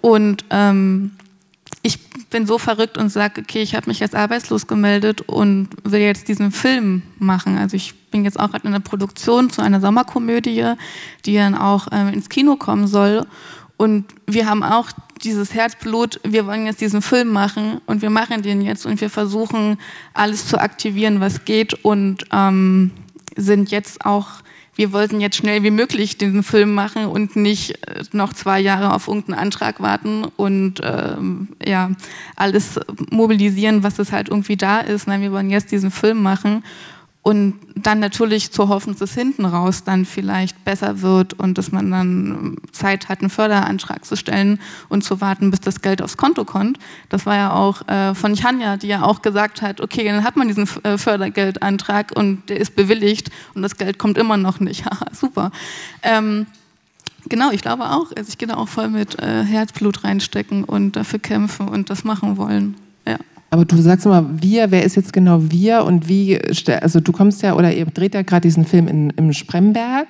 Und 0.01 0.45
ähm, 0.51 1.13
ich 1.89 1.99
bin 2.29 2.47
so 2.47 2.59
verrückt 2.59 2.99
und 2.99 3.09
sage, 3.09 3.41
okay, 3.41 3.63
ich 3.63 3.75
habe 3.75 3.89
mich 3.89 3.99
jetzt 3.99 4.15
arbeitslos 4.15 4.67
gemeldet 4.67 5.23
und 5.23 5.71
will 5.85 6.01
jetzt 6.01 6.29
diesen 6.29 6.53
Film 6.53 7.03
machen. 7.19 7.57
Also 7.57 7.77
ich 7.77 7.95
bin 8.11 8.25
jetzt 8.25 8.39
auch 8.39 8.51
gerade 8.51 8.67
in 8.67 8.73
der 8.73 8.81
Produktion 8.81 9.49
zu 9.49 9.63
einer 9.63 9.81
Sommerkomödie, 9.81 10.75
die 11.25 11.35
dann 11.35 11.55
auch 11.55 11.89
ähm, 11.91 12.09
ins 12.09 12.29
Kino 12.29 12.57
kommen 12.57 12.87
soll. 12.87 13.27
Und 13.79 14.05
wir 14.27 14.47
haben 14.47 14.63
auch 14.63 14.91
dieses 15.23 15.55
Herzblut, 15.55 16.21
wir 16.25 16.47
wollen 16.47 16.67
jetzt 16.67 16.83
diesen 16.83 17.01
Film 17.01 17.29
machen 17.29 17.81
und 17.87 18.03
wir 18.03 18.11
machen 18.11 18.43
den 18.43 18.61
jetzt 18.61 18.85
und 18.85 19.01
wir 19.01 19.09
versuchen 19.09 19.79
alles 20.13 20.47
zu 20.47 20.61
aktivieren, 20.61 21.21
was 21.21 21.47
geht 21.47 21.73
und 21.85 22.25
ähm, 22.33 22.91
sind 23.35 23.71
jetzt 23.71 24.05
auch 24.05 24.29
wir 24.79 24.93
wollten 24.93 25.21
jetzt 25.21 25.37
schnell 25.37 25.65
wie 25.65 25.73
möglich 25.73 26.19
diesen 26.19 26.45
Film 26.45 26.73
machen 26.73 27.07
und 27.07 27.35
nicht 27.35 27.89
äh, 27.89 28.05
noch 28.13 28.33
zwei 28.33 28.61
Jahre 28.61 28.95
auf 28.95 29.09
irgendeinen 29.09 29.41
Antrag 29.41 29.81
warten 29.81 30.25
und 30.37 30.81
ähm, 30.85 31.49
ja, 31.67 31.91
alles 32.37 32.79
mobilisieren, 33.11 33.83
was 33.83 33.99
es 33.99 34.13
halt 34.13 34.29
irgendwie 34.29 34.57
da 34.57 34.79
ist. 34.79 35.09
Nein, 35.09 35.21
wir 35.21 35.33
wollen 35.33 35.51
jetzt 35.51 35.73
diesen 35.73 35.91
Film 35.91 36.23
machen 36.23 36.63
und 37.29 37.61
dann 37.75 38.01
natürlich 38.01 38.53
zu 38.53 38.71
hoffen, 38.71 38.95
dass 38.95 39.03
es 39.03 39.15
hinten 39.15 39.45
raus 39.45 39.85
dann 39.85 40.07
vielleicht 40.07 40.65
besser 40.65 41.03
wird 41.03 41.35
und 41.35 41.59
dass 41.59 41.73
man 41.73 41.91
dann 41.91 42.57
Zeit 42.73 43.11
hat, 43.11 43.21
einen 43.21 43.29
Förderantrag 43.29 44.07
zu 44.07 44.17
stellen 44.17 44.59
und 44.89 45.05
zu 45.05 45.21
warten, 45.21 45.51
bis 45.51 45.61
das 45.61 45.83
Geld 45.83 46.01
aufs 46.01 46.17
Konto 46.17 46.47
kommt. 46.47 46.79
Das 47.11 47.27
war 47.27 47.37
ja 47.37 47.53
auch 47.53 47.87
äh, 47.87 48.15
von 48.15 48.35
Chanja, 48.35 48.79
die 48.79 48.87
ja 48.87 49.03
auch 49.03 49.21
gesagt 49.21 49.61
hat, 49.61 49.83
okay, 49.83 50.05
dann 50.05 50.25
hat 50.25 50.37
man 50.37 50.49
diesen 50.49 50.67
äh, 50.85 50.97
Fördergeldantrag 50.97 52.13
und 52.17 52.49
der 52.49 52.61
ist 52.61 52.75
bewilligt 52.75 53.31
und 53.53 53.61
das 53.61 53.77
Geld 53.77 53.99
kommt 53.99 54.17
immer 54.17 54.39
noch 54.39 54.59
nicht. 54.59 54.85
Haha, 54.87 55.09
super. 55.13 55.51
Ähm, 56.03 56.47
genau, 57.29 57.51
ich 57.51 57.61
glaube 57.61 57.91
auch, 57.91 58.11
also 58.17 58.31
ich 58.31 58.39
gehe 58.39 58.49
da 58.49 58.57
auch 58.57 58.69
voll 58.69 58.89
mit 58.89 59.21
äh, 59.21 59.45
Herzblut 59.45 60.03
reinstecken 60.03 60.65
und 60.65 60.97
dafür 60.97 61.19
kämpfen 61.19 61.69
und 61.69 61.91
das 61.91 62.05
machen 62.05 62.39
wollen. 62.39 62.88
Aber 63.51 63.65
du 63.65 63.77
sagst 63.79 64.05
immer 64.05 64.29
wir, 64.43 64.71
wer 64.71 64.85
ist 64.85 64.97
jetzt 64.97 65.13
genau 65.13 65.51
wir 65.51 65.85
und 65.85 66.09
wie, 66.09 66.39
also 66.81 67.01
du 67.01 67.13
kommst 67.13 67.43
ja 67.43 67.55
oder 67.55 67.73
ihr 67.73 67.87
dreht 67.87 68.15
ja 68.15 68.23
gerade 68.23 68.43
diesen 68.43 68.65
Film 68.65 68.89
in, 68.89 69.11
im 69.11 69.33
Spremberg, 69.33 70.07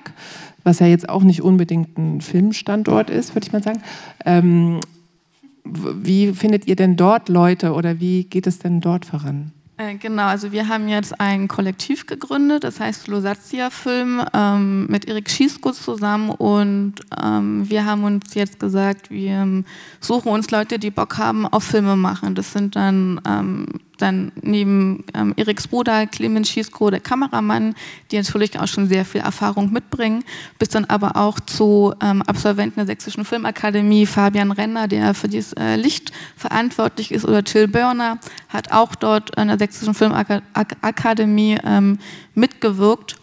was 0.63 0.79
ja 0.79 0.87
jetzt 0.87 1.07
auch 1.07 1.23
nicht 1.23 1.41
unbedingt 1.41 1.97
ein 1.97 2.21
Filmstandort 2.21 3.09
ist, 3.09 3.35
würde 3.35 3.47
ich 3.47 3.53
mal 3.53 3.63
sagen. 3.63 3.81
Ähm, 4.25 4.79
wie 5.63 6.33
findet 6.33 6.67
ihr 6.67 6.75
denn 6.75 6.95
dort 6.95 7.29
Leute 7.29 7.73
oder 7.73 7.99
wie 7.99 8.25
geht 8.25 8.47
es 8.47 8.59
denn 8.59 8.81
dort 8.81 9.05
voran? 9.05 9.51
Äh, 9.79 9.95
genau, 9.95 10.25
also 10.25 10.51
wir 10.51 10.67
haben 10.67 10.89
jetzt 10.89 11.21
ein 11.21 11.47
Kollektiv 11.47 12.05
gegründet, 12.05 12.65
das 12.65 12.81
heißt 12.81 13.07
Losatia 13.07 13.69
Film 13.69 14.21
ähm, 14.33 14.87
mit 14.87 15.07
Erik 15.07 15.29
Schiesko 15.29 15.71
zusammen 15.71 16.31
und 16.31 16.95
ähm, 17.23 17.69
wir 17.69 17.85
haben 17.85 18.03
uns 18.03 18.33
jetzt 18.33 18.59
gesagt, 18.59 19.09
wir 19.09 19.31
ähm, 19.31 19.65
suchen 20.01 20.33
uns 20.33 20.51
Leute, 20.51 20.79
die 20.79 20.91
Bock 20.91 21.17
haben 21.17 21.47
auf 21.47 21.63
Filme 21.63 21.95
machen. 21.95 22.35
Das 22.35 22.51
sind 22.51 22.75
dann 22.75 23.21
ähm, 23.25 23.67
dann 24.01 24.31
neben 24.41 25.03
ähm, 25.13 25.33
Eriks 25.37 25.67
Bruder 25.67 26.07
Clemens 26.07 26.49
Schiesko, 26.49 26.89
der 26.89 26.99
Kameramann, 26.99 27.75
die 28.11 28.17
natürlich 28.17 28.59
auch 28.59 28.67
schon 28.67 28.87
sehr 28.87 29.05
viel 29.05 29.21
Erfahrung 29.21 29.71
mitbringen, 29.71 30.23
bis 30.57 30.69
dann 30.69 30.85
aber 30.85 31.15
auch 31.15 31.39
zu 31.39 31.93
ähm, 32.01 32.21
Absolventen 32.23 32.77
der 32.77 32.87
Sächsischen 32.87 33.25
Filmakademie, 33.25 34.05
Fabian 34.05 34.51
Renner, 34.51 34.87
der 34.87 35.13
für 35.13 35.29
das 35.29 35.53
äh, 35.53 35.75
Licht 35.75 36.11
verantwortlich 36.35 37.11
ist, 37.11 37.25
oder 37.25 37.43
Till 37.43 37.67
Börner, 37.67 38.19
hat 38.47 38.71
auch 38.71 38.95
dort 38.95 39.37
an 39.37 39.49
der 39.49 39.57
Sächsischen 39.57 39.93
Filmakademie 39.93 41.57
ähm, 41.63 41.99
mitgewirkt. 42.33 43.17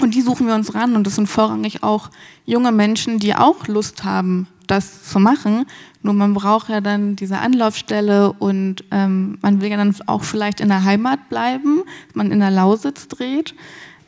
Und 0.00 0.14
die 0.14 0.22
suchen 0.22 0.46
wir 0.46 0.54
uns 0.54 0.74
ran 0.74 0.96
und 0.96 1.06
das 1.06 1.16
sind 1.16 1.28
vorrangig 1.28 1.82
auch 1.82 2.10
junge 2.46 2.72
Menschen, 2.72 3.18
die 3.18 3.34
auch 3.34 3.66
Lust 3.66 4.04
haben, 4.04 4.46
das 4.70 5.04
zu 5.04 5.18
machen. 5.18 5.66
Nur 6.02 6.14
man 6.14 6.34
braucht 6.34 6.68
ja 6.68 6.80
dann 6.80 7.16
diese 7.16 7.38
Anlaufstelle 7.38 8.32
und 8.32 8.84
ähm, 8.90 9.38
man 9.42 9.60
will 9.60 9.70
ja 9.70 9.76
dann 9.76 9.94
auch 10.06 10.24
vielleicht 10.24 10.60
in 10.60 10.68
der 10.68 10.84
Heimat 10.84 11.28
bleiben, 11.28 11.82
man 12.14 12.30
in 12.30 12.40
der 12.40 12.50
Lausitz 12.50 13.08
dreht. 13.08 13.54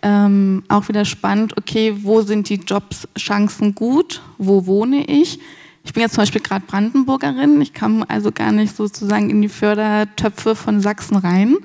Ähm, 0.03 0.64
auch 0.68 0.88
wieder 0.88 1.05
spannend, 1.05 1.57
okay, 1.57 1.96
wo 2.03 2.22
sind 2.22 2.48
die 2.48 2.57
Jobschancen 2.57 3.75
gut, 3.75 4.20
wo 4.38 4.66
wohne 4.66 5.05
ich? 5.05 5.38
Ich 5.85 5.92
bin 5.92 6.03
jetzt 6.03 6.14
zum 6.14 6.22
Beispiel 6.22 6.40
gerade 6.40 6.64
Brandenburgerin, 6.66 7.61
ich 7.61 7.72
kam 7.72 8.05
also 8.09 8.33
gar 8.33 8.53
nicht 8.53 8.75
sozusagen 8.75 9.31
in 9.31 9.42
die 9.42 9.48
Fördertöpfe 9.48 10.55
von 10.55 10.81
Sachsen 10.81 11.16
rein. 11.16 11.57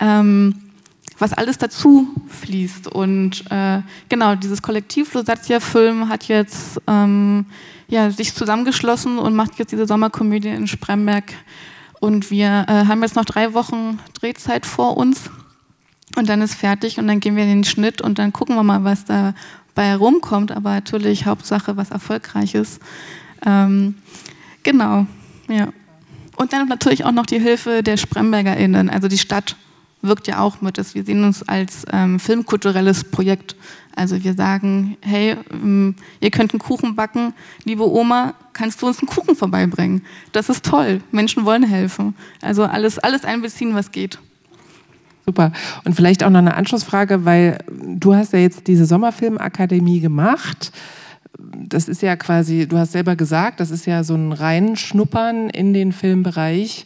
Ähm, 0.00 0.54
was 1.18 1.32
alles 1.32 1.58
dazu 1.58 2.08
fließt. 2.28 2.88
Und 2.88 3.44
äh, 3.50 3.80
genau, 4.08 4.34
dieses 4.34 4.62
Kollektiv 4.62 5.14
Lusatia 5.14 5.60
Film 5.60 6.08
hat 6.08 6.28
jetzt 6.28 6.80
ähm, 6.86 7.46
ja, 7.88 8.10
sich 8.10 8.34
zusammengeschlossen 8.34 9.18
und 9.18 9.34
macht 9.34 9.58
jetzt 9.58 9.72
diese 9.72 9.86
Sommerkomödie 9.86 10.48
in 10.48 10.66
Spremberg. 10.66 11.32
Und 12.00 12.30
wir 12.30 12.66
äh, 12.68 12.86
haben 12.86 13.02
jetzt 13.02 13.16
noch 13.16 13.24
drei 13.24 13.54
Wochen 13.54 13.98
Drehzeit 14.14 14.66
vor 14.66 14.96
uns. 14.96 15.30
Und 16.16 16.28
dann 16.28 16.40
ist 16.40 16.54
fertig 16.54 16.98
und 16.98 17.08
dann 17.08 17.20
gehen 17.20 17.36
wir 17.36 17.42
in 17.42 17.50
den 17.50 17.64
Schnitt 17.64 18.00
und 18.00 18.18
dann 18.18 18.32
gucken 18.32 18.56
wir 18.56 18.62
mal, 18.62 18.84
was 18.84 19.04
da 19.04 19.34
bei 19.74 19.94
rumkommt. 19.94 20.52
Aber 20.52 20.70
natürlich 20.70 21.26
Hauptsache 21.26 21.76
was 21.76 21.90
Erfolgreiches. 21.90 22.80
Ähm, 23.44 23.96
genau, 24.62 25.06
ja. 25.48 25.68
Und 26.36 26.52
dann 26.52 26.68
natürlich 26.68 27.04
auch 27.04 27.12
noch 27.12 27.26
die 27.26 27.40
Hilfe 27.40 27.82
der 27.82 27.96
SprembergerInnen, 27.96 28.90
also 28.90 29.08
die 29.08 29.18
Stadt 29.18 29.56
wirkt 30.02 30.26
ja 30.26 30.40
auch 30.40 30.60
mit. 30.60 30.76
Wir 30.76 31.04
sehen 31.04 31.24
uns 31.24 31.46
als 31.48 31.84
ähm, 31.92 32.20
filmkulturelles 32.20 33.04
Projekt. 33.04 33.56
Also 33.94 34.22
wir 34.22 34.34
sagen, 34.34 34.96
hey, 35.00 35.36
ähm, 35.50 35.94
ihr 36.20 36.30
könnt 36.30 36.52
einen 36.52 36.60
Kuchen 36.60 36.94
backen, 36.94 37.32
liebe 37.64 37.90
Oma, 37.90 38.34
kannst 38.52 38.82
du 38.82 38.86
uns 38.86 38.98
einen 39.00 39.08
Kuchen 39.08 39.34
vorbeibringen? 39.34 40.02
Das 40.32 40.48
ist 40.48 40.64
toll. 40.64 41.00
Menschen 41.12 41.44
wollen 41.44 41.62
helfen. 41.62 42.14
Also 42.42 42.64
alles, 42.64 42.98
alles 42.98 43.24
einbeziehen, 43.24 43.74
was 43.74 43.90
geht. 43.90 44.18
Super. 45.24 45.50
Und 45.84 45.94
vielleicht 45.94 46.22
auch 46.22 46.30
noch 46.30 46.38
eine 46.38 46.54
Anschlussfrage, 46.54 47.24
weil 47.24 47.58
du 47.68 48.14
hast 48.14 48.32
ja 48.32 48.38
jetzt 48.38 48.68
diese 48.68 48.86
Sommerfilmakademie 48.86 50.00
gemacht. 50.00 50.72
Das 51.38 51.88
ist 51.88 52.02
ja 52.02 52.16
quasi, 52.16 52.68
du 52.68 52.78
hast 52.78 52.92
selber 52.92 53.16
gesagt, 53.16 53.60
das 53.60 53.70
ist 53.70 53.86
ja 53.86 54.04
so 54.04 54.14
ein 54.14 54.32
Reinschnuppern 54.32 55.50
in 55.50 55.72
den 55.72 55.92
Filmbereich. 55.92 56.84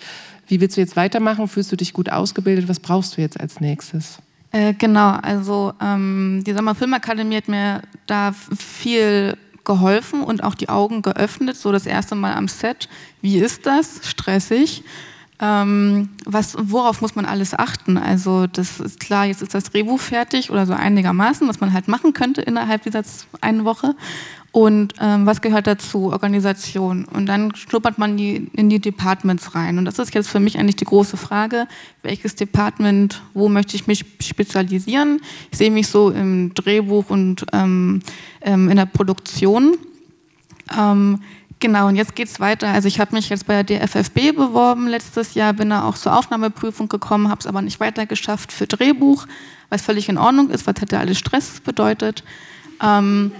Wie 0.51 0.61
willst 0.61 0.77
du 0.77 0.81
jetzt 0.81 0.97
weitermachen? 0.97 1.47
Fühlst 1.47 1.71
du 1.71 1.77
dich 1.77 1.93
gut 1.93 2.11
ausgebildet? 2.11 2.69
Was 2.69 2.81
brauchst 2.81 3.17
du 3.17 3.21
jetzt 3.21 3.39
als 3.39 3.61
nächstes? 3.61 4.19
Äh, 4.51 4.75
genau, 4.75 5.11
also 5.23 5.73
ähm, 5.81 6.43
die 6.45 6.53
Sommerfilmakademie 6.53 7.37
hat 7.37 7.47
mir 7.47 7.83
da 8.07 8.33
viel 8.33 9.37
geholfen 9.65 10.25
und 10.25 10.43
auch 10.43 10.57
die 10.57 10.69
Augen 10.69 11.03
geöffnet, 11.03 11.57
so 11.57 11.71
das 11.71 11.87
erste 11.87 12.17
Mal 12.17 12.35
am 12.35 12.49
Set. 12.49 12.89
Wie 13.23 13.39
ist 13.39 13.65
das? 13.65 14.01
Stressig. 14.03 14.83
Ähm, 15.43 16.11
was, 16.27 16.55
worauf 16.61 17.01
muss 17.01 17.15
man 17.15 17.25
alles 17.25 17.55
achten? 17.55 17.97
Also 17.97 18.47
das 18.47 18.79
ist 18.79 19.01
klar, 19.01 19.25
jetzt 19.25 19.41
ist 19.41 19.55
das 19.55 19.65
Drehbuch 19.65 19.99
fertig 19.99 20.51
oder 20.51 20.67
so 20.67 20.75
einigermaßen, 20.75 21.49
was 21.49 21.61
man 21.61 21.73
halt 21.73 21.89
machen 21.89 22.13
könnte 22.13 22.43
innerhalb 22.43 22.83
dieser 22.83 23.03
einen 23.41 23.65
Woche. 23.65 23.95
Und 24.53 24.95
ähm, 25.01 25.27
was 25.27 25.41
gehört 25.41 25.67
dazu? 25.67 26.11
Organisation. 26.11 27.05
Und 27.05 27.27
dann 27.27 27.55
schnuppert 27.55 27.99
man 27.99 28.17
die, 28.17 28.51
in 28.53 28.69
die 28.69 28.81
Departments 28.81 29.55
rein. 29.55 29.79
Und 29.79 29.85
das 29.85 29.99
ist 29.99 30.13
jetzt 30.13 30.29
für 30.29 30.41
mich 30.41 30.59
eigentlich 30.59 30.77
die 30.77 30.85
große 30.85 31.17
Frage, 31.17 31.69
welches 32.03 32.35
Department, 32.35 33.23
wo 33.33 33.49
möchte 33.49 33.77
ich 33.77 33.87
mich 33.87 34.05
spezialisieren? 34.21 35.21
Ich 35.53 35.59
sehe 35.59 35.71
mich 35.71 35.87
so 35.87 36.11
im 36.11 36.53
Drehbuch 36.53 37.09
und 37.09 37.47
ähm, 37.53 38.01
ähm, 38.43 38.69
in 38.69 38.77
der 38.77 38.87
Produktion. 38.87 39.77
Ähm, 40.77 41.21
Genau, 41.61 41.89
und 41.89 41.97
jetzt 41.97 42.17
geht 42.17 42.29
es 42.29 42.41
weiter. 42.41 42.69
Also 42.69 42.89
ich 42.89 42.99
habe 43.01 43.15
mich 43.15 43.29
jetzt 43.29 43.47
bei 43.47 43.63
der 43.63 43.87
DFFB 43.87 44.35
beworben 44.35 44.89
letztes 44.89 45.35
Jahr, 45.35 45.53
bin 45.53 45.69
da 45.69 45.85
auch 45.85 45.95
zur 45.95 46.17
Aufnahmeprüfung 46.17 46.89
gekommen, 46.89 47.29
habe 47.29 47.41
es 47.41 47.47
aber 47.47 47.61
nicht 47.61 47.81
weiter 47.81 48.07
geschafft 48.07 48.51
für 48.51 48.67
Drehbuch, 48.67 49.27
was 49.69 49.83
völlig 49.83 50.09
in 50.09 50.17
Ordnung 50.17 50.49
ist, 50.49 50.67
was 50.67 50.81
hätte 50.81 50.99
alles 50.99 51.19
Stress 51.19 51.61
bedeutet. 51.61 52.25
Ähm 52.83 53.33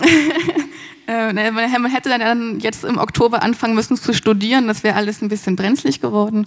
äh, 1.08 1.32
ne, 1.32 1.50
man 1.50 1.90
hätte 1.90 2.08
dann 2.08 2.60
jetzt 2.60 2.84
im 2.84 2.98
Oktober 2.98 3.42
anfangen 3.42 3.74
müssen 3.74 3.96
zu 3.96 4.14
studieren, 4.14 4.68
das 4.68 4.84
wäre 4.84 4.94
alles 4.94 5.20
ein 5.20 5.28
bisschen 5.28 5.56
brenzlig 5.56 6.00
geworden. 6.00 6.46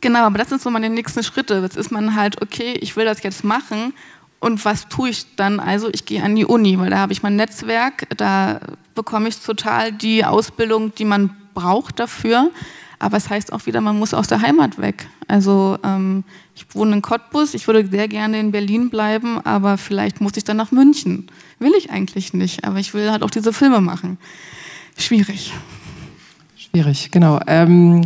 Genau, 0.00 0.20
aber 0.20 0.38
das 0.38 0.50
sind 0.50 0.62
so 0.62 0.70
meine 0.70 0.90
nächsten 0.90 1.24
Schritte. 1.24 1.60
Jetzt 1.60 1.76
ist 1.76 1.90
man 1.90 2.14
halt, 2.14 2.40
okay, 2.40 2.74
ich 2.80 2.94
will 2.94 3.06
das 3.06 3.22
jetzt 3.24 3.42
machen 3.42 3.94
und 4.40 4.64
was 4.64 4.88
tue 4.88 5.10
ich 5.10 5.34
dann? 5.36 5.60
Also 5.60 5.88
ich 5.92 6.04
gehe 6.04 6.22
an 6.22 6.36
die 6.36 6.44
Uni, 6.44 6.78
weil 6.78 6.90
da 6.90 6.98
habe 6.98 7.12
ich 7.12 7.22
mein 7.22 7.36
Netzwerk, 7.36 8.06
da 8.16 8.60
bekomme 8.94 9.28
ich 9.28 9.38
total 9.38 9.92
die 9.92 10.24
Ausbildung, 10.24 10.94
die 10.94 11.04
man 11.04 11.30
braucht 11.54 11.98
dafür. 11.98 12.50
Aber 13.00 13.16
es 13.16 13.30
heißt 13.30 13.52
auch 13.52 13.66
wieder, 13.66 13.80
man 13.80 13.98
muss 13.98 14.12
aus 14.12 14.26
der 14.26 14.42
Heimat 14.42 14.78
weg. 14.78 15.08
Also 15.28 15.78
ähm, 15.84 16.24
ich 16.56 16.66
wohne 16.74 16.96
in 16.96 17.02
Cottbus, 17.02 17.54
ich 17.54 17.66
würde 17.66 17.86
sehr 17.86 18.08
gerne 18.08 18.40
in 18.40 18.50
Berlin 18.50 18.90
bleiben, 18.90 19.40
aber 19.44 19.78
vielleicht 19.78 20.20
muss 20.20 20.36
ich 20.36 20.44
dann 20.44 20.56
nach 20.56 20.72
München. 20.72 21.28
Will 21.60 21.72
ich 21.76 21.90
eigentlich 21.90 22.32
nicht, 22.32 22.64
aber 22.64 22.78
ich 22.78 22.94
will 22.94 23.10
halt 23.10 23.22
auch 23.22 23.30
diese 23.30 23.52
Filme 23.52 23.80
machen. 23.80 24.18
Schwierig. 24.96 25.52
Schwierig, 26.56 27.10
genau. 27.12 27.40
Ähm 27.46 28.04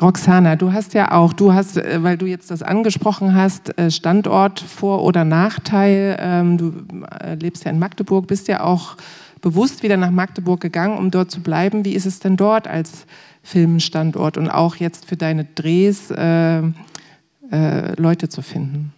Roxana, 0.00 0.54
du 0.54 0.72
hast 0.72 0.94
ja 0.94 1.12
auch, 1.12 1.32
du 1.32 1.52
hast, 1.52 1.76
äh, 1.76 2.02
weil 2.02 2.16
du 2.16 2.26
jetzt 2.26 2.50
das 2.50 2.62
angesprochen 2.62 3.34
hast, 3.34 3.76
äh, 3.78 3.90
Standort 3.90 4.60
Vor- 4.60 5.02
oder 5.02 5.24
Nachteil. 5.24 6.16
Ähm, 6.20 6.58
du 6.58 6.72
äh, 7.20 7.34
lebst 7.34 7.64
ja 7.64 7.70
in 7.70 7.78
Magdeburg, 7.78 8.26
bist 8.26 8.48
ja 8.48 8.62
auch 8.62 8.96
bewusst 9.40 9.82
wieder 9.82 9.96
nach 9.96 10.10
Magdeburg 10.10 10.60
gegangen, 10.60 10.98
um 10.98 11.10
dort 11.10 11.30
zu 11.30 11.40
bleiben. 11.40 11.84
Wie 11.84 11.94
ist 11.94 12.06
es 12.06 12.20
denn 12.20 12.36
dort 12.36 12.68
als 12.68 13.06
Filmstandort 13.42 14.36
und 14.36 14.50
auch 14.50 14.76
jetzt 14.76 15.06
für 15.06 15.16
deine 15.16 15.44
Drehs 15.44 16.10
äh, 16.10 16.58
äh, 16.58 16.62
Leute 17.96 18.28
zu 18.28 18.42
finden? 18.42 18.92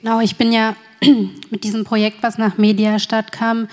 Genau, 0.00 0.20
ich 0.20 0.36
bin 0.36 0.52
ja 0.52 0.76
mit 1.50 1.64
diesem 1.64 1.84
Projekt, 1.84 2.22
was 2.22 2.38
nach 2.38 2.58
Mediastadt 2.58 3.32
kam, 3.32 3.68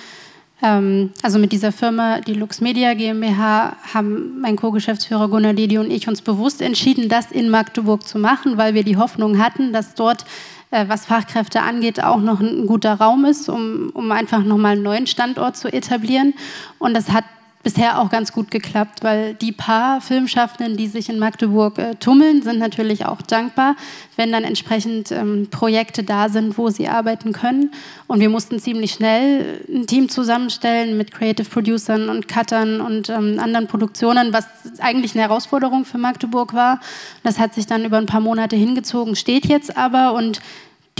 also 0.62 1.40
mit 1.40 1.52
dieser 1.52 1.72
Firma, 1.72 2.22
die 2.22 2.36
Lux 2.36 2.62
Media 2.62 2.94
GmbH, 2.94 3.76
haben 3.94 4.40
mein 4.42 4.56
Co-Geschäftsführer 4.56 5.28
Gunnar 5.28 5.54
Dedi 5.54 5.80
und 5.80 5.90
ich 5.90 6.08
uns 6.08 6.22
bewusst 6.22 6.62
entschieden, 6.62 7.10
das 7.10 7.32
in 7.32 7.50
Magdeburg 7.50 8.08
zu 8.08 8.20
machen, 8.20 8.58
weil 8.58 8.76
wir 8.76 8.84
die 8.84 8.98
Hoffnung 8.98 9.40
hatten, 9.40 9.74
dass 9.74 9.96
dort 9.96 10.24
äh, 10.70 10.86
was 10.88 11.06
Fachkräfte 11.06 11.62
angeht, 11.62 12.04
auch 12.04 12.22
noch 12.22 12.40
ein 12.40 12.68
guter 12.68 12.94
Raum 12.94 13.26
ist, 13.26 13.50
um, 13.50 13.90
um 13.94 14.12
einfach 14.12 14.44
nochmal 14.44 14.74
einen 14.74 14.84
neuen 14.84 15.08
Standort 15.08 15.58
zu 15.58 15.68
etablieren. 15.68 16.34
Und 16.80 16.94
das 16.94 17.12
hat 17.12 17.26
bisher 17.64 18.00
auch 18.00 18.10
ganz 18.10 18.32
gut 18.32 18.52
geklappt, 18.52 19.04
weil 19.04 19.34
die 19.36 19.52
paar 19.52 20.02
Filmschaffenden, 20.02 20.78
die 20.78 20.88
sich 20.88 21.10
in 21.10 21.20
Magdeburg 21.20 21.78
äh, 21.78 21.96
tummeln, 21.96 22.42
sind 22.42 22.60
natürlich 22.60 23.06
auch 23.06 23.22
dankbar, 23.22 23.76
wenn 24.16 24.32
dann 24.32 24.44
entsprechend 24.44 25.12
ähm, 25.12 25.48
Projekte 25.50 26.04
da 26.04 26.30
sind, 26.30 26.58
wo 26.58 26.70
sie 26.70 26.88
arbeiten 26.88 27.34
können. 27.34 27.72
Und 28.08 28.20
wir 28.20 28.30
mussten 28.30 28.60
ziemlich 28.60 28.92
schnell 28.92 29.64
ein 29.70 29.88
Team 29.88 30.10
zusammenstellen 30.10 30.98
mit 30.98 31.12
Creative 31.12 31.50
Producern 31.50 32.10
und 32.10 32.28
Cuttern 32.28 32.82
und 32.82 33.10
ähm, 33.10 33.40
anderen 33.40 33.68
Produktionen, 33.68 34.34
was 34.34 34.46
eigentlich 34.80 35.14
eine 35.14 35.24
Herausforderung 35.24 35.86
für 35.86 35.98
Magdeburg 35.98 36.54
war. 36.54 36.80
Das 37.24 37.40
hat 37.40 37.54
sich 37.54 37.68
dann 37.68 37.86
über 37.86 37.98
ein 37.98 38.06
paar 38.06 38.22
Monate 38.22 38.56
hingezogen, 38.56 39.16
steht 39.16 39.46
jetzt 39.46 39.78
aber 39.78 40.14
und 40.14 40.42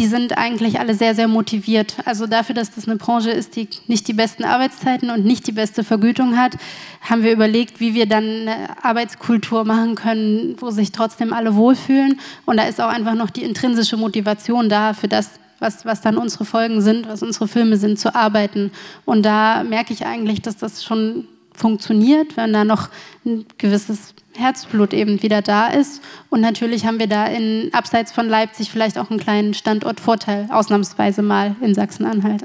die 0.02 0.08
sind 0.08 0.36
eigentlich 0.36 0.80
alle 0.80 0.96
sehr, 0.96 1.14
sehr 1.14 1.28
motiviert. 1.28 1.98
Also 2.06 2.26
dafür, 2.26 2.56
dass 2.56 2.74
das 2.74 2.88
eine 2.88 2.98
Branche 2.98 3.30
ist, 3.30 3.56
die 3.56 3.68
nicht 3.86 4.08
die 4.08 4.14
besten 4.14 4.44
Arbeitszeiten 4.44 5.12
und 5.12 5.26
nicht 5.26 5.46
die 5.46 5.52
beste 5.52 5.84
Vergütung 5.84 6.38
hat, 6.38 6.54
haben 7.02 7.22
wir 7.22 7.32
überlegt, 7.32 7.80
wie 7.80 7.94
wir 7.94 8.08
dann 8.08 8.24
eine 8.24 8.84
Arbeitskultur 8.84 9.64
machen 9.64 9.94
können, 9.94 10.56
wo 10.60 10.72
sich 10.72 10.92
trotzdem 10.92 11.34
alle 11.34 11.54
wohlfühlen. 11.54 12.20
Und 12.48 12.58
da 12.58 12.64
ist 12.64 12.82
auch 12.82 12.88
einfach 12.88 13.14
noch 13.14 13.30
die 13.30 13.44
intrinsische 13.44 13.96
Motivation 13.96 14.70
da 14.70 14.96
für 14.96 15.08
das, 15.08 15.34
was, 15.60 15.86
was 15.86 16.02
dann 16.02 16.18
unsere 16.18 16.46
Folgen 16.46 16.82
sind, 16.82 17.08
was 17.08 17.22
unsere 17.22 17.48
Filme 17.48 17.78
sind, 17.78 18.00
zu 18.00 18.16
arbeiten. 18.16 18.72
Und 19.06 19.22
da 19.22 19.64
merke 19.64 19.94
ich 19.94 20.08
eigentlich, 20.08 20.42
dass 20.42 20.58
das 20.58 20.84
schon 20.84 21.28
funktioniert, 21.54 22.38
wenn 22.38 22.54
da 22.54 22.64
noch 22.64 22.90
ein 23.24 23.46
gewisses 23.60 24.16
Herzblut 24.36 24.94
eben 24.94 25.22
wieder 25.22 25.42
da 25.42 25.68
ist. 25.68 26.02
Und 26.30 26.42
natürlich 26.42 26.86
haben 26.86 27.00
wir 27.00 27.08
da 27.08 27.26
in 27.26 27.70
abseits 27.74 28.12
von 28.12 28.28
Leipzig 28.28 28.72
vielleicht 28.72 28.98
auch 28.98 29.10
einen 29.10 29.20
kleinen 29.20 29.54
Standortvorteil, 29.54 30.48
ausnahmsweise 30.52 31.22
mal 31.22 31.56
in 31.62 31.74
Sachsen-Anhalt. 31.76 32.44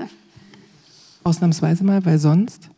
Ausnahmsweise 1.24 1.84
mal, 1.84 2.04
weil 2.04 2.18
sonst? 2.18 2.70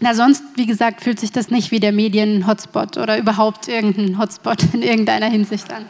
Na, 0.00 0.14
sonst, 0.14 0.42
wie 0.56 0.66
gesagt, 0.66 1.02
fühlt 1.02 1.20
sich 1.20 1.32
das 1.32 1.50
nicht 1.50 1.70
wie 1.70 1.80
der 1.80 1.92
Medien-Hotspot 1.92 2.96
oder 2.96 3.18
überhaupt 3.18 3.68
irgendein 3.68 4.18
Hotspot 4.18 4.74
in 4.74 4.82
irgendeiner 4.82 5.26
Hinsicht 5.26 5.72
an. 5.72 5.84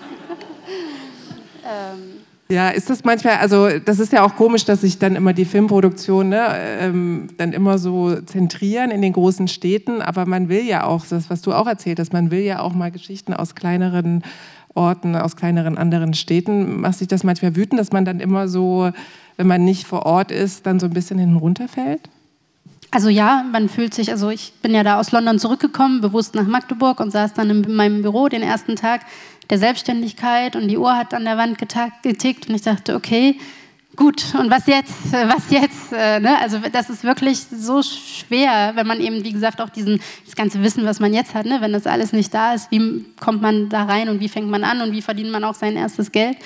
ähm. 1.65 2.22
Ja, 2.53 2.69
ist 2.69 2.91
das 2.91 3.03
manchmal, 3.03 3.37
also 3.37 3.79
das 3.83 3.99
ist 3.99 4.13
ja 4.13 4.23
auch 4.23 4.37
komisch, 4.37 4.67
dass 4.67 4.83
sich 4.83 4.99
dann 4.99 5.17
immer 5.17 5.33
die 5.33 5.47
Filmproduktion 5.47 6.29
ne, 6.29 6.49
ähm, 6.81 7.29
dann 7.39 7.55
immer 7.55 7.79
so 7.79 8.15
zentrieren 8.21 8.91
in 8.91 9.01
den 9.01 9.15
großen 9.15 9.49
Städten, 9.49 10.03
aber 10.03 10.27
man 10.27 10.51
will 10.51 10.63
ja 10.63 10.85
auch, 10.85 11.07
das, 11.07 11.31
was 11.31 11.41
du 11.41 11.55
auch 11.55 11.67
erzählt 11.67 11.99
hast, 11.99 12.13
man 12.13 12.31
will 12.31 12.41
ja 12.43 12.61
auch 12.61 12.75
mal 12.75 12.91
Geschichten 12.91 13.33
aus 13.33 13.55
kleineren 13.55 14.23
Orten, 14.75 15.17
aus 15.17 15.35
kleineren 15.35 15.79
anderen 15.79 16.13
Städten. 16.13 16.83
Macht 16.83 16.99
sich 16.99 17.09
das 17.09 17.25
manchmal 17.25 17.57
wütend, 17.57 17.81
dass 17.81 17.91
man 17.91 18.05
dann 18.05 18.21
immer 18.21 18.49
so, 18.49 18.91
wenn 19.39 19.47
man 19.47 19.65
nicht 19.65 19.87
vor 19.87 20.05
Ort 20.05 20.31
ist, 20.31 20.67
dann 20.67 20.79
so 20.79 20.85
ein 20.85 20.93
bisschen 20.93 21.19
hinten 21.19 21.37
runterfällt? 21.37 22.11
Also 22.95 23.09
ja, 23.09 23.43
man 23.51 23.71
fühlt 23.71 23.95
sich, 23.95 24.11
also 24.11 24.29
ich 24.29 24.53
bin 24.61 24.75
ja 24.75 24.85
da 24.85 25.01
aus 25.01 25.13
London 25.13 25.39
zurückgekommen, 25.39 26.03
bewusst 26.03 26.35
nach 26.35 26.47
Magdeburg 26.47 27.01
und 27.01 27.11
saß 27.11 27.33
dann 27.33 27.49
in 27.49 27.75
meinem 27.75 28.03
Büro 28.03 28.29
den 28.29 28.43
ersten 28.43 28.77
Tag 28.77 29.07
der 29.49 29.59
Selbstständigkeit 29.59 30.57
und 30.57 30.69
die 30.69 30.77
Uhr 30.77 30.95
hat 30.95 31.15
an 31.15 31.25
der 31.25 31.39
Wand 31.39 31.57
getickt 31.57 32.51
und 32.51 32.55
ich 32.55 32.61
dachte, 32.61 32.95
okay, 32.95 33.39
gut, 33.97 34.35
und 34.39 34.51
was 34.51 34.67
jetzt? 34.67 35.11
Was 35.11 35.51
jetzt? 35.51 35.91
Äh, 35.95 36.21
ne? 36.21 36.39
Also 36.39 36.59
das 36.71 36.91
ist 36.91 37.03
wirklich 37.03 37.39
so 37.39 37.83
schwer, 37.83 38.73
wenn 38.75 38.87
man 38.87 39.01
eben, 39.01 39.25
wie 39.25 39.33
gesagt, 39.33 39.63
auch 39.63 39.71
diesen, 39.71 40.03
das 40.27 40.37
ganze 40.37 40.63
Wissen, 40.63 40.85
was 40.85 41.01
man 41.01 41.15
jetzt 41.15 41.35
hat, 41.35 41.47
ne? 41.47 41.63
wenn 41.63 41.73
das 41.73 41.87
alles 41.87 42.13
nicht 42.13 42.35
da 42.35 42.53
ist, 42.53 42.71
wie 42.71 43.07
kommt 43.19 43.41
man 43.41 43.71
da 43.71 43.85
rein 43.85 44.11
und 44.11 44.21
wie 44.21 44.29
fängt 44.29 44.51
man 44.51 44.65
an 44.65 44.83
und 44.83 44.93
wie 44.93 45.03
verdient 45.03 45.31
man 45.31 45.45
auch 45.45 45.55
sein 45.55 45.77
erstes 45.77 46.13
Geld? 46.13 46.37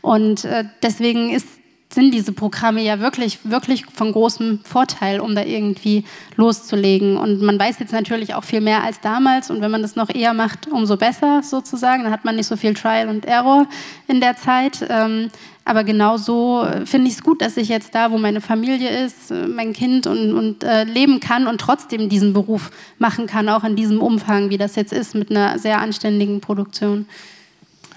Und 0.00 0.44
äh, 0.46 0.64
deswegen 0.82 1.30
ist 1.30 1.46
sind 1.94 2.12
diese 2.12 2.32
Programme 2.32 2.82
ja 2.82 3.00
wirklich, 3.00 3.38
wirklich 3.44 3.84
von 3.86 4.12
großem 4.12 4.60
Vorteil, 4.64 5.20
um 5.20 5.34
da 5.34 5.44
irgendwie 5.44 6.04
loszulegen. 6.36 7.16
Und 7.16 7.42
man 7.42 7.58
weiß 7.58 7.78
jetzt 7.78 7.92
natürlich 7.92 8.34
auch 8.34 8.44
viel 8.44 8.60
mehr 8.60 8.82
als 8.82 9.00
damals. 9.00 9.50
Und 9.50 9.60
wenn 9.60 9.70
man 9.70 9.82
das 9.82 9.96
noch 9.96 10.08
eher 10.08 10.34
macht, 10.34 10.68
umso 10.68 10.96
besser 10.96 11.42
sozusagen. 11.42 12.04
Dann 12.04 12.12
hat 12.12 12.24
man 12.24 12.36
nicht 12.36 12.46
so 12.46 12.56
viel 12.56 12.74
Trial 12.74 13.08
und 13.08 13.24
Error 13.24 13.66
in 14.08 14.20
der 14.20 14.36
Zeit. 14.36 14.86
Ähm, 14.88 15.30
aber 15.64 15.84
genau 15.84 16.16
so 16.16 16.64
äh, 16.64 16.86
finde 16.86 17.08
ich 17.08 17.14
es 17.14 17.22
gut, 17.22 17.40
dass 17.40 17.56
ich 17.56 17.68
jetzt 17.68 17.94
da, 17.94 18.10
wo 18.10 18.18
meine 18.18 18.40
Familie 18.40 19.04
ist, 19.04 19.30
äh, 19.30 19.46
mein 19.46 19.72
Kind 19.72 20.06
und, 20.06 20.32
und 20.32 20.64
äh, 20.64 20.84
leben 20.84 21.20
kann 21.20 21.46
und 21.46 21.60
trotzdem 21.60 22.08
diesen 22.08 22.32
Beruf 22.32 22.70
machen 22.98 23.26
kann, 23.26 23.48
auch 23.48 23.62
in 23.64 23.76
diesem 23.76 24.00
Umfang, 24.00 24.50
wie 24.50 24.58
das 24.58 24.74
jetzt 24.74 24.92
ist, 24.92 25.14
mit 25.14 25.30
einer 25.30 25.58
sehr 25.58 25.80
anständigen 25.80 26.40
Produktion. 26.40 27.06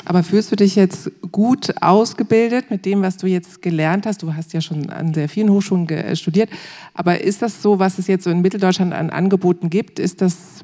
Aber 0.06 0.24
fühlst 0.24 0.52
du 0.52 0.56
dich 0.56 0.76
jetzt 0.76 1.12
gut 1.32 1.74
ausgebildet 1.82 2.70
mit 2.70 2.86
dem, 2.86 3.02
was 3.02 3.18
du 3.18 3.28
jetzt 3.28 3.62
gelernt 3.62 4.06
hast? 4.06 4.22
Du 4.22 4.34
hast 4.34 4.54
ja 4.54 4.62
schon 4.62 4.90
an 4.90 5.14
sehr 5.14 5.28
vielen 5.28 5.50
Hochschulen 5.50 6.16
studiert. 6.16 6.50
Aber 6.94 7.22
ist 7.22 7.42
das 7.42 7.62
so, 7.62 7.80
was 7.80 7.98
es 7.98 8.08
jetzt 8.08 8.24
so 8.24 8.30
in 8.30 8.42
Mitteldeutschland 8.42 8.94
an 8.94 9.10
Angeboten 9.10 9.70
gibt? 9.70 10.00
Ist 10.00 10.22
das, 10.22 10.64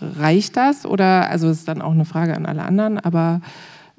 reicht 0.00 0.56
das? 0.56 0.84
Oder, 0.86 1.30
also 1.30 1.48
ist 1.48 1.66
dann 1.68 1.82
auch 1.82 1.92
eine 1.92 2.04
Frage 2.04 2.36
an 2.36 2.46
alle 2.46 2.62
anderen, 2.62 2.98
aber, 2.98 3.40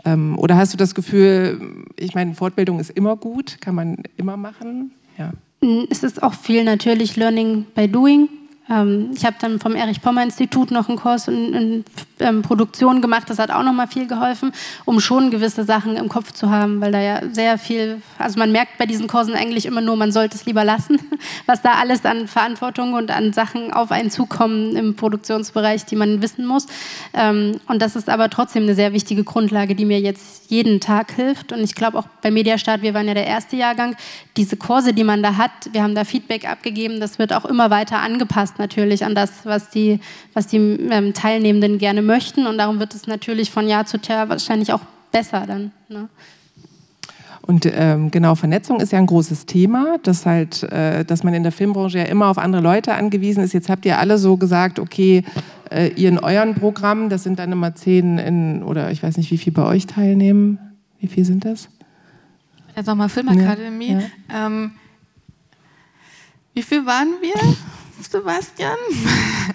ähm, 0.05 0.37
oder 0.37 0.57
hast 0.57 0.73
du 0.73 0.77
das 0.77 0.93
Gefühl, 0.95 1.59
ich 1.97 2.13
meine, 2.13 2.35
Fortbildung 2.35 2.79
ist 2.79 2.91
immer 2.91 3.15
gut, 3.15 3.57
kann 3.61 3.75
man 3.75 3.97
immer 4.17 4.37
machen? 4.37 4.91
Ja. 5.17 5.31
Es 5.89 6.03
ist 6.03 6.21
auch 6.21 6.33
viel 6.33 6.63
natürlich 6.63 7.15
Learning 7.15 7.65
by 7.73 7.87
Doing. 7.87 8.27
Ähm, 8.69 9.11
ich 9.15 9.25
habe 9.25 9.35
dann 9.39 9.59
vom 9.59 9.75
Erich 9.75 10.01
Pommer 10.01 10.23
Institut 10.23 10.71
noch 10.71 10.87
einen 10.87 10.97
Kurs 10.97 11.27
in, 11.27 11.53
in 11.53 11.85
ähm, 12.19 12.41
Produktion 12.41 13.01
gemacht. 13.01 13.29
Das 13.29 13.39
hat 13.39 13.51
auch 13.51 13.63
nochmal 13.63 13.87
viel 13.87 14.07
geholfen, 14.07 14.53
um 14.85 14.99
schon 14.99 15.31
gewisse 15.31 15.65
Sachen 15.65 15.97
im 15.97 16.07
Kopf 16.07 16.31
zu 16.31 16.49
haben, 16.49 16.79
weil 16.79 16.91
da 16.91 17.01
ja 17.01 17.21
sehr 17.31 17.57
viel, 17.57 18.01
also 18.17 18.39
man 18.39 18.51
merkt 18.51 18.77
bei 18.77 18.85
diesen 18.85 19.07
Kursen 19.07 19.35
eigentlich 19.35 19.65
immer 19.65 19.81
nur, 19.81 19.97
man 19.97 20.11
sollte 20.11 20.35
es 20.35 20.45
lieber 20.45 20.63
lassen, 20.63 20.97
was 21.45 21.61
da 21.61 21.73
alles 21.73 22.05
an 22.05 22.27
Verantwortung 22.27 22.93
und 22.93 23.11
an 23.11 23.33
Sachen 23.33 23.73
auf 23.73 23.91
einen 23.91 24.09
zukommen 24.09 24.75
im 24.75 24.95
Produktionsbereich, 24.95 25.85
die 25.85 25.97
man 25.97 26.21
wissen 26.21 26.45
muss. 26.45 26.67
Ähm, 27.13 27.59
und 27.67 27.81
das 27.81 27.97
ist 27.97 28.09
aber 28.09 28.29
trotzdem 28.29 28.63
eine 28.63 28.75
sehr 28.75 28.93
wichtige 28.93 29.25
Grundlage, 29.25 29.75
die 29.75 29.85
mir 29.85 29.99
jetzt 29.99 30.49
jeden 30.49 30.79
Tag 30.79 31.11
hilft. 31.11 31.51
Und 31.51 31.59
ich 31.59 31.75
glaube 31.75 31.97
auch 31.97 32.07
bei 32.21 32.31
Mediastart, 32.31 32.81
wir 32.81 32.93
waren 32.93 33.07
ja 33.07 33.13
der 33.13 33.27
erste 33.27 33.55
Jahrgang, 33.55 33.95
diese 34.37 34.55
Kurse, 34.55 34.93
die 34.93 35.03
man 35.03 35.21
da 35.21 35.35
hat, 35.35 35.51
wir 35.71 35.83
haben 35.83 35.95
da 35.95 36.05
Feedback 36.05 36.49
abgegeben, 36.49 36.99
das 36.99 37.19
wird 37.19 37.33
auch 37.33 37.45
immer 37.45 37.69
weiter 37.69 37.99
angepasst 37.99 38.52
natürlich 38.59 39.05
an 39.05 39.15
das, 39.15 39.45
was 39.45 39.69
die, 39.69 39.99
was 40.33 40.47
die 40.47 40.57
ähm, 40.57 41.13
Teilnehmenden 41.13 41.77
gerne 41.77 42.01
möchten. 42.01 42.47
Und 42.47 42.57
darum 42.57 42.79
wird 42.79 42.95
es 42.95 43.07
natürlich 43.07 43.51
von 43.51 43.67
Jahr 43.67 43.85
zu 43.85 43.97
Jahr 43.97 44.29
wahrscheinlich 44.29 44.73
auch 44.73 44.81
besser 45.11 45.45
dann. 45.47 45.71
Ne? 45.89 46.09
Und 47.45 47.65
ähm, 47.65 48.09
genau, 48.09 48.35
Vernetzung 48.35 48.79
ist 48.79 48.93
ja 48.93 48.99
ein 48.99 49.05
großes 49.05 49.45
Thema, 49.45 49.97
dass 50.03 50.25
halt, 50.25 50.63
äh, 50.63 51.03
dass 51.03 51.23
man 51.23 51.33
in 51.33 51.43
der 51.43 51.51
Filmbranche 51.51 51.97
ja 51.97 52.05
immer 52.05 52.27
auf 52.27 52.37
andere 52.37 52.61
Leute 52.61 52.93
angewiesen 52.93 53.43
ist. 53.43 53.53
Jetzt 53.53 53.69
habt 53.69 53.85
ihr 53.85 53.99
alle 53.99 54.17
so 54.17 54.37
gesagt, 54.37 54.79
okay, 54.79 55.23
äh, 55.69 55.89
ihr 55.89 56.07
in 56.07 56.19
euren 56.19 56.55
Programmen, 56.55 57.09
das 57.09 57.23
sind 57.23 57.39
dann 57.39 57.51
immer 57.51 57.75
zehn 57.75 58.17
in, 58.17 58.63
oder 58.63 58.91
ich 58.91 59.03
weiß 59.03 59.17
nicht, 59.17 59.29
wie 59.29 59.37
viel 59.37 59.51
bei 59.51 59.65
euch 59.65 59.87
teilnehmen. 59.87 60.57
Wie 60.99 61.07
viel 61.07 61.25
sind 61.25 61.43
das? 61.43 61.67
Jetzt 62.77 62.87
nochmal 62.87 63.09
Filmakademie. 63.09 63.91
Ja, 63.91 63.99
ja. 63.99 64.45
Ähm, 64.47 64.71
wie 66.53 66.61
viel 66.61 66.85
waren 66.85 67.09
wir, 67.19 67.33
Sebastian? 68.01 68.77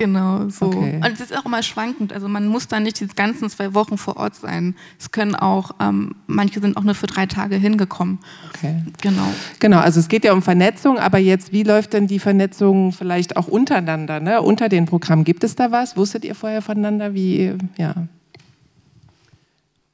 Genau, 0.00 0.48
so. 0.48 0.68
Okay. 0.68 0.96
Und 0.96 1.12
es 1.12 1.20
ist 1.20 1.36
auch 1.36 1.44
immer 1.44 1.62
schwankend. 1.62 2.14
Also 2.14 2.26
man 2.26 2.46
muss 2.46 2.66
da 2.68 2.80
nicht 2.80 2.98
die 3.00 3.06
ganzen 3.06 3.50
zwei 3.50 3.74
Wochen 3.74 3.98
vor 3.98 4.16
Ort 4.16 4.34
sein. 4.34 4.74
Es 4.98 5.10
können 5.10 5.34
auch, 5.34 5.72
ähm, 5.78 6.14
manche 6.26 6.58
sind 6.58 6.78
auch 6.78 6.84
nur 6.84 6.94
für 6.94 7.06
drei 7.06 7.26
Tage 7.26 7.56
hingekommen. 7.56 8.18
Okay. 8.48 8.82
Genau. 9.02 9.26
Genau, 9.58 9.78
also 9.78 10.00
es 10.00 10.08
geht 10.08 10.24
ja 10.24 10.32
um 10.32 10.40
Vernetzung, 10.40 10.98
aber 10.98 11.18
jetzt, 11.18 11.52
wie 11.52 11.64
läuft 11.64 11.92
denn 11.92 12.06
die 12.06 12.18
Vernetzung 12.18 12.92
vielleicht 12.92 13.36
auch 13.36 13.46
untereinander, 13.46 14.20
ne? 14.20 14.40
unter 14.40 14.70
den 14.70 14.86
Programmen? 14.86 15.24
Gibt 15.24 15.44
es 15.44 15.54
da 15.54 15.70
was? 15.70 15.98
Wusstet 15.98 16.24
ihr 16.24 16.34
vorher 16.34 16.62
voneinander? 16.62 17.12
Wie, 17.12 17.52
ja. 17.76 17.94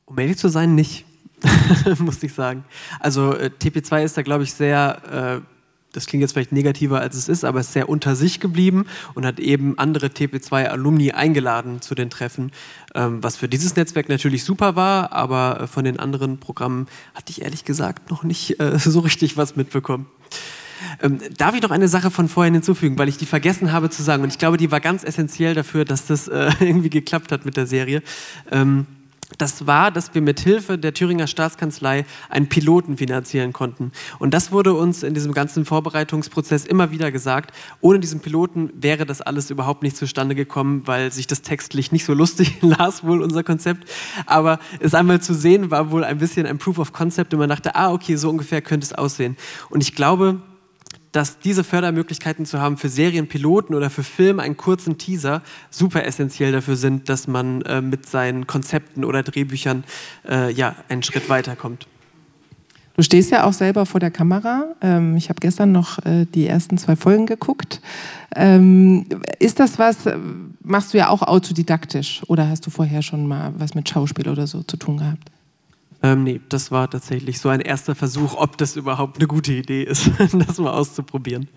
Um 0.05 0.17
ehrlich 0.21 0.37
zu 0.37 0.49
sein, 0.49 0.77
nicht. 0.77 1.05
muss 1.99 2.23
ich 2.23 2.33
sagen. 2.33 2.65
Also 3.01 3.33
äh, 3.35 3.51
TP2 3.61 4.05
ist 4.05 4.17
da, 4.17 4.23
glaube 4.23 4.45
ich, 4.45 4.53
sehr, 4.53 5.41
äh, 5.41 5.47
das 5.93 6.07
klingt 6.07 6.23
jetzt 6.23 6.33
vielleicht 6.33 6.53
negativer, 6.53 7.01
als 7.01 7.17
es 7.17 7.29
ist, 7.29 7.45
aber 7.45 7.61
ist 7.61 7.73
sehr 7.73 7.89
unter 7.89 8.17
sich 8.17 8.41
geblieben 8.41 8.87
und 9.15 9.25
hat 9.25 9.41
eben 9.41 9.79
andere 9.79 10.09
TP2-Alumni 10.09 11.13
eingeladen 11.13 11.81
zu 11.81 11.95
den 11.95 12.11
Treffen, 12.11 12.53
ähm, 12.95 13.23
was 13.23 13.37
für 13.37 13.49
dieses 13.49 13.77
Netzwerk 13.77 14.09
natürlich 14.09 14.45
super 14.45 14.77
war, 14.77 15.13
aber 15.13 15.63
äh, 15.63 15.67
von 15.67 15.85
den 15.85 15.99
anderen 15.99 16.39
Programmen 16.39 16.87
hatte 17.15 17.31
ich 17.31 17.43
ehrlich 17.43 17.65
gesagt 17.65 18.11
noch 18.11 18.23
nicht 18.23 18.57
so 18.77 19.01
richtig 19.01 19.37
was 19.37 19.57
mitbekommen. 19.57 20.07
Ähm, 21.03 21.19
darf 21.37 21.55
ich 21.55 21.63
noch 21.63 21.71
eine 21.71 21.89
Sache 21.89 22.11
von 22.11 22.29
vorhin 22.29 22.55
hinzufügen, 22.55 22.99
weil 22.99 23.09
ich 23.09 23.17
die 23.17 23.27
vergessen 23.27 23.73
habe 23.73 23.91
zu 23.91 24.03
sagen 24.03 24.23
und 24.23 24.31
ich 24.31 24.39
glaube, 24.39 24.57
die 24.57 24.71
war 24.71 24.81
ganz 24.81 25.05
essentiell 25.05 25.55
dafür, 25.55 25.85
dass 25.85 26.07
das 26.07 26.29
äh, 26.29 26.51
irgendwie 26.61 26.91
geklappt 26.91 27.33
hat 27.33 27.45
mit 27.45 27.57
der 27.57 27.67
Serie. 27.67 28.03
Ähm, 28.51 28.87
das 29.39 29.67
war, 29.67 29.91
dass 29.91 30.15
wir 30.15 30.23
mit 30.23 30.39
Hilfe 30.41 30.79
der 30.79 30.95
Thüringer 30.95 31.27
Staatskanzlei 31.27 32.07
einen 32.29 32.49
Piloten 32.49 32.97
finanzieren 32.97 33.53
konnten. 33.53 33.91
Und 34.21 34.33
das 34.33 34.53
wurde 34.53 34.73
uns 34.73 35.03
in 35.03 35.15
diesem 35.15 35.33
ganzen 35.33 35.65
Vorbereitungsprozess 35.65 36.65
immer 36.65 36.93
wieder 36.93 37.11
gesagt. 37.11 37.53
Ohne 37.81 37.99
diesen 37.99 38.21
Piloten 38.21 38.71
wäre 38.75 39.05
das 39.05 39.21
alles 39.21 39.51
überhaupt 39.51 39.83
nicht 39.83 39.97
zustande 39.97 40.37
gekommen, 40.37 40.87
weil 40.87 41.11
sich 41.11 41.27
das 41.27 41.43
textlich 41.43 41.91
nicht 41.91 42.05
so 42.05 42.15
lustig 42.15 42.59
las, 42.61 43.05
wohl 43.05 43.21
unser 43.21 43.43
Konzept. 43.43 43.91
Aber 44.27 44.61
es 44.79 44.95
einmal 44.95 45.21
zu 45.21 45.35
sehen, 45.35 45.73
war 45.73 45.91
wohl 45.91 46.05
ein 46.05 46.19
bisschen 46.19 46.47
ein 46.47 46.59
Proof 46.59 46.79
of 46.79 46.93
Concept 46.93 47.35
und 47.35 47.41
man 47.41 47.49
dachte, 47.49 47.75
ah, 47.75 47.93
okay, 47.93 48.15
so 48.17 48.31
ungefähr 48.31 48.63
könnte 48.63 48.85
es 48.85 48.93
aussehen. 48.93 49.37
Und 49.71 49.83
ich 49.83 49.95
glaube, 49.95 50.41
dass 51.13 51.39
diese 51.39 51.65
Fördermöglichkeiten 51.65 52.47
zu 52.47 52.61
haben 52.61 52.77
für 52.77 52.89
Serienpiloten 52.89 53.75
oder 53.75 53.91
für 53.91 54.03
Filme, 54.03 54.43
einen 54.43 54.57
kurzen 54.57 54.99
Teaser, 54.99 55.43
super 55.71 56.05
essentiell 56.05 56.53
dafür 56.53 56.77
sind, 56.77 57.09
dass 57.09 57.27
man 57.27 57.63
äh, 57.63 57.81
mit 57.81 58.07
seinen 58.07 58.47
Konzepten 58.47 59.05
oder 59.05 59.23
Drehbüchern 59.23 59.85
äh, 60.29 60.53
ja, 60.53 60.77
einen 60.89 61.03
Schritt 61.03 61.29
weiterkommt. 61.29 61.87
Du 62.97 63.03
stehst 63.03 63.31
ja 63.31 63.45
auch 63.45 63.53
selber 63.53 63.85
vor 63.85 64.01
der 64.01 64.11
Kamera. 64.11 64.75
Ähm, 64.81 65.17
ich 65.17 65.29
habe 65.29 65.39
gestern 65.41 65.71
noch 65.71 65.99
äh, 66.07 66.25
die 66.25 66.47
ersten 66.47 66.79
zwei 66.79 66.97
Folgen 66.97 67.27
geguckt. 67.27 67.83
Ähm, 68.35 69.05
ist 69.39 69.61
das 69.61 69.79
was, 69.79 70.07
äh, 70.07 70.17
machst 70.63 70.95
du 70.95 70.99
ja 70.99 71.11
auch 71.11 71.23
autodidaktisch 71.23 72.23
oder 72.27 72.49
hast 72.49 72.65
du 72.67 72.71
vorher 72.71 73.03
schon 73.03 73.27
mal 73.27 73.53
was 73.59 73.75
mit 73.75 73.89
Schauspiel 73.89 74.29
oder 74.29 74.47
so 74.47 74.63
zu 74.63 74.79
tun 74.79 74.97
gehabt? 74.97 75.31
Ähm, 76.03 76.25
nee, 76.25 76.41
das 76.49 76.71
war 76.71 76.91
tatsächlich 76.91 77.41
so 77.41 77.49
ein 77.49 77.61
erster 77.61 77.95
Versuch, 77.95 78.37
ob 78.37 78.59
das 78.59 78.77
überhaupt 78.77 79.19
eine 79.19 79.27
gute 79.27 79.53
Idee 79.53 79.83
ist, 79.83 80.11
das 80.47 80.59
mal 80.59 80.73
auszuprobieren. 80.73 81.49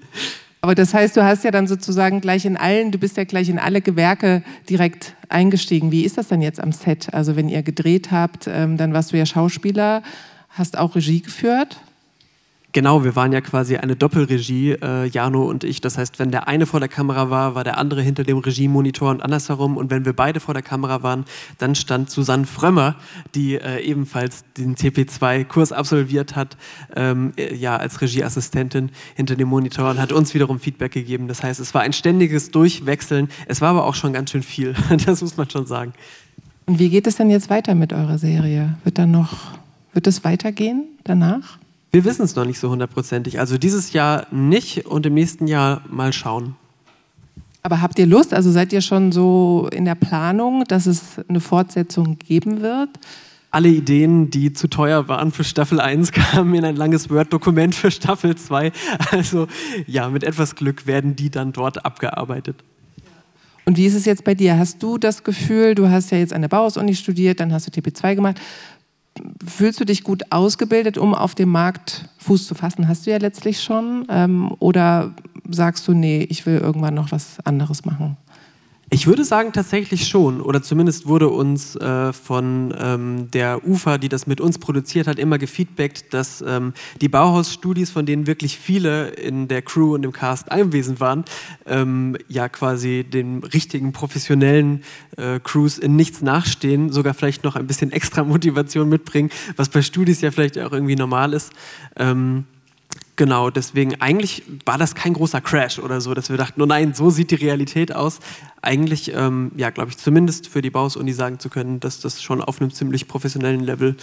Aber 0.62 0.76
das 0.76 0.94
heißt, 0.94 1.16
du 1.16 1.24
hast 1.24 1.44
ja 1.44 1.52
dann 1.52 1.68
sozusagen 1.68 2.20
gleich 2.20 2.46
in 2.46 2.58
allen, 2.58 2.92
du 2.92 2.98
bist 2.98 3.16
ja 3.16 3.24
gleich 3.24 3.48
in 3.48 3.60
alle 3.60 3.82
Gewerke 3.82 4.44
direkt 4.70 5.16
eingestiegen. 5.30 5.92
Wie 5.92 6.04
ist 6.04 6.18
das 6.18 6.28
dann 6.28 6.42
jetzt 6.42 6.60
am 6.60 6.74
Set? 6.74 7.14
Also 7.14 7.36
wenn 7.36 7.48
ihr 7.48 7.64
gedreht 7.64 8.12
habt, 8.12 8.48
ähm, 8.48 8.76
dann 8.76 8.94
warst 8.94 9.14
du 9.14 9.18
ja 9.18 9.26
Schauspieler, 9.26 10.04
hast 10.50 10.78
auch 10.78 10.96
Regie 10.96 11.22
geführt. 11.22 11.80
Genau, 12.72 13.04
wir 13.04 13.16
waren 13.16 13.32
ja 13.32 13.42
quasi 13.42 13.78
eine 13.78 13.96
Doppelregie, 13.96 14.74
äh, 14.74 15.08
Jano 15.08 15.44
und 15.46 15.64
ich. 15.64 15.82
Das 15.82 15.98
heißt, 15.98 16.20
wenn 16.20 16.30
der 16.30 16.48
eine 16.48 16.68
vor 16.68 16.80
der 16.80 16.88
Kamera 16.88 17.32
war, 17.32 17.56
war 17.56 17.64
der 17.64 17.80
andere 17.80 18.04
hinter 18.04 18.24
dem 18.24 18.38
Regiemonitor 18.38 19.10
und 19.10 19.24
andersherum. 19.24 19.76
Und 19.76 19.90
wenn 19.90 20.06
wir 20.06 20.14
beide 20.14 20.40
vor 20.40 20.54
der 20.54 20.62
Kamera 20.62 21.02
waren, 21.02 21.26
dann 21.58 21.74
stand 21.74 22.12
Susanne 22.12 22.46
Frömmer, 22.46 22.96
die 23.34 23.56
äh, 23.56 23.80
ebenfalls 23.80 24.44
den 24.56 24.76
TP2-Kurs 24.76 25.72
absolviert 25.72 26.36
hat, 26.36 26.58
ähm, 26.96 27.34
äh, 27.38 27.56
ja, 27.56 27.76
als 27.76 28.02
Regieassistentin 28.02 28.92
hinter 29.16 29.36
dem 29.36 29.48
Monitor 29.48 29.90
und 29.90 30.00
hat 30.00 30.12
uns 30.12 30.36
wiederum 30.36 30.60
Feedback 30.60 30.92
gegeben. 30.92 31.28
Das 31.28 31.42
heißt, 31.42 31.60
es 31.60 31.74
war 31.74 31.82
ein 31.82 31.94
ständiges 31.94 32.52
Durchwechseln. 32.52 33.30
Es 33.48 33.62
war 33.62 33.70
aber 33.70 33.86
auch 33.86 33.96
schon 33.96 34.14
ganz 34.14 34.30
schön 34.30 34.44
viel. 34.44 34.76
das 35.08 35.22
muss 35.22 35.38
man 35.38 35.50
schon 35.50 35.66
sagen. 35.66 35.94
Und 36.68 36.78
wie 36.78 36.90
geht 36.90 37.08
es 37.08 37.16
denn 37.16 37.32
jetzt 37.32 37.50
weiter 37.50 37.74
mit 37.74 37.94
eurer 37.94 38.20
Serie? 38.20 38.78
Wird 38.84 39.00
dann 39.00 39.10
noch, 39.10 39.58
wird 39.94 40.06
es 40.06 40.24
weitergehen 40.24 40.86
danach? 41.04 41.58
Wir 41.92 42.06
wissen 42.06 42.24
es 42.24 42.36
noch 42.36 42.46
nicht 42.46 42.60
so 42.60 42.70
hundertprozentig. 42.70 43.40
Also 43.40 43.58
dieses 43.58 43.94
Jahr 43.94 44.28
nicht 44.32 44.86
und 44.86 45.06
im 45.06 45.16
nächsten 45.16 45.48
Jahr 45.48 45.82
mal 45.90 46.14
schauen. 46.14 46.56
Aber 47.64 47.82
habt 47.82 47.98
ihr 48.00 48.06
Lust? 48.06 48.34
Also 48.34 48.52
seid 48.52 48.72
ihr 48.74 48.82
schon 48.82 49.12
so 49.12 49.68
in 49.72 49.86
der 49.86 49.96
Planung, 49.96 50.64
dass 50.66 50.86
es 50.86 51.20
eine 51.28 51.40
Fortsetzung 51.40 52.18
geben 52.20 52.62
wird? 52.62 52.90
Alle 53.52 53.70
Ideen, 53.70 54.30
die 54.30 54.54
zu 54.54 54.68
teuer 54.68 55.08
waren 55.08 55.32
für 55.32 55.44
Staffel 55.44 55.80
1, 55.80 56.12
kamen 56.14 56.54
in 56.54 56.64
ein 56.64 56.76
langes 56.76 57.10
Word-Dokument 57.10 57.74
für 57.74 57.90
Staffel 57.90 58.36
2. 58.36 58.72
Also 59.12 59.48
ja, 59.88 60.10
mit 60.10 60.24
etwas 60.24 60.56
Glück 60.56 60.86
werden 60.86 61.16
die 61.16 61.32
dann 61.32 61.52
dort 61.52 61.84
abgearbeitet. 61.86 62.64
Und 63.66 63.78
wie 63.78 63.86
ist 63.86 63.96
es 63.96 64.06
jetzt 64.06 64.24
bei 64.24 64.36
dir? 64.36 64.58
Hast 64.58 64.82
du 64.82 64.98
das 64.98 65.24
Gefühl, 65.24 65.76
du 65.76 65.90
hast 65.90 66.12
ja 66.12 66.18
jetzt 66.18 66.34
an 66.34 66.42
der 66.42 66.50
Bauhaus-Uni 66.50 66.96
studiert, 66.96 67.40
dann 67.40 67.52
hast 67.52 67.68
du 67.68 67.72
TP2 67.72 68.16
gemacht 68.16 68.40
fühlst 69.46 69.80
du 69.80 69.86
dich 69.86 70.04
gut 70.04 70.24
ausgebildet, 70.32 70.98
um 70.98 71.14
auf 71.14 71.36
dem 71.36 71.50
Markt 71.50 72.06
Fuß 72.18 72.48
zu 72.48 72.56
fassen? 72.56 72.88
Hast 72.88 73.06
du 73.06 73.12
ja 73.12 73.18
letztlich 73.18 73.62
schon. 73.62 74.06
Ähm, 74.10 74.52
oder 74.60 75.14
sagst 75.50 75.88
du, 75.88 75.94
nee, 75.94 76.26
ich 76.30 76.46
will 76.46 76.58
irgendwann 76.58 76.94
noch 76.94 77.12
was 77.12 77.38
anderes 77.46 77.86
machen? 77.86 78.18
Ich 78.92 79.06
würde 79.06 79.24
sagen 79.24 79.54
tatsächlich 79.54 80.08
schon, 80.08 80.42
oder 80.42 80.64
zumindest 80.64 81.08
wurde 81.08 81.30
uns 81.30 81.76
äh, 81.76 82.12
von 82.12 82.74
ähm, 82.76 83.30
der 83.30 83.68
UFA, 83.68 84.00
die 84.00 84.10
das 84.10 84.26
mit 84.26 84.42
uns 84.42 84.58
produziert 84.58 85.06
hat, 85.06 85.20
immer 85.20 85.38
gefeedbackt, 85.38 86.12
dass 86.12 86.42
ähm, 86.42 86.74
die 87.00 87.08
Bauhaus-Studis, 87.08 87.92
von 87.92 88.08
denen 88.08 88.26
wirklich 88.26 88.58
viele 88.58 89.10
in 89.10 89.48
der 89.48 89.62
Crew 89.62 89.94
und 89.94 90.04
im 90.04 90.12
Cast 90.12 90.52
anwesend 90.52 91.00
waren, 91.00 91.24
ähm, 91.68 92.18
ja 92.30 92.50
quasi 92.50 93.04
den 93.04 93.44
richtigen 93.44 93.92
professionellen 93.94 94.84
äh, 95.18 95.40
Crews 95.40 95.78
in 95.78 95.96
nichts 95.96 96.24
nachstehen, 96.24 96.92
sogar 96.92 97.14
vielleicht 97.14 97.44
noch 97.44 97.56
ein 97.56 97.68
bisschen 97.68 97.92
extra 97.92 98.24
Motivation 98.24 98.90
mitbringen, 98.90 99.30
was 99.56 99.70
bei 99.70 99.84
Studis 99.84 100.22
ja 100.22 100.32
vielleicht 100.32 100.58
auch 100.58 100.72
irgendwie 100.72 100.96
normal 100.96 101.34
ist. 101.34 101.52
Genau, 103.20 103.50
deswegen 103.50 104.00
eigentlich 104.00 104.44
war 104.66 104.78
das 104.78 104.96
kein 104.96 105.14
großer 105.14 105.42
Crash 105.42 105.78
oder 105.78 106.00
so, 106.00 106.14
dass 106.14 106.30
wir 106.30 106.38
dachten, 106.38 106.62
oh 106.62 106.66
nein, 106.66 106.94
so 106.94 107.10
sieht 107.10 107.32
die 107.32 107.36
Realität 107.36 107.94
aus. 107.94 108.20
Eigentlich, 108.62 109.14
ähm, 109.14 109.52
ja, 109.58 109.72
glaube 109.72 109.90
ich, 109.90 109.98
zumindest 109.98 110.48
für 110.48 110.62
die 110.62 110.70
Baus-Uni 110.70 111.12
sagen 111.12 111.38
zu 111.38 111.50
können, 111.50 111.82
dass 111.82 112.00
das 112.00 112.24
schon 112.24 112.42
auf 112.42 112.62
einem 112.62 112.72
ziemlich 112.72 113.10
professionellen 113.10 113.60
Level 113.60 113.98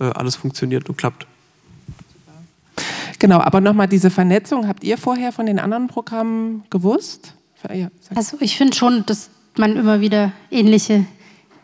äh, 0.00 0.06
alles 0.06 0.34
funktioniert 0.34 0.88
und 0.88 0.98
klappt. 0.98 1.28
Genau, 3.20 3.38
aber 3.38 3.60
nochmal 3.60 3.86
diese 3.86 4.10
Vernetzung, 4.10 4.66
habt 4.66 4.82
ihr 4.82 4.98
vorher 4.98 5.30
von 5.30 5.46
den 5.46 5.60
anderen 5.60 5.86
Programmen 5.86 6.64
gewusst? 6.68 7.34
Ja, 7.72 7.86
also 8.16 8.36
ich 8.40 8.56
finde 8.56 8.74
schon, 8.74 9.06
dass 9.06 9.30
man 9.56 9.76
immer 9.76 10.00
wieder 10.00 10.32
ähnliche 10.50 11.06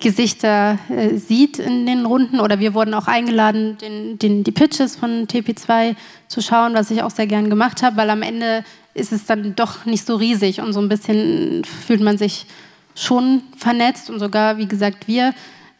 Gesichter 0.02 0.78
äh, 0.90 1.16
sieht 1.16 1.58
in 1.58 1.86
den 1.86 2.04
Runden. 2.04 2.40
Oder 2.40 2.58
wir 2.58 2.74
wurden 2.74 2.92
auch 2.92 3.06
eingeladen, 3.06 3.78
den, 3.78 4.18
den, 4.18 4.44
die 4.44 4.52
Pitches 4.52 4.96
von 4.96 5.26
TP2 5.26 5.96
zu 6.28 6.42
schauen, 6.42 6.74
was 6.74 6.90
ich 6.90 7.02
auch 7.02 7.10
sehr 7.10 7.26
gern 7.26 7.48
gemacht 7.48 7.82
habe, 7.82 7.96
weil 7.96 8.10
am 8.10 8.22
Ende 8.22 8.64
ist 8.94 9.12
es 9.12 9.24
dann 9.24 9.54
doch 9.54 9.86
nicht 9.86 10.06
so 10.06 10.16
riesig 10.16 10.60
und 10.60 10.72
so 10.72 10.80
ein 10.80 10.88
bisschen 10.88 11.64
fühlt 11.64 12.02
man 12.02 12.18
sich 12.18 12.46
schon 12.94 13.42
vernetzt 13.56 14.10
und 14.10 14.18
sogar, 14.18 14.58
wie 14.58 14.68
gesagt, 14.68 15.08
wir 15.08 15.32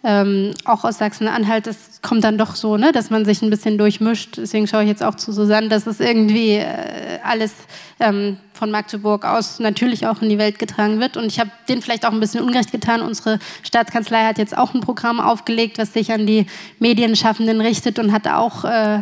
ähm, 0.04 0.52
auch 0.64 0.84
aus 0.84 0.98
Sachsen-Anhalt, 0.98 1.66
das 1.66 2.00
kommt 2.02 2.24
dann 2.24 2.38
doch 2.38 2.56
so, 2.56 2.76
ne, 2.76 2.90
dass 2.92 3.10
man 3.10 3.24
sich 3.24 3.42
ein 3.42 3.50
bisschen 3.50 3.78
durchmischt. 3.78 4.36
Deswegen 4.36 4.66
schaue 4.66 4.82
ich 4.82 4.88
jetzt 4.88 5.02
auch 5.02 5.14
zu 5.14 5.32
Susanne, 5.32 5.68
dass 5.68 5.86
es 5.86 6.00
irgendwie 6.00 6.54
äh, 6.54 7.18
alles 7.22 7.52
ähm, 8.00 8.38
von 8.62 8.70
Magdeburg 8.70 9.24
aus 9.24 9.58
natürlich 9.58 10.06
auch 10.06 10.22
in 10.22 10.28
die 10.28 10.38
Welt 10.38 10.60
getragen 10.60 11.00
wird. 11.00 11.16
Und 11.16 11.26
ich 11.26 11.40
habe 11.40 11.50
denen 11.68 11.82
vielleicht 11.82 12.06
auch 12.06 12.12
ein 12.12 12.20
bisschen 12.20 12.44
Unrecht 12.44 12.70
getan. 12.70 13.02
Unsere 13.02 13.40
Staatskanzlei 13.64 14.22
hat 14.24 14.38
jetzt 14.38 14.56
auch 14.56 14.72
ein 14.72 14.78
Programm 14.78 15.18
aufgelegt, 15.18 15.78
was 15.78 15.92
sich 15.92 16.12
an 16.12 16.28
die 16.28 16.46
Medienschaffenden 16.78 17.60
richtet 17.60 17.98
und 17.98 18.12
hat 18.12 18.28
auch 18.28 18.64
äh, 18.64 19.00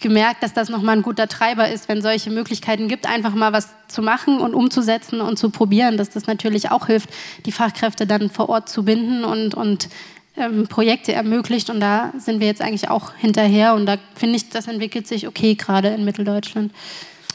gemerkt, 0.00 0.44
dass 0.44 0.52
das 0.52 0.68
nochmal 0.68 0.96
ein 0.96 1.02
guter 1.02 1.26
Treiber 1.26 1.68
ist, 1.68 1.88
wenn 1.88 2.02
solche 2.02 2.30
Möglichkeiten 2.30 2.86
gibt, 2.86 3.08
einfach 3.08 3.34
mal 3.34 3.52
was 3.52 3.70
zu 3.88 4.00
machen 4.00 4.38
und 4.38 4.54
umzusetzen 4.54 5.20
und 5.20 5.40
zu 5.40 5.50
probieren, 5.50 5.96
dass 5.96 6.10
das 6.10 6.28
natürlich 6.28 6.70
auch 6.70 6.86
hilft, 6.86 7.10
die 7.46 7.52
Fachkräfte 7.52 8.06
dann 8.06 8.30
vor 8.30 8.48
Ort 8.48 8.68
zu 8.68 8.84
binden 8.84 9.24
und, 9.24 9.56
und 9.56 9.88
ähm, 10.36 10.68
Projekte 10.68 11.12
ermöglicht 11.12 11.68
und 11.68 11.80
da 11.80 12.12
sind 12.16 12.38
wir 12.38 12.46
jetzt 12.46 12.62
eigentlich 12.62 12.90
auch 12.90 13.12
hinterher 13.16 13.74
und 13.74 13.86
da 13.86 13.96
finde 14.14 14.36
ich, 14.36 14.50
das 14.50 14.68
entwickelt 14.68 15.08
sich 15.08 15.26
okay 15.26 15.56
gerade 15.56 15.88
in 15.88 16.04
Mitteldeutschland. 16.04 16.70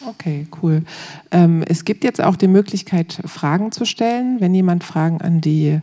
Okay, 0.06 0.48
cool. 0.62 0.84
Ähm, 1.32 1.64
es 1.68 1.84
gibt 1.84 2.04
jetzt 2.04 2.22
auch 2.22 2.36
die 2.36 2.48
Möglichkeit, 2.48 3.20
Fragen 3.26 3.72
zu 3.72 3.86
stellen. 3.86 4.40
Wenn 4.40 4.54
jemand 4.54 4.84
Fragen 4.84 5.22
an 5.22 5.42
die 5.42 5.82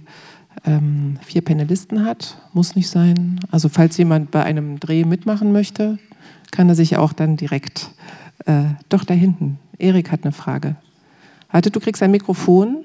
ähm, 0.64 1.18
vier 1.22 1.42
Panelisten 1.42 2.04
hat, 2.04 2.40
muss 2.52 2.76
nicht 2.76 2.88
sein. 2.88 3.40
Also 3.50 3.68
falls 3.68 3.96
jemand 3.96 4.30
bei 4.30 4.42
einem 4.42 4.80
Dreh 4.80 5.04
mitmachen 5.04 5.52
möchte, 5.52 5.98
kann 6.50 6.68
er 6.68 6.74
sich 6.74 6.96
auch 6.96 7.12
dann 7.12 7.36
direkt, 7.36 7.90
äh, 8.46 8.64
doch 8.88 9.04
da 9.04 9.14
hinten. 9.14 9.58
Erik 9.78 10.10
hat 10.10 10.24
eine 10.24 10.32
Frage. 10.32 10.76
Warte, 11.50 11.70
du 11.70 11.80
kriegst 11.80 12.02
ein 12.02 12.10
Mikrofon. 12.10 12.84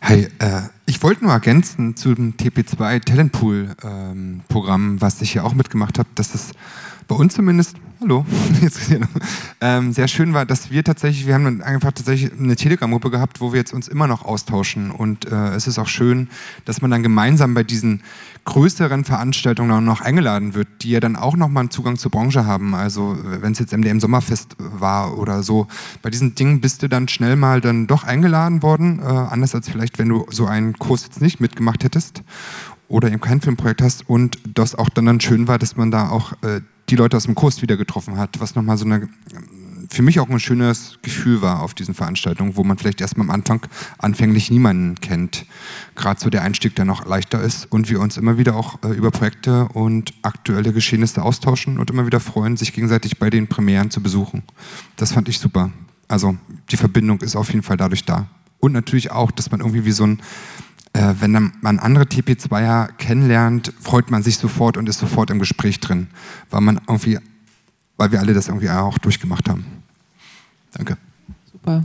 Hey, 0.00 0.28
äh, 0.38 0.68
wollte 1.04 1.22
nur 1.22 1.34
ergänzen 1.34 1.96
zu 1.96 2.14
dem 2.14 2.32
TP2 2.38 3.04
Talentpool-Programm, 3.04 4.82
ähm, 4.92 5.00
was 5.02 5.20
ich 5.20 5.34
ja 5.34 5.42
auch 5.42 5.52
mitgemacht 5.52 5.98
habe, 5.98 6.08
dass 6.14 6.34
es 6.34 6.52
bei 7.06 7.14
uns 7.14 7.34
zumindest, 7.34 7.76
hallo, 8.00 8.24
ähm, 9.60 9.92
sehr 9.92 10.08
schön 10.08 10.34
war, 10.34 10.46
dass 10.46 10.70
wir 10.70 10.84
tatsächlich, 10.84 11.26
wir 11.26 11.34
haben 11.34 11.62
einfach 11.62 11.92
tatsächlich 11.92 12.32
eine 12.32 12.56
Telegram-Gruppe 12.56 13.10
gehabt, 13.10 13.40
wo 13.40 13.52
wir 13.52 13.58
jetzt 13.58 13.72
uns 13.72 13.88
immer 13.88 14.06
noch 14.06 14.24
austauschen. 14.24 14.90
Und 14.90 15.30
äh, 15.30 15.54
es 15.54 15.66
ist 15.66 15.78
auch 15.78 15.88
schön, 15.88 16.28
dass 16.64 16.82
man 16.82 16.90
dann 16.90 17.02
gemeinsam 17.02 17.54
bei 17.54 17.62
diesen 17.62 18.02
größeren 18.44 19.04
Veranstaltungen 19.04 19.84
noch 19.84 20.00
eingeladen 20.00 20.54
wird, 20.54 20.68
die 20.82 20.90
ja 20.90 21.00
dann 21.00 21.16
auch 21.16 21.36
nochmal 21.36 21.62
einen 21.62 21.70
Zugang 21.70 21.96
zur 21.96 22.10
Branche 22.10 22.46
haben. 22.46 22.74
Also 22.74 23.16
wenn 23.22 23.52
es 23.52 23.58
jetzt 23.58 23.72
MDM 23.72 24.00
Sommerfest 24.00 24.56
war 24.58 25.16
oder 25.18 25.42
so, 25.42 25.66
bei 26.02 26.10
diesen 26.10 26.34
Dingen 26.34 26.60
bist 26.60 26.82
du 26.82 26.88
dann 26.88 27.08
schnell 27.08 27.36
mal 27.36 27.60
dann 27.60 27.86
doch 27.86 28.04
eingeladen 28.04 28.62
worden, 28.62 29.00
äh, 29.00 29.04
anders 29.04 29.54
als 29.54 29.68
vielleicht, 29.68 29.98
wenn 29.98 30.08
du 30.08 30.26
so 30.30 30.46
einen 30.46 30.78
Kurs 30.78 31.04
jetzt 31.04 31.20
nicht 31.20 31.40
mitgemacht 31.40 31.84
hättest 31.84 32.22
oder 32.88 33.08
eben 33.08 33.20
kein 33.20 33.40
Filmprojekt 33.40 33.82
hast 33.82 34.08
und 34.08 34.38
das 34.46 34.74
auch 34.74 34.88
dann, 34.88 35.06
dann 35.06 35.20
schön 35.20 35.48
war, 35.48 35.58
dass 35.58 35.76
man 35.76 35.90
da 35.90 36.10
auch 36.10 36.32
äh, 36.42 36.60
die 36.88 36.96
Leute 36.96 37.16
aus 37.16 37.24
dem 37.24 37.34
Kurs 37.34 37.62
wieder 37.62 37.76
getroffen 37.76 38.16
hat, 38.16 38.40
was 38.40 38.54
nochmal 38.54 38.76
so 38.76 38.84
eine, 38.84 39.08
für 39.90 40.02
mich 40.02 40.20
auch 40.20 40.28
ein 40.28 40.40
schönes 40.40 40.98
Gefühl 41.02 41.42
war 41.42 41.62
auf 41.62 41.74
diesen 41.74 41.94
Veranstaltungen, 41.94 42.56
wo 42.56 42.64
man 42.64 42.78
vielleicht 42.78 43.00
erstmal 43.00 43.26
am 43.26 43.30
Anfang 43.30 43.66
anfänglich 43.98 44.50
niemanden 44.50 44.96
kennt. 45.00 45.46
Gerade 45.94 46.20
so 46.20 46.30
der 46.30 46.42
Einstieg, 46.42 46.74
der 46.74 46.84
noch 46.84 47.06
leichter 47.06 47.40
ist 47.40 47.70
und 47.70 47.88
wir 47.88 48.00
uns 48.00 48.16
immer 48.16 48.38
wieder 48.38 48.56
auch 48.56 48.82
äh, 48.82 48.88
über 48.88 49.10
Projekte 49.10 49.68
und 49.68 50.14
aktuelle 50.22 50.72
Geschehnisse 50.72 51.22
austauschen 51.22 51.78
und 51.78 51.90
immer 51.90 52.06
wieder 52.06 52.20
freuen, 52.20 52.56
sich 52.56 52.72
gegenseitig 52.72 53.18
bei 53.18 53.30
den 53.30 53.48
Premieren 53.48 53.90
zu 53.90 54.02
besuchen. 54.02 54.42
Das 54.96 55.12
fand 55.12 55.28
ich 55.28 55.38
super. 55.38 55.70
Also 56.08 56.36
die 56.70 56.76
Verbindung 56.76 57.20
ist 57.22 57.36
auf 57.36 57.48
jeden 57.48 57.62
Fall 57.62 57.76
dadurch 57.76 58.04
da. 58.04 58.28
Und 58.60 58.72
natürlich 58.72 59.10
auch, 59.10 59.30
dass 59.30 59.50
man 59.50 59.60
irgendwie 59.60 59.84
wie 59.84 59.92
so 59.92 60.06
ein 60.06 60.22
äh, 60.94 61.14
wenn 61.20 61.52
man 61.60 61.78
andere 61.80 62.04
TP2er 62.04 62.92
kennenlernt, 62.92 63.72
freut 63.80 64.10
man 64.10 64.22
sich 64.22 64.38
sofort 64.38 64.76
und 64.76 64.88
ist 64.88 65.00
sofort 65.00 65.30
im 65.30 65.40
Gespräch 65.40 65.80
drin, 65.80 66.06
weil 66.50 66.60
man 66.60 66.80
irgendwie, 66.88 67.18
weil 67.96 68.12
wir 68.12 68.20
alle 68.20 68.32
das 68.32 68.48
irgendwie 68.48 68.70
auch 68.70 68.96
durchgemacht 68.98 69.48
haben. 69.48 69.66
Danke. 70.72 70.96
Super. 71.52 71.84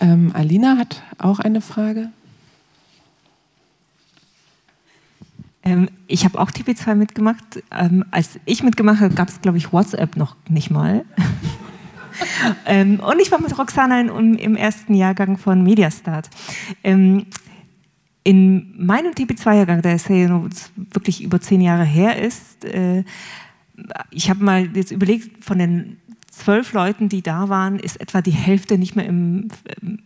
Ähm, 0.00 0.30
Alina 0.32 0.76
hat 0.78 1.02
auch 1.18 1.40
eine 1.40 1.60
Frage. 1.60 2.10
Ähm, 5.62 5.88
ich 6.06 6.24
habe 6.24 6.38
auch 6.38 6.50
TP2 6.50 6.94
mitgemacht. 6.94 7.62
Ähm, 7.72 8.04
als 8.12 8.38
ich 8.44 8.62
mitgemacht 8.62 9.00
habe, 9.00 9.14
gab 9.14 9.28
es, 9.28 9.40
glaube 9.40 9.58
ich, 9.58 9.72
WhatsApp 9.72 10.16
noch 10.16 10.36
nicht 10.48 10.70
mal. 10.70 11.04
ähm, 12.66 13.00
und 13.00 13.20
ich 13.20 13.30
war 13.32 13.40
mit 13.40 13.58
Roxana 13.58 14.00
im, 14.00 14.36
im 14.36 14.56
ersten 14.56 14.94
Jahrgang 14.94 15.36
von 15.36 15.62
Mediastart. 15.62 16.30
In 18.22 18.74
meinem 18.84 19.12
TP2-Jahrgang, 19.12 19.82
der 19.82 19.94
ist 19.94 20.08
ja 20.08 20.42
wirklich 20.76 21.22
über 21.22 21.40
zehn 21.40 21.60
Jahre 21.60 21.84
her 21.84 22.20
ist, 22.20 22.64
äh, 22.64 23.04
ich 24.10 24.28
habe 24.28 24.44
mal 24.44 24.68
jetzt 24.76 24.90
überlegt, 24.90 25.42
von 25.42 25.58
den 25.58 25.96
zwölf 26.30 26.72
Leuten, 26.72 27.08
die 27.08 27.22
da 27.22 27.48
waren, 27.48 27.78
ist 27.78 28.00
etwa 28.00 28.22
die 28.22 28.30
Hälfte 28.30 28.78
nicht 28.78 28.96
mehr 28.96 29.06
im, 29.06 29.48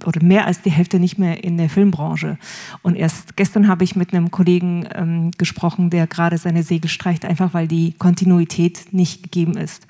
oder 0.04 0.22
mehr 0.22 0.46
als 0.46 0.62
die 0.62 0.70
Hälfte 0.70 0.98
nicht 0.98 1.18
mehr 1.18 1.44
in 1.44 1.56
der 1.56 1.68
Filmbranche. 1.68 2.38
Und 2.82 2.96
erst 2.96 3.36
gestern 3.36 3.68
habe 3.68 3.84
ich 3.84 3.94
mit 3.96 4.12
einem 4.12 4.30
Kollegen 4.30 4.88
ähm, 4.94 5.30
gesprochen, 5.38 5.90
der 5.90 6.06
gerade 6.06 6.38
seine 6.38 6.62
Segel 6.62 6.88
streicht, 6.88 7.24
einfach 7.24 7.54
weil 7.54 7.68
die 7.68 7.92
Kontinuität 7.92 8.92
nicht 8.92 9.22
gegeben 9.22 9.56
ist. 9.56 9.86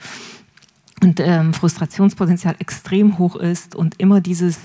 Und 1.02 1.20
ähm, 1.20 1.54
Frustrationspotenzial 1.54 2.56
extrem 2.58 3.18
hoch 3.18 3.36
ist 3.36 3.74
und 3.74 4.00
immer 4.00 4.20
dieses 4.20 4.58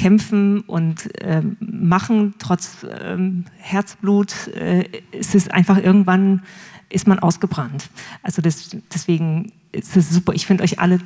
kämpfen 0.00 0.60
und 0.60 1.14
äh, 1.20 1.42
machen, 1.60 2.34
trotz 2.38 2.86
ähm, 3.02 3.44
Herzblut, 3.58 4.48
äh, 4.48 4.86
ist 5.12 5.34
es 5.34 5.48
einfach 5.48 5.76
irgendwann, 5.76 6.42
ist 6.88 7.06
man 7.06 7.18
ausgebrannt. 7.18 7.90
Also 8.22 8.40
das, 8.40 8.74
deswegen 8.92 9.52
ist 9.72 9.98
es 9.98 10.08
super. 10.08 10.32
Ich 10.32 10.46
finde 10.46 10.64
euch 10.64 10.78
alle 10.78 11.00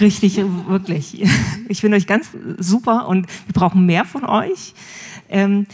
richtig, 0.00 0.38
wirklich. 0.66 1.24
Ich 1.70 1.82
finde 1.82 1.98
euch 1.98 2.06
ganz 2.06 2.30
super 2.56 3.06
und 3.08 3.26
wir 3.46 3.52
brauchen 3.52 3.84
mehr 3.84 4.06
von 4.06 4.24
euch. 4.24 4.72
Ähm, 5.28 5.66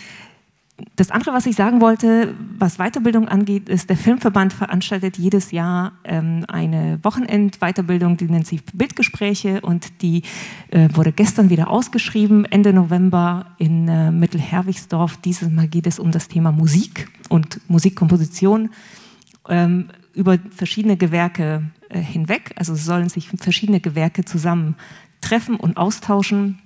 das 0.97 1.11
andere, 1.11 1.33
was 1.33 1.47
ich 1.47 1.55
sagen 1.55 1.81
wollte, 1.81 2.35
was 2.59 2.79
Weiterbildung 2.79 3.29
angeht, 3.29 3.68
ist, 3.68 3.91
der 3.91 3.97
Filmverband 3.97 4.53
veranstaltet 4.53 5.18
jedes 5.18 5.53
Jahr 5.53 5.93
ähm, 6.03 6.45
eine 6.49 6.99
Wochenend-Weiterbildung, 7.03 8.16
die 8.16 8.25
nennt 8.25 8.47
sich 8.47 8.64
Bildgespräche 8.72 9.61
und 9.61 10.03
die 10.03 10.22
äh, 10.70 10.89
wurde 10.93 11.12
gestern 11.12 11.49
wieder 11.49 11.70
ausgeschrieben, 11.70 12.45
Ende 12.45 12.72
November 12.72 13.47
in 13.59 13.87
äh, 13.87 14.11
Mittelherwigsdorf. 14.11 15.16
Dieses 15.18 15.49
Mal 15.49 15.68
geht 15.68 15.87
es 15.87 16.01
um 16.01 16.11
das 16.11 16.27
Thema 16.27 16.51
Musik 16.51 17.09
und 17.29 17.61
Musikkomposition 17.68 18.70
ähm, 19.49 19.91
über 20.12 20.39
verschiedene 20.51 20.97
Gewerke 20.97 21.70
äh, 21.89 22.01
hinweg. 22.01 22.53
Also 22.57 22.75
sollen 22.75 23.09
sich 23.09 23.29
verschiedene 23.29 23.81
Gewerke 23.81 24.25
zusammen 24.25 24.75
treffen 25.20 25.55
und 25.57 25.77
austauschen. 25.77 26.59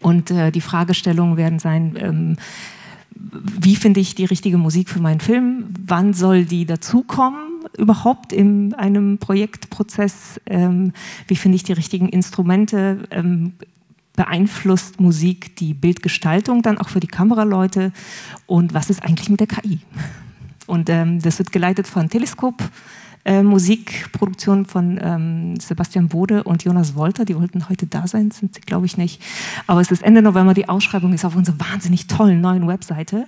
Und 0.00 0.30
äh, 0.30 0.50
die 0.50 0.60
Fragestellungen 0.60 1.36
werden 1.36 1.58
sein, 1.58 1.96
ähm, 1.98 2.36
wie 3.16 3.76
finde 3.76 4.00
ich 4.00 4.14
die 4.14 4.24
richtige 4.24 4.58
Musik 4.58 4.88
für 4.88 5.00
meinen 5.00 5.20
Film? 5.20 5.66
Wann 5.86 6.14
soll 6.14 6.44
die 6.44 6.66
dazukommen 6.66 7.64
überhaupt 7.78 8.32
in 8.32 8.74
einem 8.74 9.18
Projektprozess? 9.18 10.40
Ähm, 10.46 10.92
wie 11.28 11.36
finde 11.36 11.56
ich 11.56 11.62
die 11.62 11.72
richtigen 11.72 12.08
Instrumente? 12.08 13.06
Ähm, 13.10 13.52
beeinflusst 14.16 15.00
Musik 15.00 15.56
die 15.56 15.74
Bildgestaltung 15.74 16.62
dann 16.62 16.78
auch 16.78 16.88
für 16.88 17.00
die 17.00 17.08
Kameraleute? 17.08 17.92
Und 18.46 18.74
was 18.74 18.90
ist 18.90 19.02
eigentlich 19.02 19.28
mit 19.28 19.40
der 19.40 19.48
KI? 19.48 19.80
Und 20.66 20.88
ähm, 20.88 21.20
das 21.20 21.38
wird 21.38 21.52
geleitet 21.52 21.86
von 21.86 22.08
Teleskop 22.08 22.62
äh, 23.24 23.42
Musikproduktion 23.42 24.66
von 24.66 24.98
ähm, 25.02 25.56
Sebastian 25.60 26.08
Bode 26.08 26.44
und 26.44 26.64
Jonas 26.64 26.94
Wolter. 26.94 27.24
Die 27.24 27.36
wollten 27.36 27.68
heute 27.68 27.86
da 27.86 28.06
sein, 28.06 28.30
sind 28.30 28.54
sie, 28.54 28.60
glaube 28.60 28.86
ich, 28.86 28.96
nicht. 28.96 29.22
Aber 29.66 29.80
es 29.80 29.90
ist 29.90 30.02
Ende 30.02 30.22
November, 30.22 30.54
die 30.54 30.68
Ausschreibung 30.68 31.12
ist 31.12 31.24
auf 31.24 31.36
unserer 31.36 31.58
wahnsinnig 31.60 32.06
tollen 32.06 32.40
neuen 32.40 32.66
Webseite. 32.68 33.26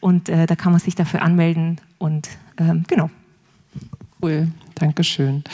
Und 0.00 0.28
äh, 0.28 0.46
da 0.46 0.56
kann 0.56 0.72
man 0.72 0.80
sich 0.80 0.94
dafür 0.94 1.22
anmelden. 1.22 1.80
Und 1.98 2.28
ähm, 2.58 2.84
genau. 2.88 3.10
Cool, 4.22 4.48
Dankeschön. 4.74 5.44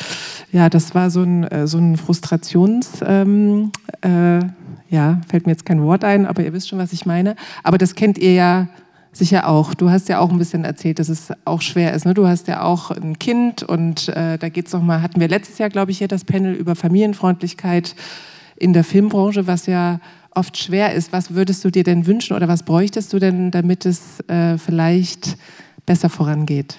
Ja, 0.53 0.69
das 0.69 0.95
war 0.95 1.11
so 1.11 1.23
ein, 1.23 1.45
äh, 1.45 1.67
so 1.67 1.79
ein 1.79 1.97
Frustrations... 1.97 3.01
Ähm, 3.05 3.73
äh, 4.03 4.41
ja, 4.93 5.23
fällt 5.27 5.47
mir 5.47 5.53
jetzt 5.53 5.65
kein 5.65 5.83
Wort 5.83 6.05
ein, 6.05 6.27
aber 6.27 6.45
ihr 6.45 6.53
wisst 6.53 6.69
schon, 6.69 6.79
was 6.79 6.93
ich 6.93 7.07
meine. 7.07 7.35
Aber 7.63 7.79
das 7.79 7.95
kennt 7.95 8.19
ihr 8.19 8.35
ja 8.35 8.69
Sicher 9.15 9.47
auch. 9.47 9.75
Du 9.75 9.91
hast 9.91 10.09
ja 10.09 10.21
auch 10.21 10.31
ein 10.31 10.39
bisschen 10.39 10.65
erzählt, 10.65 10.99
dass 10.99 11.11
es 11.11 11.29
auch 11.45 11.61
schwer 11.61 11.93
ist. 11.93 12.07
Ne? 12.07 12.15
Du 12.15 12.27
hast 12.27 12.49
ja 12.49 12.63
auch 12.63 12.91
ein 12.91 13.19
Kind 13.19 13.63
und 13.63 14.09
äh, 14.09 14.39
da 14.39 14.49
geht 14.49 14.69
es 14.69 14.73
nochmal, 14.73 15.03
hatten 15.03 15.21
wir 15.21 15.29
letztes 15.29 15.59
Jahr, 15.59 15.69
glaube 15.69 15.91
ich, 15.91 15.99
hier 15.99 16.09
das 16.09 16.25
Panel 16.25 16.55
über 16.55 16.75
Familienfreundlichkeit 16.75 17.95
in 18.57 18.73
der 18.73 18.85
Filmbranche, 18.85 19.47
was 19.47 19.67
ja 19.67 20.01
oft 20.31 20.57
schwer 20.57 20.95
ist. 20.95 21.13
Was 21.13 21.35
würdest 21.35 21.63
du 21.63 21.71
dir 21.71 21.85
denn 21.85 22.07
wünschen 22.07 22.35
oder 22.35 22.49
was 22.49 22.63
bräuchtest 22.63 23.13
du 23.13 23.19
denn, 23.19 23.51
damit 23.51 23.85
es 23.85 24.21
äh, 24.29 24.57
vielleicht 24.57 25.37
besser 25.85 26.09
vorangeht? 26.09 26.79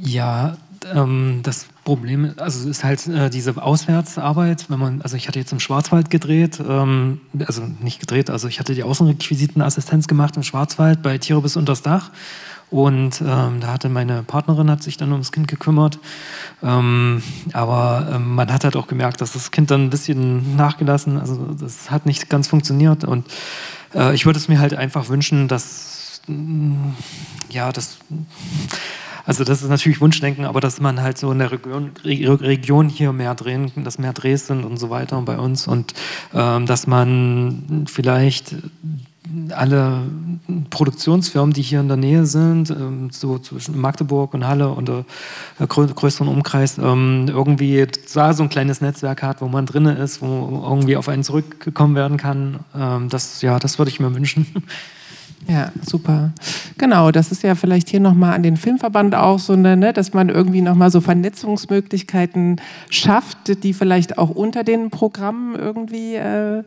Ja, 0.00 0.56
ähm, 0.92 1.40
das 1.42 1.66
Problem, 1.84 2.34
also 2.36 2.68
ist 2.68 2.84
halt 2.84 3.06
äh, 3.06 3.30
diese 3.30 3.62
Auswärtsarbeit, 3.62 4.70
wenn 4.70 4.78
man, 4.78 5.02
also 5.02 5.16
ich 5.16 5.28
hatte 5.28 5.38
jetzt 5.38 5.52
im 5.52 5.60
Schwarzwald 5.60 6.10
gedreht, 6.10 6.60
ähm, 6.66 7.20
also 7.46 7.62
nicht 7.80 8.00
gedreht, 8.00 8.30
also 8.30 8.48
ich 8.48 8.58
hatte 8.58 8.74
die 8.74 8.82
Außenrequisitenassistenz 8.82 10.06
gemacht 10.06 10.36
im 10.36 10.42
Schwarzwald 10.42 11.02
bei 11.02 11.18
Tiere 11.18 11.42
bis 11.42 11.56
unters 11.56 11.82
Dach. 11.82 12.10
Und 12.70 13.20
ähm, 13.20 13.60
da 13.60 13.68
hatte 13.68 13.88
meine 13.88 14.24
Partnerin 14.24 14.68
hat 14.70 14.82
sich 14.82 14.96
dann 14.96 15.12
ums 15.12 15.30
Kind 15.30 15.46
gekümmert, 15.46 16.00
ähm, 16.62 17.22
aber 17.52 18.08
ähm, 18.12 18.34
man 18.34 18.52
hat 18.52 18.64
halt 18.64 18.74
auch 18.74 18.88
gemerkt, 18.88 19.20
dass 19.20 19.32
das 19.32 19.52
Kind 19.52 19.70
dann 19.70 19.84
ein 19.84 19.90
bisschen 19.90 20.56
nachgelassen, 20.56 21.20
also 21.20 21.54
das 21.60 21.90
hat 21.90 22.06
nicht 22.06 22.28
ganz 22.28 22.48
funktioniert. 22.48 23.04
Und 23.04 23.26
äh, 23.94 24.14
ich 24.14 24.26
würde 24.26 24.40
es 24.40 24.48
mir 24.48 24.58
halt 24.58 24.74
einfach 24.74 25.08
wünschen, 25.08 25.46
dass 25.46 26.20
ja, 27.50 27.70
das 27.70 27.98
also 29.26 29.44
das 29.44 29.62
ist 29.62 29.68
natürlich 29.68 30.00
Wunschdenken, 30.00 30.44
aber 30.44 30.60
dass 30.60 30.80
man 30.80 31.00
halt 31.00 31.18
so 31.18 31.32
in 31.32 31.38
der 31.38 31.50
Region, 31.52 31.92
Region 32.04 32.88
hier 32.88 33.12
mehr 33.12 33.34
drehen, 33.34 33.72
dass 33.82 33.98
mehr 33.98 34.12
Drehs 34.12 34.46
sind 34.46 34.64
und 34.64 34.76
so 34.76 34.90
weiter 34.90 35.20
bei 35.22 35.38
uns 35.38 35.66
und 35.66 35.94
ähm, 36.34 36.66
dass 36.66 36.86
man 36.86 37.86
vielleicht 37.88 38.54
alle 39.50 40.02
Produktionsfirmen, 40.70 41.52
die 41.52 41.62
hier 41.62 41.80
in 41.80 41.88
der 41.88 41.96
Nähe 41.96 42.26
sind, 42.26 42.70
ähm, 42.70 43.08
so 43.10 43.38
zwischen 43.38 43.80
Magdeburg 43.80 44.34
und 44.34 44.46
Halle 44.46 44.68
und 44.68 44.88
äh, 44.88 45.04
größeren 45.66 46.28
Umkreis, 46.28 46.78
ähm, 46.78 47.26
irgendwie 47.28 47.86
da 48.12 48.34
so 48.34 48.42
ein 48.42 48.50
kleines 48.50 48.80
Netzwerk 48.80 49.22
hat, 49.22 49.40
wo 49.40 49.48
man 49.48 49.66
drin 49.66 49.86
ist, 49.86 50.20
wo 50.20 50.62
irgendwie 50.68 50.96
auf 50.96 51.08
einen 51.08 51.24
zurückgekommen 51.24 51.94
werden 51.96 52.18
kann. 52.18 52.60
Ähm, 52.76 53.08
das, 53.08 53.40
ja, 53.40 53.58
das 53.58 53.78
würde 53.78 53.90
ich 53.90 54.00
mir 54.00 54.14
wünschen. 54.14 54.46
Ja, 55.46 55.72
super. 55.82 56.32
Genau, 56.78 57.10
das 57.10 57.30
ist 57.30 57.42
ja 57.42 57.54
vielleicht 57.54 57.88
hier 57.88 58.00
nochmal 58.00 58.34
an 58.34 58.42
den 58.42 58.56
Filmverband 58.56 59.14
auch 59.14 59.38
so, 59.38 59.52
eine, 59.52 59.76
ne, 59.76 59.92
dass 59.92 60.12
man 60.14 60.28
irgendwie 60.28 60.62
nochmal 60.62 60.90
so 60.90 61.00
Vernetzungsmöglichkeiten 61.00 62.60
schafft, 62.90 63.62
die 63.62 63.74
vielleicht 63.74 64.18
auch 64.18 64.30
unter 64.30 64.64
den 64.64 64.90
Programmen 64.90 65.54
irgendwie. 65.54 66.14
Äh, 66.14 66.64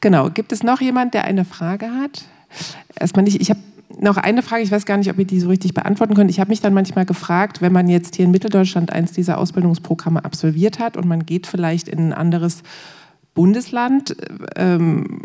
genau, 0.00 0.30
gibt 0.30 0.52
es 0.52 0.62
noch 0.62 0.80
jemand, 0.80 1.14
der 1.14 1.24
eine 1.24 1.44
Frage 1.44 1.86
hat? 1.86 2.24
Erstmal 2.98 3.24
nicht, 3.24 3.40
ich 3.40 3.50
habe 3.50 3.60
noch 4.00 4.16
eine 4.16 4.42
Frage, 4.42 4.62
ich 4.62 4.70
weiß 4.70 4.86
gar 4.86 4.96
nicht, 4.96 5.10
ob 5.10 5.18
ihr 5.18 5.24
die 5.24 5.40
so 5.40 5.48
richtig 5.48 5.74
beantworten 5.74 6.14
könnt. 6.14 6.30
Ich 6.30 6.40
habe 6.40 6.50
mich 6.50 6.60
dann 6.60 6.74
manchmal 6.74 7.04
gefragt, 7.04 7.60
wenn 7.60 7.72
man 7.72 7.88
jetzt 7.88 8.16
hier 8.16 8.24
in 8.24 8.30
Mitteldeutschland 8.30 8.92
eins 8.92 9.12
dieser 9.12 9.38
Ausbildungsprogramme 9.38 10.24
absolviert 10.24 10.78
hat 10.78 10.96
und 10.96 11.06
man 11.06 11.26
geht 11.26 11.46
vielleicht 11.46 11.88
in 11.88 11.98
ein 12.08 12.12
anderes 12.12 12.62
Bundesland, 13.34 14.16
ähm, 14.56 15.22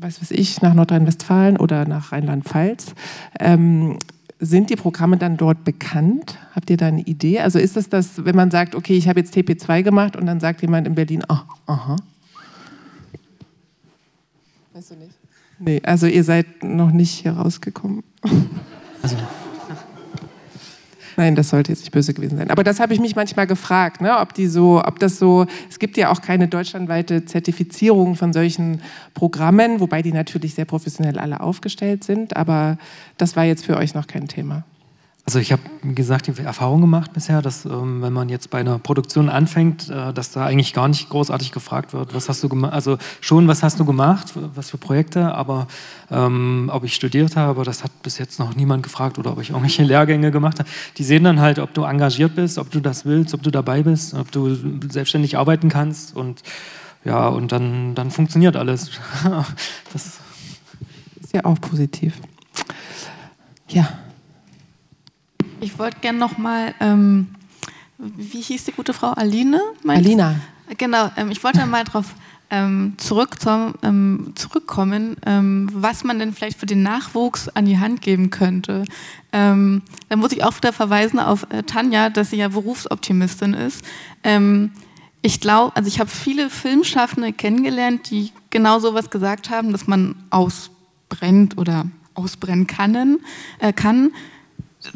weiß 0.00 0.20
was 0.20 0.30
ich, 0.30 0.62
nach 0.62 0.74
Nordrhein-Westfalen 0.74 1.56
oder 1.56 1.86
nach 1.86 2.12
Rheinland-Pfalz. 2.12 2.94
Ähm, 3.40 3.98
sind 4.40 4.70
die 4.70 4.76
Programme 4.76 5.16
dann 5.16 5.36
dort 5.36 5.64
bekannt? 5.64 6.38
Habt 6.54 6.70
ihr 6.70 6.76
da 6.76 6.86
eine 6.86 7.02
Idee? 7.02 7.40
Also 7.40 7.58
ist 7.58 7.76
es 7.76 7.88
das, 7.88 8.24
wenn 8.24 8.36
man 8.36 8.50
sagt, 8.50 8.74
okay, 8.74 8.96
ich 8.96 9.08
habe 9.08 9.20
jetzt 9.20 9.34
TP2 9.34 9.82
gemacht 9.82 10.16
und 10.16 10.26
dann 10.26 10.38
sagt 10.40 10.62
jemand 10.62 10.86
in 10.86 10.94
Berlin, 10.94 11.24
oh, 11.28 11.38
aha. 11.66 11.96
Weißt 14.72 14.92
du 14.92 14.94
nicht? 14.94 15.14
Nee, 15.58 15.80
also 15.82 16.06
ihr 16.06 16.22
seid 16.22 16.62
noch 16.62 16.92
nicht 16.92 17.10
hier 17.10 17.32
rausgekommen. 17.32 18.04
Also 19.02 19.16
Nein, 21.18 21.34
das 21.34 21.48
sollte 21.48 21.72
jetzt 21.72 21.80
nicht 21.80 21.90
böse 21.90 22.14
gewesen 22.14 22.38
sein. 22.38 22.48
Aber 22.48 22.62
das 22.62 22.78
habe 22.78 22.94
ich 22.94 23.00
mich 23.00 23.16
manchmal 23.16 23.48
gefragt, 23.48 24.00
ne? 24.00 24.18
ob 24.20 24.34
die 24.34 24.46
so, 24.46 24.80
ob 24.84 25.00
das 25.00 25.18
so, 25.18 25.46
es 25.68 25.80
gibt 25.80 25.96
ja 25.96 26.12
auch 26.12 26.22
keine 26.22 26.46
deutschlandweite 26.46 27.24
Zertifizierung 27.24 28.14
von 28.14 28.32
solchen 28.32 28.82
Programmen, 29.14 29.80
wobei 29.80 30.00
die 30.00 30.12
natürlich 30.12 30.54
sehr 30.54 30.64
professionell 30.64 31.18
alle 31.18 31.40
aufgestellt 31.40 32.04
sind, 32.04 32.36
aber 32.36 32.78
das 33.16 33.34
war 33.34 33.42
jetzt 33.42 33.66
für 33.66 33.76
euch 33.76 33.94
noch 33.94 34.06
kein 34.06 34.28
Thema. 34.28 34.62
Also 35.28 35.40
ich 35.40 35.52
habe, 35.52 35.60
wie 35.82 35.94
gesagt, 35.94 36.26
die 36.26 36.42
Erfahrung 36.42 36.80
gemacht 36.80 37.12
bisher, 37.12 37.42
dass 37.42 37.66
ähm, 37.66 38.00
wenn 38.00 38.14
man 38.14 38.30
jetzt 38.30 38.48
bei 38.48 38.60
einer 38.60 38.78
Produktion 38.78 39.28
anfängt, 39.28 39.90
äh, 39.90 40.14
dass 40.14 40.30
da 40.30 40.46
eigentlich 40.46 40.72
gar 40.72 40.88
nicht 40.88 41.10
großartig 41.10 41.52
gefragt 41.52 41.92
wird, 41.92 42.14
was 42.14 42.30
hast 42.30 42.42
du 42.42 42.48
gemacht, 42.48 42.72
also 42.72 42.96
schon, 43.20 43.46
was 43.46 43.62
hast 43.62 43.78
du 43.78 43.84
gemacht, 43.84 44.32
was 44.54 44.70
für 44.70 44.78
Projekte, 44.78 45.34
aber 45.34 45.66
ähm, 46.10 46.70
ob 46.72 46.82
ich 46.82 46.94
studiert 46.94 47.36
habe, 47.36 47.62
das 47.64 47.84
hat 47.84 47.90
bis 48.02 48.16
jetzt 48.16 48.38
noch 48.38 48.56
niemand 48.56 48.82
gefragt 48.82 49.18
oder 49.18 49.32
ob 49.32 49.42
ich 49.42 49.50
irgendwelche 49.50 49.82
Lehrgänge 49.84 50.30
gemacht 50.30 50.60
habe. 50.60 50.68
Die 50.96 51.04
sehen 51.04 51.24
dann 51.24 51.40
halt, 51.40 51.58
ob 51.58 51.74
du 51.74 51.82
engagiert 51.82 52.34
bist, 52.34 52.56
ob 52.56 52.70
du 52.70 52.80
das 52.80 53.04
willst, 53.04 53.34
ob 53.34 53.42
du 53.42 53.50
dabei 53.50 53.82
bist, 53.82 54.14
ob 54.14 54.32
du 54.32 54.56
selbstständig 54.88 55.36
arbeiten 55.36 55.68
kannst 55.68 56.16
und 56.16 56.42
ja, 57.04 57.28
und 57.28 57.52
dann, 57.52 57.94
dann 57.94 58.10
funktioniert 58.10 58.56
alles. 58.56 58.92
das 59.92 60.20
ist 61.20 61.34
ja 61.34 61.44
auch 61.44 61.60
positiv. 61.60 62.14
Ja. 63.68 63.86
Ich 65.60 65.78
wollte 65.78 65.98
gerne 66.00 66.18
noch 66.18 66.38
mal, 66.38 66.74
ähm, 66.80 67.28
wie 67.98 68.40
hieß 68.40 68.64
die 68.64 68.72
gute 68.72 68.92
Frau? 68.92 69.12
Aline? 69.12 69.60
Alina. 69.86 70.36
Genau, 70.76 71.10
ähm, 71.16 71.30
ich 71.30 71.42
wollte 71.42 71.64
mal 71.66 71.84
darauf 71.84 72.14
ähm, 72.50 72.94
zurück 72.96 73.40
zum, 73.40 73.74
ähm, 73.82 74.32
zurückkommen, 74.36 75.16
ähm, 75.26 75.68
was 75.72 76.04
man 76.04 76.18
denn 76.18 76.32
vielleicht 76.32 76.58
für 76.58 76.66
den 76.66 76.82
Nachwuchs 76.82 77.48
an 77.48 77.64
die 77.64 77.78
Hand 77.78 78.00
geben 78.02 78.30
könnte. 78.30 78.84
Ähm, 79.32 79.82
da 80.08 80.16
muss 80.16 80.32
ich 80.32 80.44
auch 80.44 80.56
wieder 80.56 80.72
verweisen 80.72 81.18
auf 81.18 81.46
äh, 81.50 81.64
Tanja, 81.64 82.08
dass 82.08 82.30
sie 82.30 82.36
ja 82.36 82.48
Berufsoptimistin 82.48 83.54
ist. 83.54 83.84
Ähm, 84.22 84.72
ich 85.22 85.40
glaube, 85.40 85.74
also 85.74 85.88
ich 85.88 85.98
habe 85.98 86.08
viele 86.08 86.48
Filmschaffende 86.48 87.32
kennengelernt, 87.32 88.10
die 88.10 88.32
genau 88.50 88.78
sowas 88.78 89.10
gesagt 89.10 89.50
haben, 89.50 89.72
dass 89.72 89.88
man 89.88 90.14
ausbrennt 90.30 91.58
oder 91.58 91.86
ausbrennen 92.14 92.66
kann, 92.66 93.18
äh, 93.58 93.72
kann 93.72 94.12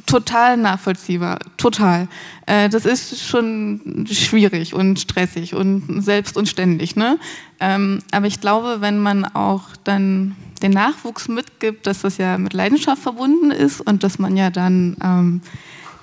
total 0.07 0.57
nachvollziehbar, 0.57 1.39
total. 1.57 2.09
Äh, 2.47 2.69
das 2.69 2.85
ist 2.85 3.21
schon 3.21 4.07
schwierig 4.11 4.75
und 4.75 5.01
stressig 5.01 5.55
und 5.55 6.03
selbst 6.03 6.37
und 6.37 6.49
ständig. 6.49 6.97
Ne? 6.97 7.19
Ähm, 7.61 8.01
aber 8.11 8.27
ich 8.27 8.41
glaube, 8.41 8.79
wenn 8.81 8.99
man 8.99 9.25
auch 9.25 9.77
dann 9.85 10.37
den 10.63 10.73
Nachwuchs 10.73 11.29
mitgibt, 11.29 11.87
dass 11.87 12.03
das 12.03 12.19
ja 12.19 12.39
mit 12.39 12.53
Leidenschaft 12.53 13.03
verbunden 13.03 13.51
ist 13.51 13.81
und 13.81 14.05
dass 14.05 14.19
man 14.19 14.37
ja 14.37 14.51
dann, 14.51 15.41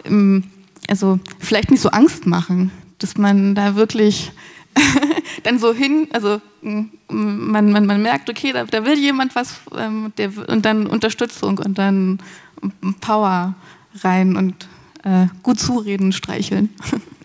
ähm, 0.05 0.43
also 0.89 1.19
vielleicht 1.39 1.71
nicht 1.71 1.81
so 1.81 1.89
Angst 1.89 2.25
machen, 2.25 2.71
dass 2.99 3.17
man 3.17 3.55
da 3.55 3.75
wirklich 3.75 4.31
dann 5.43 5.59
so 5.59 5.73
hin, 5.73 6.07
also 6.11 6.41
man, 6.61 7.71
man, 7.71 7.85
man 7.85 8.01
merkt, 8.01 8.29
okay, 8.29 8.51
da, 8.53 8.65
da 8.65 8.85
will 8.85 8.97
jemand 8.97 9.35
was 9.35 9.61
ähm, 9.77 10.11
der, 10.17 10.31
und 10.47 10.65
dann 10.65 10.87
Unterstützung 10.87 11.57
und 11.57 11.77
dann 11.77 12.19
Power 13.01 13.55
rein 14.03 14.35
und 14.35 14.67
äh, 15.03 15.27
gut 15.43 15.59
zureden, 15.59 16.11
streicheln. 16.11 16.69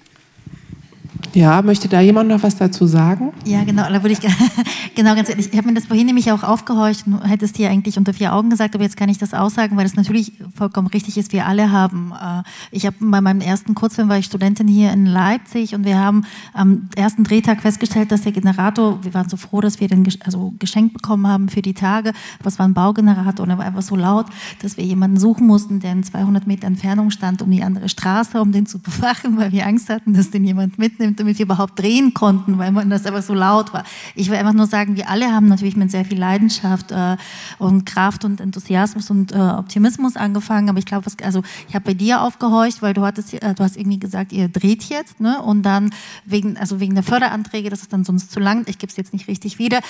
Ja, 1.35 1.63
möchte 1.63 1.89
da 1.89 2.01
jemand 2.01 2.29
noch 2.29 2.43
was 2.45 2.57
dazu 2.57 2.87
sagen? 2.87 3.33
Ja, 3.45 3.65
genau, 3.65 3.83
da 3.83 4.03
würde 4.03 4.13
ich 4.13 4.21
genau 4.95 5.17
ganz 5.17 5.29
ehrlich, 5.29 5.49
ich 5.51 5.59
habe 5.59 5.67
mir 5.67 5.75
das 5.75 5.87
vorhin 5.87 6.07
nämlich 6.07 6.31
auch 6.31 6.45
aufgehorcht, 6.45 7.05
hättest 7.25 7.59
dir 7.59 7.71
eigentlich 7.71 7.99
unter 7.99 8.15
vier 8.15 8.33
Augen 8.33 8.51
gesagt, 8.51 8.77
aber 8.77 8.85
jetzt 8.85 8.97
kann 8.97 9.09
ich 9.09 9.19
das 9.19 9.35
aussagen, 9.35 9.77
weil 9.77 9.83
das 9.83 9.97
natürlich 9.97 10.33
vollkommen 10.55 10.87
richtig 10.87 11.19
ist, 11.19 11.33
wir 11.33 11.47
alle 11.47 11.73
haben. 11.73 12.13
Äh, 12.13 12.43
ich 12.71 12.87
habe 12.87 12.97
bei 13.01 13.21
meinem 13.21 13.41
ersten 13.41 13.75
Kurzfilm 13.75 14.09
war 14.09 14.19
ich 14.19 14.27
Studentin 14.27 14.69
hier 14.69 14.93
in 14.93 15.07
Leipzig 15.07 15.75
und 15.75 15.85
wir 15.85 15.99
haben 15.99 16.25
am 16.53 16.89
ersten 16.95 17.25
Drehtag 17.25 17.63
festgestellt, 17.63 18.13
dass 18.13 18.23
der 18.23 18.33
Generator, 18.33 19.03
wir 19.03 19.13
waren 19.13 19.29
so 19.29 19.37
froh, 19.37 19.61
dass 19.61 19.81
wir 19.81 19.89
den 19.89 20.07
also 20.25 20.55
geschenkt 20.61 20.95
bekommen 20.95 21.27
haben 21.27 21.49
für 21.49 21.63
die 21.63 21.75
Tage, 21.75 22.13
was 22.45 22.61
war 22.61 22.69
ein 22.69 22.75
Baugenerator 22.75 23.45
und 23.45 23.51
er 23.51 23.59
war 23.59 23.67
einfach 23.67 23.83
so 23.83 23.97
laut, 23.97 24.27
dass 24.63 24.77
wir 24.77 24.85
jemanden 24.85 25.19
suchen 25.19 25.49
mussten, 25.49 25.81
der 25.81 25.93
in 25.93 26.05
200 26.05 26.47
Meter 26.47 26.69
Entfernung 26.69 27.11
stand, 27.11 27.43
um 27.43 27.51
die 27.51 27.65
andere 27.65 27.89
Straße, 27.89 28.41
um 28.41 28.53
den 28.53 28.67
zu 28.67 28.79
bewachen, 28.79 29.37
weil 29.37 29.51
wir 29.51 29.67
Angst 29.67 29.91
hatten, 29.91 30.15
dass 30.15 30.31
den 30.31 30.45
jemand 30.45 30.79
mitnimmt 30.79 31.24
damit 31.25 31.39
wir 31.39 31.47
überhaupt 31.47 31.79
drehen 31.79 32.15
konnten, 32.15 32.59
weil 32.59 32.71
man 32.73 32.91
das 32.91 33.07
einfach 33.07 33.23
so 33.23 33.35
laut 33.35 33.73
war. 33.73 33.85
Ich 34.15 34.31
will 34.31 34.37
einfach 34.37 34.53
nur 34.53 34.67
sagen, 34.67 34.97
wir 34.97 35.09
alle 35.09 35.33
haben 35.33 35.49
natürlich 35.49 35.77
mit 35.77 35.91
sehr 35.91 36.05
viel 36.05 36.19
Leidenschaft 36.19 36.93
äh, 36.93 37.17
und 37.59 37.87
Kraft 37.87 38.25
und 38.25 38.41
Enthusiasmus 38.41 39.11
und 39.11 39.33
äh, 39.33 39.37
Optimismus 39.37 40.17
angefangen, 40.17 40.69
aber 40.69 40.79
ich 40.79 40.87
glaube, 40.87 41.11
also 41.23 41.43
ich 41.69 41.75
habe 41.75 41.85
bei 41.85 41.95
dir 41.95 42.23
aufgehorcht, 42.23 42.83
weil 42.83 42.95
du 42.95 43.03
hattest, 43.03 43.35
äh, 43.35 43.55
du 43.55 43.63
hast 43.65 43.77
irgendwie 43.77 43.99
gesagt, 43.99 44.33
ihr 44.33 44.49
dreht 44.49 44.85
jetzt, 44.85 45.21
ne? 45.21 45.41
Und 45.43 45.63
dann 45.63 45.91
wegen, 46.25 46.57
also 46.57 46.81
wegen 46.81 46.95
der 46.95 47.05
Förderanträge, 47.05 47.71
das 47.71 47.83
ist 47.83 47.93
dann 47.93 48.05
sonst 48.05 48.31
zu 48.31 48.41
lang, 48.41 48.65
ich 48.67 48.79
gebe 48.79 48.91
es 48.91 48.97
jetzt 48.97 49.13
nicht 49.13 49.29
richtig 49.29 49.59
wieder. 49.59 49.81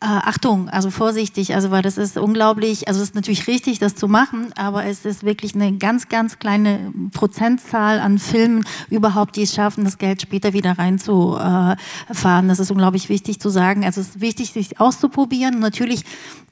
Äh, 0.00 0.06
Achtung, 0.06 0.68
also 0.68 0.90
vorsichtig, 0.90 1.56
also 1.56 1.72
weil 1.72 1.82
das 1.82 1.98
ist 1.98 2.18
unglaublich, 2.18 2.86
also 2.86 3.00
es 3.00 3.08
ist 3.08 3.14
natürlich 3.16 3.48
richtig, 3.48 3.80
das 3.80 3.96
zu 3.96 4.06
machen, 4.06 4.52
aber 4.56 4.84
es 4.84 5.04
ist 5.04 5.24
wirklich 5.24 5.56
eine 5.56 5.76
ganz, 5.76 6.08
ganz 6.08 6.38
kleine 6.38 6.92
Prozentzahl 7.12 7.98
an 7.98 8.20
Filmen 8.20 8.64
überhaupt, 8.90 9.34
die 9.34 9.42
es 9.42 9.52
schaffen, 9.52 9.82
das 9.82 9.98
Geld 9.98 10.22
später 10.22 10.52
wieder 10.52 10.78
reinzufahren. 10.78 12.46
Das 12.46 12.60
ist 12.60 12.70
unglaublich 12.70 13.08
wichtig 13.08 13.40
zu 13.40 13.48
sagen. 13.48 13.84
Also 13.84 14.00
es 14.00 14.10
ist 14.10 14.20
wichtig, 14.20 14.52
sich 14.52 14.78
auszuprobieren. 14.78 15.58
Natürlich, 15.58 16.04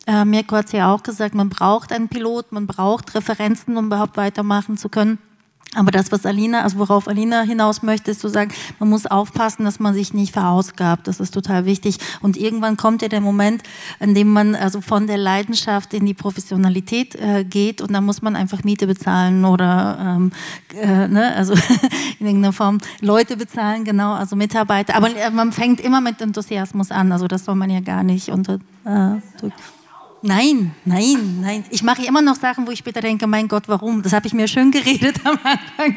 äh, 0.09 0.25
Mirko 0.25 0.57
hat 0.57 0.67
es 0.67 0.73
ja 0.73 0.93
auch 0.93 1.05
gesagt, 1.05 1.37
man 1.37 1.49
braucht 1.49 1.93
einen 1.93 2.09
Pilot, 2.09 2.51
man 2.51 2.67
braucht 2.67 3.15
Referenzen, 3.15 3.77
um 3.77 3.87
überhaupt 3.87 4.17
weitermachen 4.17 4.77
zu 4.77 4.89
können. 4.89 5.19
Aber 5.75 5.91
das, 5.91 6.11
was 6.11 6.25
Alina, 6.25 6.62
also 6.62 6.79
worauf 6.79 7.07
Alina 7.07 7.43
hinaus 7.43 7.83
möchte, 7.83 8.11
ist 8.11 8.21
zu 8.21 8.29
sagen, 8.29 8.53
man 8.79 8.89
muss 8.89 9.07
aufpassen, 9.07 9.64
dass 9.64 9.79
man 9.79 9.93
sich 9.93 10.14
nicht 10.14 10.33
verausgabt. 10.33 11.07
Das 11.07 11.21
ist 11.21 11.35
total 11.35 11.67
wichtig. 11.67 11.99
Und 12.23 12.37
irgendwann 12.37 12.77
kommt 12.77 13.03
ja 13.03 13.09
der 13.09 13.21
Moment, 13.21 13.62
in 14.01 14.14
dem 14.14 14.33
man 14.33 14.55
also 14.55 14.81
von 14.81 15.07
der 15.07 15.19
Leidenschaft 15.19 15.93
in 15.93 16.07
die 16.07 16.14
Professionalität 16.14 17.14
äh, 17.17 17.45
geht 17.45 17.83
und 17.83 17.93
dann 17.93 18.05
muss 18.05 18.23
man 18.23 18.37
einfach 18.37 18.64
Miete 18.64 18.87
bezahlen 18.87 19.45
oder 19.45 19.99
ähm, 20.01 20.33
äh, 20.81 21.09
ne, 21.09 21.35
also 21.37 21.53
in 22.19 22.27
irgendeiner 22.27 22.53
Form 22.53 22.79
Leute 23.01 23.37
bezahlen, 23.37 23.85
genau, 23.85 24.14
also 24.14 24.35
Mitarbeiter. 24.35 24.95
Aber 24.95 25.14
äh, 25.14 25.31
man 25.31 25.53
fängt 25.53 25.81
immer 25.81 26.01
mit 26.01 26.21
Enthusiasmus 26.23 26.91
an. 26.91 27.12
Also 27.12 27.29
das 27.29 27.45
soll 27.45 27.55
man 27.55 27.69
ja 27.69 27.81
gar 27.81 28.03
nicht 28.03 28.31
unter. 28.31 28.55
Äh, 28.85 29.21
Nein, 30.27 30.74
nein, 30.85 31.41
nein. 31.41 31.64
Ich 31.70 31.85
mache 31.85 32.05
immer 32.05 32.20
noch 32.20 32.35
Sachen, 32.35 32.66
wo 32.66 32.72
ich 32.72 32.81
später 32.81 33.01
denke, 33.01 33.29
mein 33.29 33.47
Gott, 33.47 33.68
warum? 33.68 34.03
Das 34.03 34.12
habe 34.12 34.27
ich 34.27 34.33
mir 34.33 34.49
schön 34.49 34.72
geredet 34.72 35.24
am 35.24 35.39
Anfang. 35.45 35.97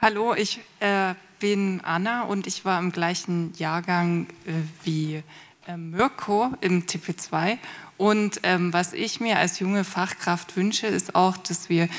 Hallo, 0.00 0.34
ich 0.34 0.60
äh, 0.80 1.12
bin 1.38 1.82
Anna 1.84 2.22
und 2.22 2.46
ich 2.46 2.64
war 2.64 2.78
im 2.78 2.92
gleichen 2.92 3.52
Jahrgang 3.58 4.26
äh, 4.46 4.52
wie 4.84 5.22
äh, 5.66 5.76
Mirko 5.76 6.54
im 6.62 6.86
TP2. 6.86 7.58
Und 7.98 8.40
ähm, 8.42 8.72
was 8.72 8.94
ich 8.94 9.20
mir 9.20 9.38
als 9.38 9.58
junge 9.58 9.84
Fachkraft 9.84 10.56
wünsche, 10.56 10.86
ist 10.86 11.14
auch, 11.14 11.36
dass 11.36 11.68
wir 11.68 11.90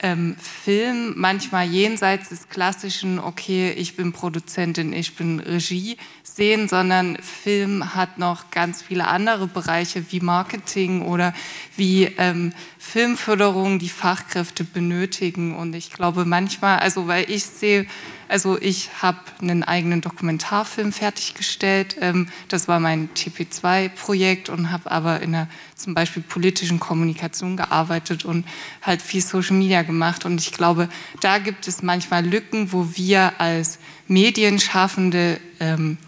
ähm, 0.00 0.36
Film 0.38 1.14
manchmal 1.16 1.66
jenseits 1.66 2.28
des 2.28 2.48
klassischen, 2.48 3.18
okay, 3.18 3.70
ich 3.70 3.96
bin 3.96 4.12
Produzentin, 4.12 4.92
ich 4.92 5.16
bin 5.16 5.40
Regie 5.40 5.96
sehen, 6.22 6.68
sondern 6.68 7.16
Film 7.16 7.94
hat 7.94 8.18
noch 8.18 8.50
ganz 8.50 8.82
viele 8.82 9.08
andere 9.08 9.46
Bereiche 9.46 10.04
wie 10.10 10.20
Marketing 10.20 11.02
oder 11.02 11.32
wie 11.76 12.04
ähm, 12.18 12.52
Filmförderung, 12.78 13.78
die 13.78 13.88
Fachkräfte 13.88 14.64
benötigen. 14.64 15.56
Und 15.56 15.74
ich 15.74 15.90
glaube 15.90 16.24
manchmal, 16.24 16.78
also 16.78 17.08
weil 17.08 17.30
ich 17.30 17.44
sehe, 17.44 17.86
also 18.28 18.60
ich 18.60 18.90
habe 19.02 19.18
einen 19.40 19.62
eigenen 19.62 20.00
Dokumentarfilm 20.00 20.92
fertiggestellt. 20.92 21.96
Ähm, 22.00 22.28
das 22.48 22.68
war 22.68 22.80
mein 22.80 23.10
TP2-Projekt 23.14 24.48
und 24.48 24.72
habe 24.72 24.90
aber 24.90 25.20
in 25.20 25.32
der 25.32 25.48
zum 25.74 25.94
Beispiel 25.94 26.22
politischen 26.22 26.80
Kommunikation 26.80 27.56
gearbeitet 27.56 28.24
und 28.24 28.44
halt 28.82 29.02
viel 29.02 29.22
Social 29.22 29.56
Media 29.56 29.82
gemacht. 29.82 30.24
Und 30.24 30.40
ich 30.40 30.52
glaube, 30.52 30.88
da 31.20 31.38
gibt 31.38 31.68
es 31.68 31.82
manchmal 31.82 32.26
Lücken, 32.26 32.72
wo 32.72 32.88
wir 32.94 33.40
als 33.40 33.78
Medienschaffende 34.08 35.40
ähm, 35.60 35.98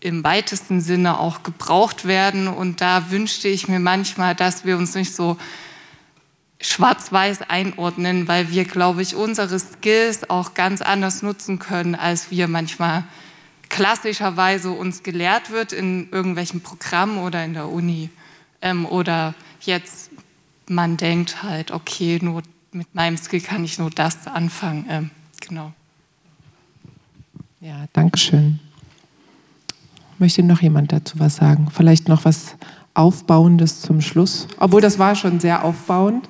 im 0.00 0.24
weitesten 0.24 0.80
Sinne 0.80 1.18
auch 1.18 1.42
gebraucht 1.42 2.04
werden. 2.04 2.48
Und 2.48 2.80
da 2.80 3.10
wünschte 3.10 3.48
ich 3.48 3.68
mir 3.68 3.78
manchmal, 3.78 4.34
dass 4.34 4.64
wir 4.64 4.76
uns 4.76 4.94
nicht 4.94 5.14
so 5.14 5.36
schwarz-weiß 6.62 7.42
einordnen, 7.42 8.28
weil 8.28 8.50
wir, 8.50 8.64
glaube 8.64 9.02
ich, 9.02 9.14
unsere 9.14 9.58
Skills 9.58 10.30
auch 10.30 10.54
ganz 10.54 10.80
anders 10.80 11.22
nutzen 11.22 11.58
können, 11.58 11.94
als 11.94 12.30
wir 12.30 12.48
manchmal 12.48 13.04
klassischerweise 13.68 14.70
uns 14.70 15.02
gelehrt 15.02 15.50
wird 15.50 15.72
in 15.72 16.08
irgendwelchen 16.10 16.60
Programmen 16.60 17.18
oder 17.18 17.44
in 17.44 17.54
der 17.54 17.68
Uni. 17.68 18.10
Ähm, 18.62 18.86
oder 18.86 19.34
jetzt 19.60 20.10
man 20.68 20.96
denkt 20.96 21.42
halt, 21.42 21.70
okay, 21.72 22.18
nur 22.22 22.42
mit 22.70 22.94
meinem 22.94 23.16
Skill 23.16 23.40
kann 23.40 23.64
ich 23.64 23.78
nur 23.78 23.90
das 23.90 24.26
anfangen. 24.26 24.86
Ähm, 24.88 25.10
genau. 25.40 25.72
Ja, 27.60 27.86
danke 27.92 28.18
schön. 28.18 28.60
Möchte 30.18 30.42
noch 30.42 30.62
jemand 30.62 30.92
dazu 30.92 31.18
was 31.18 31.36
sagen? 31.36 31.68
Vielleicht 31.72 32.08
noch 32.08 32.24
was 32.24 32.56
Aufbauendes 32.94 33.80
zum 33.80 34.00
Schluss? 34.00 34.46
Obwohl 34.58 34.80
das 34.80 34.98
war 34.98 35.14
schon 35.14 35.40
sehr 35.40 35.64
aufbauend. 35.64 36.28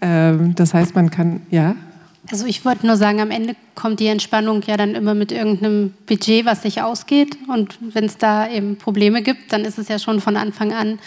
Ähm, 0.00 0.54
das 0.54 0.74
heißt, 0.74 0.94
man 0.94 1.10
kann, 1.10 1.42
ja? 1.50 1.74
Also 2.30 2.46
ich 2.46 2.64
wollte 2.64 2.86
nur 2.86 2.96
sagen, 2.96 3.20
am 3.20 3.30
Ende 3.30 3.56
kommt 3.74 4.00
die 4.00 4.06
Entspannung 4.06 4.62
ja 4.66 4.76
dann 4.76 4.94
immer 4.94 5.14
mit 5.14 5.32
irgendeinem 5.32 5.92
Budget, 6.06 6.46
was 6.46 6.62
sich 6.62 6.80
ausgeht. 6.80 7.36
Und 7.48 7.78
wenn 7.94 8.04
es 8.04 8.16
da 8.16 8.48
eben 8.48 8.76
Probleme 8.76 9.22
gibt, 9.22 9.52
dann 9.52 9.64
ist 9.64 9.78
es 9.78 9.88
ja 9.88 9.98
schon 9.98 10.20
von 10.20 10.36
Anfang 10.36 10.72
an 10.72 10.98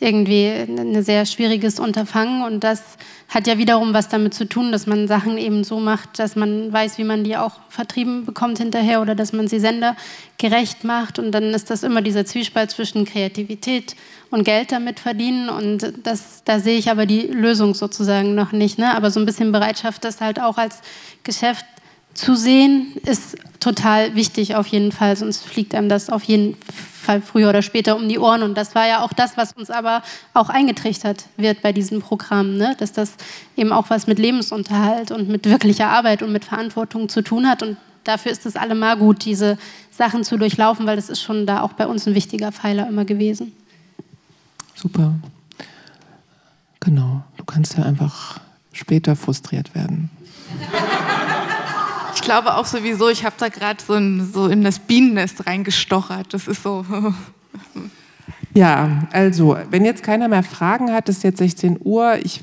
irgendwie 0.00 0.46
ein 0.46 1.02
sehr 1.02 1.26
schwieriges 1.26 1.78
Unterfangen. 1.78 2.42
Und 2.42 2.64
das 2.64 2.82
hat 3.28 3.46
ja 3.46 3.58
wiederum 3.58 3.92
was 3.92 4.08
damit 4.08 4.32
zu 4.32 4.48
tun, 4.48 4.72
dass 4.72 4.86
man 4.86 5.06
Sachen 5.06 5.36
eben 5.36 5.62
so 5.62 5.78
macht, 5.78 6.18
dass 6.18 6.36
man 6.36 6.72
weiß, 6.72 6.96
wie 6.96 7.04
man 7.04 7.22
die 7.22 7.36
auch 7.36 7.60
vertrieben 7.68 8.24
bekommt 8.24 8.58
hinterher 8.58 9.02
oder 9.02 9.14
dass 9.14 9.34
man 9.34 9.46
sie 9.46 9.60
sendergerecht 9.60 10.84
macht. 10.84 11.18
Und 11.18 11.32
dann 11.32 11.54
ist 11.54 11.70
das 11.70 11.82
immer 11.82 12.00
dieser 12.00 12.24
Zwiespalt 12.24 12.70
zwischen 12.70 13.04
Kreativität 13.04 13.94
und 14.30 14.44
Geld 14.44 14.72
damit 14.72 15.00
verdienen. 15.00 15.50
Und 15.50 15.92
das, 16.02 16.42
da 16.44 16.60
sehe 16.60 16.78
ich 16.78 16.90
aber 16.90 17.04
die 17.04 17.26
Lösung 17.26 17.74
sozusagen 17.74 18.34
noch 18.34 18.52
nicht. 18.52 18.78
Ne? 18.78 18.94
Aber 18.94 19.10
so 19.10 19.20
ein 19.20 19.26
bisschen 19.26 19.52
Bereitschaft, 19.52 20.04
das 20.04 20.22
halt 20.22 20.40
auch 20.40 20.56
als 20.56 20.80
Geschäft 21.24 21.66
zu 22.20 22.36
sehen, 22.36 22.92
ist 23.04 23.36
total 23.60 24.14
wichtig 24.14 24.54
auf 24.54 24.66
jeden 24.66 24.92
Fall, 24.92 25.16
sonst 25.16 25.44
fliegt 25.44 25.74
einem 25.74 25.88
das 25.88 26.10
auf 26.10 26.22
jeden 26.24 26.56
Fall 27.00 27.22
früher 27.22 27.48
oder 27.48 27.62
später 27.62 27.96
um 27.96 28.08
die 28.08 28.18
Ohren. 28.18 28.42
Und 28.42 28.56
das 28.56 28.74
war 28.74 28.86
ja 28.86 29.02
auch 29.02 29.12
das, 29.12 29.36
was 29.36 29.52
uns 29.52 29.70
aber 29.70 30.02
auch 30.34 30.50
eingetrichtert 30.50 31.24
wird 31.36 31.62
bei 31.62 31.72
diesem 31.72 32.00
Programm, 32.00 32.56
ne? 32.56 32.76
dass 32.78 32.92
das 32.92 33.14
eben 33.56 33.72
auch 33.72 33.88
was 33.88 34.06
mit 34.06 34.18
Lebensunterhalt 34.18 35.10
und 35.10 35.28
mit 35.28 35.46
wirklicher 35.46 35.88
Arbeit 35.88 36.22
und 36.22 36.30
mit 36.30 36.44
Verantwortung 36.44 37.08
zu 37.08 37.22
tun 37.22 37.48
hat. 37.48 37.62
Und 37.62 37.78
dafür 38.04 38.32
ist 38.32 38.44
es 38.44 38.56
allemal 38.56 38.96
gut, 38.96 39.24
diese 39.24 39.58
Sachen 39.90 40.24
zu 40.24 40.36
durchlaufen, 40.36 40.86
weil 40.86 40.96
das 40.96 41.08
ist 41.08 41.22
schon 41.22 41.46
da 41.46 41.62
auch 41.62 41.72
bei 41.72 41.86
uns 41.86 42.06
ein 42.06 42.14
wichtiger 42.14 42.52
Pfeiler 42.52 42.86
immer 42.86 43.04
gewesen. 43.04 43.52
Super. 44.74 45.14
Genau, 46.80 47.22
du 47.36 47.44
kannst 47.44 47.76
ja 47.76 47.84
einfach 47.84 48.40
später 48.72 49.16
frustriert 49.16 49.74
werden. 49.74 50.10
Ich 52.20 52.26
glaube 52.26 52.54
auch 52.54 52.66
sowieso, 52.66 53.08
ich 53.08 53.24
habe 53.24 53.34
da 53.38 53.48
gerade 53.48 53.82
so, 53.82 53.94
so 54.30 54.48
in 54.48 54.62
das 54.62 54.78
Bienennest 54.78 55.46
reingestochert. 55.46 56.34
Das 56.34 56.46
ist 56.46 56.62
so. 56.62 56.84
Ja, 58.52 59.06
also, 59.12 59.56
wenn 59.70 59.84
jetzt 59.84 60.02
keiner 60.02 60.26
mehr 60.26 60.42
Fragen 60.42 60.92
hat, 60.92 61.08
ist 61.08 61.22
jetzt 61.22 61.38
16 61.38 61.78
Uhr. 61.84 62.16
Ich, 62.20 62.40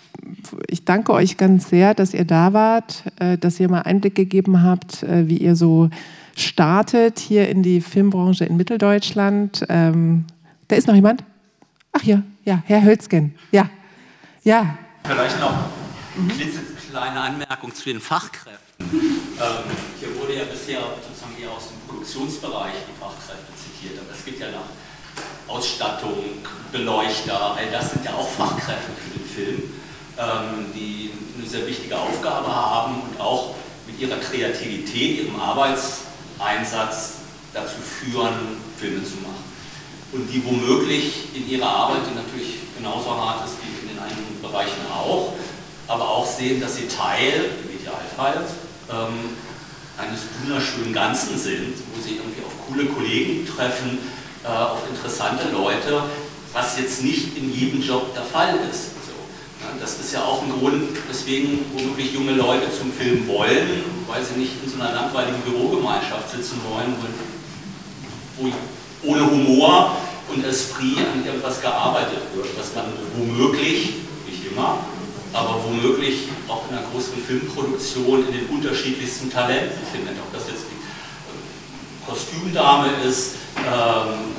ich 0.67 0.85
danke 0.85 1.11
euch 1.11 1.35
ganz 1.35 1.69
sehr, 1.69 1.93
dass 1.93 2.13
ihr 2.13 2.23
da 2.23 2.53
wart, 2.53 3.03
äh, 3.19 3.37
dass 3.37 3.59
ihr 3.59 3.69
mal 3.69 3.81
Einblick 3.81 4.15
gegeben 4.15 4.63
habt, 4.63 5.03
äh, 5.03 5.27
wie 5.27 5.35
ihr 5.35 5.57
so 5.57 5.89
startet 6.33 7.19
hier 7.19 7.49
in 7.49 7.61
die 7.61 7.81
Filmbranche 7.81 8.45
in 8.45 8.55
Mitteldeutschland. 8.55 9.65
Ähm, 9.67 10.23
da 10.69 10.77
ist 10.77 10.87
noch 10.87 10.95
jemand? 10.95 11.25
Ach 11.91 12.03
ja, 12.03 12.23
ja, 12.45 12.63
Herr 12.65 12.83
Hölzgen. 12.83 13.35
Ja, 13.51 13.69
ja. 14.43 14.77
Vielleicht 15.03 15.41
noch 15.41 15.51
eine 16.17 16.27
klitzekleine 16.29 17.19
Anmerkung 17.19 17.75
zu 17.75 17.83
den 17.83 17.99
Fachkräften. 17.99 18.66
Ähm, 18.79 19.69
hier 19.99 20.15
wurde 20.19 20.35
ja 20.35 20.45
bisher 20.45 20.79
sozusagen 20.79 21.37
eher 21.41 21.51
aus 21.51 21.69
dem 21.69 21.79
Produktionsbereich 21.87 22.73
die 22.89 22.99
Fachkräfte 22.99 23.53
zitiert, 23.53 23.99
aber 24.01 24.17
es 24.17 24.25
gibt 24.25 24.39
ja 24.39 24.49
noch 24.49 24.65
Ausstattung, 25.47 26.41
Beleuchter, 26.71 27.55
all 27.55 27.69
das 27.71 27.91
sind 27.91 28.05
ja 28.05 28.13
auch 28.13 28.27
Fachkräfte 28.27 28.91
für 28.97 29.19
den 29.19 29.29
Film, 29.29 29.73
ähm, 30.17 30.73
die 30.73 31.11
eine 31.37 31.47
sehr 31.47 31.67
wichtige 31.67 31.97
Aufgabe 31.97 32.47
haben 32.47 33.01
und 33.01 33.19
auch 33.21 33.55
mit 33.85 33.99
ihrer 33.99 34.17
Kreativität, 34.17 35.25
ihrem 35.25 35.39
Arbeitseinsatz 35.39 37.19
dazu 37.53 37.77
führen, 37.81 38.57
Filme 38.79 39.03
zu 39.03 39.17
machen. 39.21 39.43
Und 40.13 40.27
die 40.33 40.43
womöglich 40.45 41.35
in 41.35 41.49
ihrer 41.49 41.67
Arbeit, 41.67 42.01
die 42.09 42.15
natürlich 42.15 42.55
genauso 42.75 43.11
hart 43.11 43.45
ist 43.45 43.55
wie 43.61 43.87
in 43.87 43.95
den 43.95 43.99
anderen 43.99 44.41
Bereichen 44.41 44.85
auch, 44.91 45.33
aber 45.87 46.09
auch 46.09 46.25
sehen, 46.25 46.59
dass 46.59 46.75
sie 46.75 46.87
Teil, 46.87 47.51
im 47.63 47.79
Idealfall, 47.79 48.45
ähm, 48.89 49.35
eines 49.97 50.21
wunderschönen 50.41 50.93
Ganzen 50.93 51.37
sind, 51.37 51.73
wo 51.93 52.01
sie 52.01 52.17
irgendwie 52.17 52.43
auf 52.45 52.53
coole 52.67 52.85
Kollegen 52.85 53.47
treffen, 53.47 53.97
äh, 54.43 54.47
auf 54.47 54.79
interessante 54.89 55.49
Leute, 55.51 56.03
was 56.53 56.77
jetzt 56.77 57.03
nicht 57.03 57.37
in 57.37 57.53
jedem 57.53 57.81
Job 57.81 58.13
der 58.13 58.23
Fall 58.23 58.55
ist. 58.69 58.93
So, 59.05 59.17
ja, 59.61 59.73
das 59.79 59.99
ist 59.99 60.13
ja 60.13 60.23
auch 60.23 60.43
ein 60.43 60.51
Grund, 60.51 60.95
weswegen 61.09 61.59
womöglich 61.73 62.13
junge 62.13 62.33
Leute 62.33 62.67
zum 62.71 62.91
Film 62.91 63.27
wollen, 63.27 63.83
weil 64.07 64.23
sie 64.23 64.39
nicht 64.39 64.53
in 64.63 64.69
so 64.69 64.79
einer 64.79 64.93
langweiligen 64.93 65.41
Bürogemeinschaft 65.41 66.31
sitzen 66.31 66.61
wollen, 66.69 66.95
wo, 68.37 68.45
wo 68.45 68.53
ohne 69.03 69.29
Humor 69.29 69.97
und 70.33 70.45
Esprit 70.45 70.97
an 70.99 71.25
irgendwas 71.25 71.61
gearbeitet 71.61 72.19
wird, 72.33 72.47
was 72.57 72.75
man 72.75 72.85
womöglich, 73.15 73.93
nicht 74.27 74.51
immer, 74.51 74.79
aber 75.33 75.63
womöglich 75.63 76.29
auch 76.47 76.69
in 76.69 76.77
einer 76.77 76.87
großen 76.87 77.21
Filmproduktion 77.25 78.27
in 78.27 78.33
den 78.33 78.45
unterschiedlichsten 78.47 79.31
Talenten 79.31 79.79
findet. 79.91 80.15
Ob 80.19 80.33
das 80.33 80.47
jetzt 80.47 80.65
die 80.71 80.77
ähm, 80.77 82.07
Kostümdame 82.07 82.89
ist, 83.05 83.35
ähm, 83.57 84.33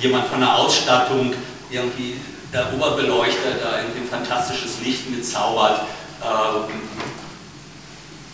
jemand 0.00 0.26
von 0.26 0.40
der 0.40 0.56
Ausstattung, 0.56 1.32
irgendwie 1.70 2.16
der 2.52 2.72
Oberbeleuchter, 2.74 3.52
da 3.62 3.78
irgendwie 3.78 4.00
ein 4.00 4.08
fantastisches 4.08 4.80
Licht 4.82 5.08
mitzaubert, 5.10 5.82
ähm, 6.22 6.80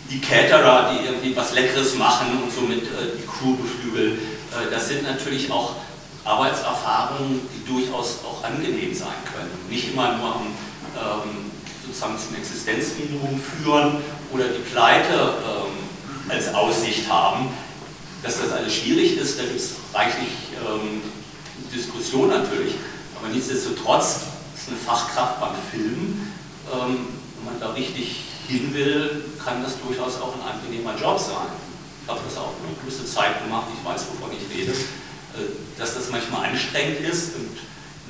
die 0.09 0.21
Caterer, 0.21 0.91
die 0.93 1.05
irgendwie 1.05 1.35
was 1.35 1.53
Leckeres 1.53 1.95
machen 1.95 2.27
und 2.43 2.53
somit 2.53 2.83
äh, 2.83 3.17
die 3.17 3.27
Crew 3.27 3.55
beflügeln. 3.55 4.13
Äh, 4.17 4.71
das 4.71 4.87
sind 4.87 5.03
natürlich 5.03 5.51
auch 5.51 5.75
Arbeitserfahrungen, 6.23 7.41
die 7.53 7.69
durchaus 7.69 8.19
auch 8.25 8.43
angenehm 8.43 8.93
sein 8.93 9.15
können. 9.33 9.51
Nicht 9.69 9.93
immer 9.93 10.17
nur 10.17 10.35
am 10.35 10.47
ähm, 10.95 11.51
sozusagen 11.85 12.17
zum 12.17 12.35
Existenzminimum 12.35 13.39
führen 13.41 13.97
oder 14.31 14.45
die 14.49 14.63
Pleite 14.71 15.13
ähm, 15.13 16.29
als 16.29 16.53
Aussicht 16.53 17.09
haben. 17.09 17.49
Dass 18.23 18.41
das 18.41 18.51
alles 18.51 18.73
schwierig 18.73 19.17
ist, 19.17 19.39
da 19.39 19.43
gibt 19.43 19.57
es 19.57 19.75
reichlich 19.93 20.29
ähm, 20.59 21.01
Diskussion 21.73 22.29
natürlich. 22.29 22.75
Aber 23.19 23.33
nichtsdestotrotz 23.33 24.21
ist 24.55 24.69
eine 24.69 24.77
Fachkraft 24.77 25.39
beim 25.39 25.55
Film, 25.71 26.27
ähm, 26.73 27.07
wenn 27.37 27.45
man 27.45 27.59
da 27.59 27.71
richtig 27.71 28.23
hin 28.47 28.73
will, 28.73 29.25
kann 29.43 29.63
das 29.63 29.79
durchaus 29.79 30.21
auch 30.21 30.33
ein 30.35 30.55
angenehmer 30.55 30.95
Job 30.99 31.19
sein. 31.19 31.51
Ich 32.03 32.09
habe 32.09 32.21
das 32.27 32.37
auch 32.37 32.53
eine 32.63 32.75
gewisse 32.81 33.05
Zeit 33.05 33.43
gemacht, 33.43 33.67
ich 33.73 33.85
weiß, 33.85 34.05
wovon 34.11 34.35
ich 34.35 34.57
rede, 34.57 34.71
äh, 34.71 35.77
dass 35.77 35.95
das 35.95 36.09
manchmal 36.09 36.49
anstrengend 36.49 37.01
ist 37.01 37.35
und 37.35 37.57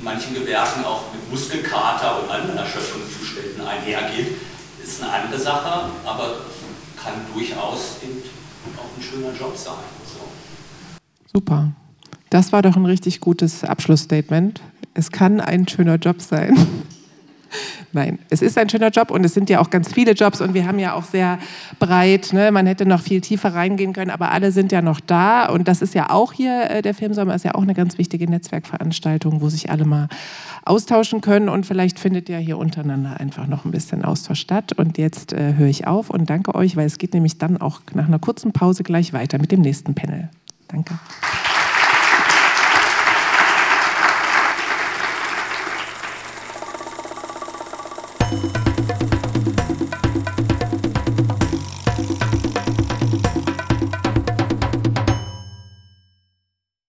manchen 0.02 0.34
Gewerken 0.34 0.86
auch 0.86 1.14
mit 1.14 1.30
Muskelkater 1.32 2.24
und 2.24 2.30
anderen 2.30 2.58
Erschöpfungszuständen 2.58 3.66
einhergeht, 3.66 4.36
ist 4.84 5.02
eine 5.02 5.12
andere 5.12 5.40
Sache, 5.40 5.90
aber 6.06 6.38
kann 7.02 7.14
durchaus 7.34 7.98
auch 8.78 8.98
ein 8.98 9.02
schöner 9.02 9.34
Job 9.38 9.56
sein. 9.56 9.76
So. 10.06 10.20
Super. 11.34 11.72
Das 12.30 12.52
war 12.52 12.62
doch 12.62 12.76
ein 12.76 12.86
richtig 12.86 13.20
gutes 13.20 13.64
Abschlussstatement. 13.64 14.62
Es 14.94 15.12
kann 15.12 15.40
ein 15.40 15.68
schöner 15.68 15.96
Job 15.96 16.22
sein. 16.22 16.58
Nein, 17.94 18.20
es 18.30 18.42
ist 18.42 18.58
ein 18.58 18.70
schöner 18.70 18.90
Job 18.90 19.12
und 19.12 19.24
es 19.24 19.34
sind 19.34 19.50
ja 19.50 19.60
auch 19.60 19.70
ganz 19.70 19.94
viele 19.94 20.12
Jobs 20.12 20.42
und 20.42 20.54
wir 20.54 20.68
haben 20.68 20.80
ja 20.80 20.94
auch 20.94 21.06
sehr 21.06 21.40
breit, 21.80 22.34
ne, 22.34 22.52
man 22.52 22.68
hätte 22.68 22.86
noch 22.86 23.02
viel 23.02 23.22
tiefer 23.22 23.54
reingehen 23.54 23.94
können, 23.94 24.12
aber 24.12 24.32
alle 24.32 24.52
sind 24.52 24.72
ja 24.72 24.82
noch 24.82 25.00
da 25.00 25.48
und 25.48 25.68
das 25.68 25.82
ist 25.82 25.96
ja 25.96 26.10
auch 26.10 26.34
hier, 26.34 26.70
äh, 26.70 26.82
der 26.82 26.94
Filmsommer 26.94 27.36
ist 27.36 27.46
ja 27.46 27.56
auch 27.56 27.64
eine 27.64 27.74
ganz 27.74 27.98
wichtige 27.98 28.30
Netzwerkveranstaltung, 28.30 29.42
wo 29.42 29.50
sich 29.50 29.70
alle 29.70 29.86
mal 29.86 30.10
austauschen 30.68 31.22
können 31.22 31.50
und 31.50 31.66
vielleicht 31.66 32.00
findet 32.00 32.30
ja 32.30 32.38
hier 32.38 32.58
untereinander 32.58 33.20
einfach 33.20 33.48
noch 33.48 33.66
ein 33.66 33.72
bisschen 33.72 34.04
Austausch 34.04 34.40
statt. 34.40 34.74
Und 34.74 34.98
jetzt 34.98 35.34
äh, 35.34 35.56
höre 35.56 35.68
ich 35.68 35.88
auf 35.88 36.10
und 36.10 36.30
danke 36.30 36.56
euch, 36.56 36.76
weil 36.76 36.86
es 36.86 36.98
geht 36.98 37.14
nämlich 37.14 37.38
dann 37.38 37.58
auch 37.58 37.82
nach 37.94 38.08
einer 38.08 38.20
kurzen 38.20 38.52
Pause 38.52 38.84
gleich 38.84 39.14
weiter 39.14 39.40
mit 39.40 39.52
dem 39.52 39.62
nächsten 39.62 39.96
Panel. 39.96 40.30
Danke. 40.68 41.00